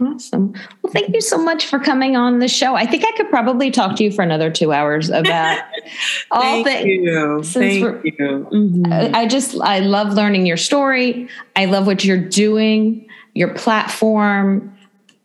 Awesome. 0.00 0.52
Well, 0.82 0.92
thank 0.92 1.14
you 1.14 1.20
so 1.20 1.38
much 1.38 1.66
for 1.66 1.78
coming 1.78 2.16
on 2.16 2.40
the 2.40 2.48
show. 2.48 2.74
I 2.74 2.84
think 2.84 3.04
I 3.04 3.12
could 3.16 3.30
probably 3.30 3.70
talk 3.70 3.96
to 3.96 4.04
you 4.04 4.10
for 4.10 4.22
another 4.22 4.50
two 4.50 4.72
hours 4.72 5.08
about 5.08 5.62
all 6.30 6.64
Thank 6.64 6.86
you. 6.86 7.42
Thank 7.44 8.04
you. 8.04 8.48
Mm-hmm. 8.52 9.14
I 9.14 9.26
just, 9.26 9.60
I 9.60 9.78
love 9.78 10.12
learning 10.14 10.46
your 10.46 10.56
story. 10.56 11.28
I 11.54 11.66
love 11.66 11.86
what 11.86 12.04
you're 12.04 12.18
doing, 12.18 13.08
your 13.34 13.54
platform. 13.54 14.76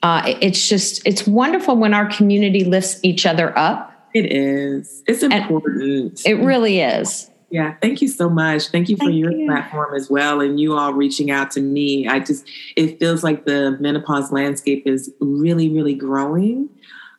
Uh, 0.03 0.35
it's 0.39 0.69
just, 0.69 1.05
it's 1.05 1.25
wonderful 1.25 1.75
when 1.75 1.93
our 1.93 2.07
community 2.07 2.63
lifts 2.63 2.99
each 3.03 3.25
other 3.25 3.57
up 3.57 3.89
it 4.13 4.31
is. 4.31 5.03
It's 5.07 5.23
important. 5.23 6.21
And 6.25 6.25
it 6.25 6.43
really 6.43 6.79
is. 6.79 7.28
Yeah, 7.51 7.75
thank 7.81 8.01
you 8.01 8.07
so 8.07 8.29
much. 8.29 8.67
Thank 8.67 8.89
you 8.89 8.97
for 8.97 9.05
thank 9.05 9.17
your 9.17 9.31
you. 9.31 9.47
platform 9.47 9.95
as 9.95 10.09
well 10.09 10.39
and 10.39 10.59
you 10.59 10.77
all 10.77 10.93
reaching 10.93 11.31
out 11.31 11.49
to 11.51 11.61
me. 11.61 12.07
I 12.07 12.19
just, 12.19 12.47
it 12.75 12.99
feels 12.99 13.23
like 13.23 13.45
the 13.45 13.77
menopause 13.79 14.31
landscape 14.31 14.83
is 14.85 15.11
really, 15.19 15.69
really 15.69 15.95
growing 15.95 16.69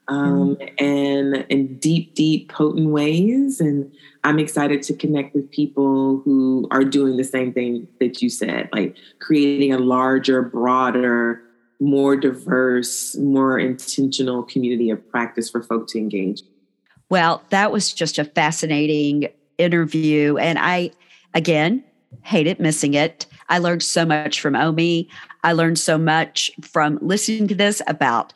um, 0.06 0.56
mm-hmm. 0.56 0.84
and 0.84 1.46
in 1.48 1.78
deep, 1.78 2.14
deep, 2.14 2.50
potent 2.52 2.90
ways. 2.90 3.60
And 3.60 3.92
I'm 4.22 4.38
excited 4.38 4.82
to 4.84 4.94
connect 4.94 5.34
with 5.34 5.50
people 5.50 6.20
who 6.24 6.68
are 6.70 6.84
doing 6.84 7.16
the 7.16 7.24
same 7.24 7.52
thing 7.52 7.88
that 7.98 8.22
you 8.22 8.28
said, 8.28 8.68
like 8.72 8.96
creating 9.20 9.72
a 9.72 9.78
larger, 9.78 10.42
broader, 10.42 11.42
more 11.80 12.14
diverse, 12.16 13.16
more 13.16 13.58
intentional 13.58 14.42
community 14.42 14.90
of 14.90 15.08
practice 15.10 15.50
for 15.50 15.62
folk 15.62 15.88
to 15.88 15.98
engage. 15.98 16.42
Well, 17.08 17.42
that 17.50 17.72
was 17.72 17.92
just 17.92 18.18
a 18.18 18.24
fascinating 18.24 19.28
interview. 19.60 20.36
And 20.36 20.58
I, 20.58 20.90
again, 21.34 21.84
hated 22.22 22.60
missing 22.60 22.94
it. 22.94 23.26
I 23.48 23.58
learned 23.58 23.82
so 23.82 24.04
much 24.04 24.40
from 24.40 24.54
Omi. 24.54 25.08
I 25.42 25.52
learned 25.52 25.78
so 25.78 25.98
much 25.98 26.50
from 26.62 26.98
listening 27.02 27.48
to 27.48 27.54
this 27.54 27.82
about 27.86 28.32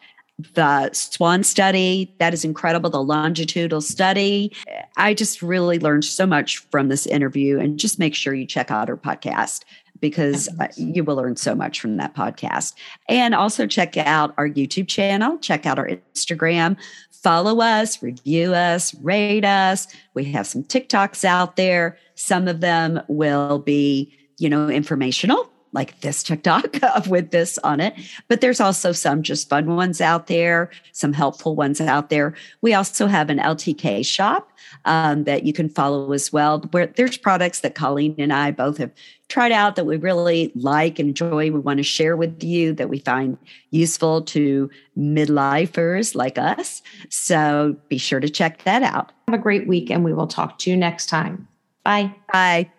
the 0.55 0.93
SWAN 0.93 1.45
study. 1.45 2.13
That 2.19 2.35
is 2.35 2.45
incredible. 2.45 2.91
The 2.91 3.03
longitudinal 3.03 3.81
study. 3.81 4.53
I 4.97 5.15
just 5.15 5.43
really 5.43 5.79
learned 5.79 6.05
so 6.05 6.27
much 6.27 6.59
from 6.71 6.89
this 6.89 7.07
interview. 7.07 7.61
And 7.61 7.79
just 7.79 7.99
make 7.99 8.15
sure 8.15 8.35
you 8.35 8.47
check 8.47 8.71
out 8.71 8.89
her 8.89 8.97
podcast 8.97 9.63
because 10.01 10.49
uh, 10.61 10.67
you 10.77 11.05
will 11.05 11.17
learn 11.17 11.37
so 11.37 11.55
much 11.55 11.81
from 11.81 11.97
that 11.99 12.15
podcast. 12.15 12.75
And 13.09 13.35
also 13.35 13.67
check 13.67 13.97
out 13.97 14.35
our 14.37 14.49
YouTube 14.49 14.89
channel, 14.89 15.39
check 15.39 15.67
out 15.67 15.79
our 15.79 15.89
Instagram, 15.89 16.77
follow 17.25 17.61
us, 17.61 18.03
review 18.03 18.55
us, 18.55 18.95
rate 18.97 19.47
us. 19.47 19.89
We 20.13 20.25
have 20.27 20.47
some 20.47 20.63
TikToks 20.63 21.25
out 21.25 21.57
there. 21.57 21.97
Some 22.15 22.47
of 22.47 22.61
them 22.61 23.01
will 23.09 23.59
be, 23.59 24.15
you 24.39 24.51
know, 24.51 24.69
informational, 24.69 25.51
like 25.75 26.01
this 26.01 26.23
TikTok 26.23 26.79
with 27.09 27.31
this 27.31 27.59
on 27.59 27.81
it. 27.81 27.95
But 28.29 28.41
there's 28.41 28.61
also 28.61 28.93
some 28.93 29.23
just 29.23 29.49
fun 29.49 29.77
ones 29.77 30.01
out 30.01 30.29
there, 30.29 30.71
some 30.93 31.13
helpful 31.13 31.57
ones 31.57 31.81
out 31.81 32.09
there. 32.09 32.35
We 32.63 32.73
also 32.73 33.07
have 33.07 33.29
an 33.29 33.39
LTK 33.39 34.07
shop 34.07 34.51
um, 34.85 35.25
that 35.25 35.45
you 35.45 35.53
can 35.53 35.69
follow 35.69 36.13
as 36.13 36.33
well, 36.33 36.61
where 36.71 36.87
there's 36.87 37.17
products 37.17 37.61
that 37.61 37.75
Colleen 37.75 38.15
and 38.19 38.33
I 38.33 38.51
both 38.51 38.79
have 38.79 38.93
tried 39.29 39.53
out 39.53 39.77
that 39.77 39.87
we 39.87 39.97
really 39.97 40.53
like 40.55 40.99
and 40.99 41.09
enjoy, 41.09 41.51
we 41.51 41.59
want 41.59 41.79
to 41.79 41.83
share 41.83 42.17
with 42.17 42.43
you 42.43 42.73
that 42.75 42.89
we 42.89 42.99
find 42.99 43.39
useful 43.71 44.23
to 44.23 44.71
midlifers 44.97 46.15
like 46.15 46.39
us. 46.39 46.83
So 47.09 47.77
be 47.89 47.99
sure 47.99 48.21
to 48.21 48.29
check 48.29 48.63
that 48.65 48.83
out. 48.83 49.13
Have 49.29 49.39
a 49.39 49.43
great 49.43 49.67
week, 49.67 49.91
and 49.91 50.05
we 50.05 50.13
will 50.13 50.27
talk 50.27 50.59
to 50.61 50.71
you 50.71 50.77
next 50.77 51.07
time. 51.07 51.49
Bye. 51.85 52.15
Bye. 52.33 52.71